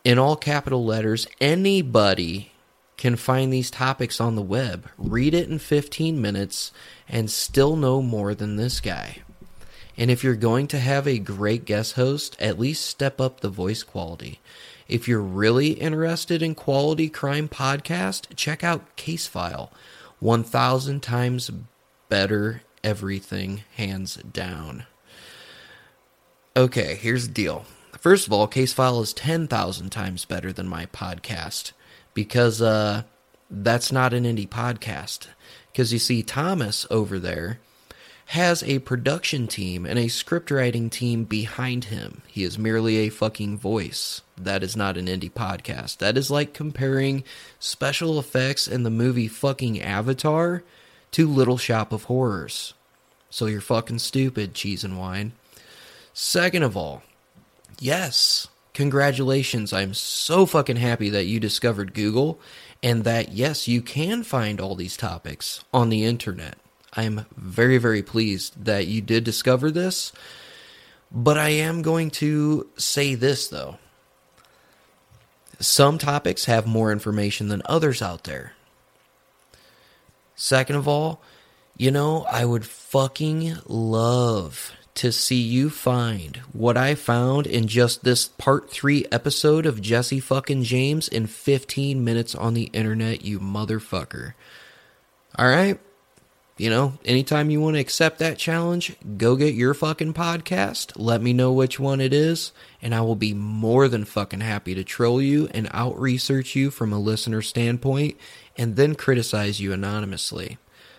In 0.03 0.17
all 0.17 0.35
capital 0.35 0.83
letters, 0.83 1.27
anybody 1.39 2.51
can 2.97 3.15
find 3.15 3.53
these 3.53 3.69
topics 3.69 4.19
on 4.19 4.33
the 4.33 4.41
web, 4.41 4.89
read 4.97 5.35
it 5.35 5.47
in 5.47 5.59
15 5.59 6.19
minutes, 6.19 6.71
and 7.07 7.29
still 7.29 7.75
know 7.75 8.01
more 8.01 8.33
than 8.33 8.55
this 8.55 8.79
guy. 8.79 9.19
And 9.95 10.09
if 10.09 10.23
you're 10.23 10.35
going 10.35 10.65
to 10.69 10.79
have 10.79 11.07
a 11.07 11.19
great 11.19 11.65
guest 11.65 11.93
host, 11.93 12.35
at 12.39 12.57
least 12.57 12.87
step 12.87 13.21
up 13.21 13.41
the 13.41 13.49
voice 13.49 13.83
quality. 13.83 14.39
If 14.89 15.07
you're 15.07 15.21
really 15.21 15.73
interested 15.73 16.41
in 16.41 16.55
quality 16.55 17.09
crime 17.09 17.47
podcast, 17.47 18.35
check 18.35 18.63
out 18.63 18.95
Case 18.95 19.27
File. 19.27 19.71
1000 20.19 21.01
times 21.01 21.51
better 22.09 22.63
everything 22.83 23.63
hands 23.75 24.15
down. 24.15 24.85
Okay, 26.57 26.95
here's 26.95 27.27
the 27.27 27.33
deal. 27.33 27.65
First 27.99 28.25
of 28.25 28.33
all, 28.33 28.47
Case 28.47 28.73
File 28.73 28.99
is 29.01 29.13
10,000 29.13 29.91
times 29.91 30.25
better 30.25 30.51
than 30.51 30.67
my 30.67 30.87
podcast 30.87 31.71
because 32.15 32.59
uh 32.59 33.03
that's 33.51 33.91
not 33.91 34.13
an 34.13 34.23
indie 34.23 34.49
podcast. 34.49 35.27
Cuz 35.75 35.93
you 35.93 35.99
see 35.99 36.23
Thomas 36.23 36.87
over 36.89 37.19
there 37.19 37.59
has 38.29 38.61
a 38.61 38.77
production 38.77 39.47
team 39.47 39.87
and 39.87 39.97
a 39.97 40.07
script 40.07 40.51
writing 40.51 40.87
team 40.87 41.23
behind 41.23 41.85
him. 41.85 42.21
He 42.27 42.43
is 42.43 42.59
merely 42.59 42.97
a 42.97 43.09
fucking 43.09 43.57
voice. 43.57 44.21
That 44.37 44.61
is 44.61 44.75
not 44.75 44.97
an 44.97 45.07
indie 45.07 45.31
podcast. 45.31 45.97
That 45.97 46.15
is 46.15 46.29
like 46.29 46.53
comparing 46.53 47.23
special 47.57 48.19
effects 48.19 48.67
in 48.67 48.83
the 48.83 48.91
movie 48.91 49.27
fucking 49.27 49.81
Avatar 49.81 50.61
to 51.13 51.27
Little 51.27 51.57
Shop 51.57 51.91
of 51.91 52.03
Horrors. 52.03 52.75
So 53.31 53.47
you're 53.47 53.61
fucking 53.61 53.97
stupid, 53.97 54.53
cheese 54.53 54.83
and 54.83 54.95
wine. 54.95 55.31
Second 56.13 56.61
of 56.61 56.77
all, 56.77 57.01
yes, 57.79 58.47
congratulations. 58.75 59.73
I'm 59.73 59.95
so 59.95 60.45
fucking 60.45 60.75
happy 60.75 61.09
that 61.09 61.25
you 61.25 61.39
discovered 61.39 61.95
Google 61.95 62.39
and 62.83 63.05
that, 63.05 63.31
yes, 63.31 63.67
you 63.67 63.81
can 63.81 64.21
find 64.21 64.61
all 64.61 64.75
these 64.75 64.95
topics 64.95 65.63
on 65.73 65.89
the 65.89 66.03
internet. 66.03 66.59
I'm 66.93 67.25
very, 67.35 67.77
very 67.77 68.01
pleased 68.01 68.65
that 68.65 68.87
you 68.87 69.01
did 69.01 69.23
discover 69.23 69.71
this. 69.71 70.11
But 71.11 71.37
I 71.37 71.49
am 71.49 71.81
going 71.81 72.11
to 72.11 72.67
say 72.77 73.15
this, 73.15 73.47
though. 73.47 73.77
Some 75.59 75.97
topics 75.97 76.45
have 76.45 76.65
more 76.65 76.91
information 76.91 77.49
than 77.49 77.61
others 77.65 78.01
out 78.01 78.23
there. 78.23 78.53
Second 80.35 80.77
of 80.77 80.87
all, 80.87 81.21
you 81.75 81.91
know, 81.91 82.25
I 82.31 82.45
would 82.45 82.65
fucking 82.65 83.57
love 83.65 84.71
to 84.95 85.11
see 85.11 85.39
you 85.39 85.69
find 85.69 86.37
what 86.51 86.75
I 86.75 86.95
found 86.95 87.47
in 87.47 87.67
just 87.67 88.03
this 88.03 88.27
part 88.27 88.69
three 88.69 89.05
episode 89.11 89.65
of 89.65 89.81
Jesse 89.81 90.19
fucking 90.19 90.63
James 90.63 91.07
in 91.07 91.25
15 91.27 92.03
minutes 92.03 92.35
on 92.35 92.53
the 92.53 92.69
internet, 92.73 93.23
you 93.23 93.39
motherfucker. 93.39 94.33
All 95.37 95.47
right? 95.47 95.79
You 96.59 96.69
know, 96.69 96.93
anytime 97.05 97.49
you 97.49 97.61
want 97.61 97.75
to 97.75 97.79
accept 97.79 98.19
that 98.19 98.37
challenge, 98.37 98.93
go 99.17 99.37
get 99.37 99.53
your 99.53 99.73
fucking 99.73 100.13
podcast. 100.13 100.91
Let 100.97 101.21
me 101.21 101.31
know 101.31 101.53
which 101.53 101.79
one 101.79 102.01
it 102.01 102.13
is, 102.13 102.51
and 102.81 102.93
I 102.93 102.99
will 102.99 103.15
be 103.15 103.33
more 103.33 103.87
than 103.87 104.03
fucking 104.03 104.41
happy 104.41 104.75
to 104.75 104.83
troll 104.83 105.21
you 105.21 105.47
and 105.53 105.69
out 105.71 105.97
research 105.97 106.57
you 106.57 106.69
from 106.69 106.91
a 106.91 106.99
listener 106.99 107.41
standpoint 107.41 108.17
and 108.57 108.75
then 108.75 108.95
criticize 108.95 109.61
you 109.61 109.71
anonymously. 109.71 110.57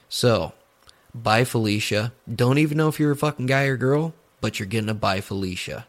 So, 0.08 0.54
bye, 1.14 1.44
Felicia. 1.44 2.14
Don't 2.34 2.56
even 2.56 2.78
know 2.78 2.88
if 2.88 2.98
you're 2.98 3.12
a 3.12 3.16
fucking 3.16 3.44
guy 3.44 3.64
or 3.64 3.76
girl, 3.76 4.14
but 4.40 4.58
you're 4.58 4.66
getting 4.66 4.88
a 4.88 4.94
bye, 4.94 5.20
Felicia. 5.20 5.86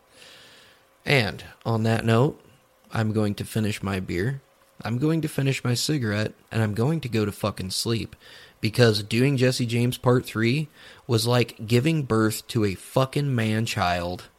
And 1.05 1.45
on 1.65 1.83
that 1.83 2.03
note, 2.03 2.43
I'm 2.91 3.13
going 3.13 3.35
to 3.35 3.45
finish 3.45 3.81
my 3.81 4.01
beer. 4.01 4.41
I'm 4.83 4.97
going 4.97 5.21
to 5.21 5.29
finish 5.29 5.63
my 5.63 5.75
cigarette, 5.75 6.33
and 6.51 6.61
I'm 6.61 6.73
going 6.73 6.99
to 7.01 7.09
go 7.09 7.23
to 7.23 7.31
fucking 7.31 7.69
sleep 7.69 8.17
because 8.61 9.03
doing 9.03 9.35
Jesse 9.37 9.65
James 9.65 9.97
Part 9.97 10.25
3 10.25 10.69
was 11.07 11.27
like 11.27 11.67
giving 11.67 12.03
birth 12.03 12.47
to 12.49 12.63
a 12.63 12.75
fucking 12.75 13.33
man 13.35 13.65
child. 13.65 14.29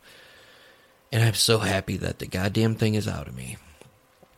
And 1.11 1.23
I'm 1.23 1.35
so 1.35 1.59
happy 1.59 1.97
that 1.99 2.20
the 2.20 2.27
goddamn 2.27 2.77
thing 2.77 2.94
is 2.94 3.07
out 3.07 3.28
of 3.28 3.36
me. 3.36 3.59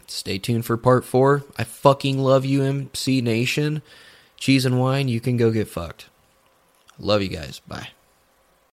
Stay 0.06 0.38
tuned 0.38 0.66
for 0.66 0.76
Part 0.76 1.04
4. 1.04 1.44
I 1.56 1.64
fucking 1.64 2.18
love 2.18 2.44
you, 2.44 2.62
MC 2.62 3.20
Nation. 3.20 3.82
Cheese 4.36 4.64
and 4.64 4.80
wine, 4.80 5.08
you 5.08 5.20
can 5.20 5.36
go 5.36 5.50
get 5.50 5.68
fucked. 5.68 6.06
Love 6.98 7.22
you 7.22 7.28
guys. 7.28 7.60
Bye. 7.60 7.88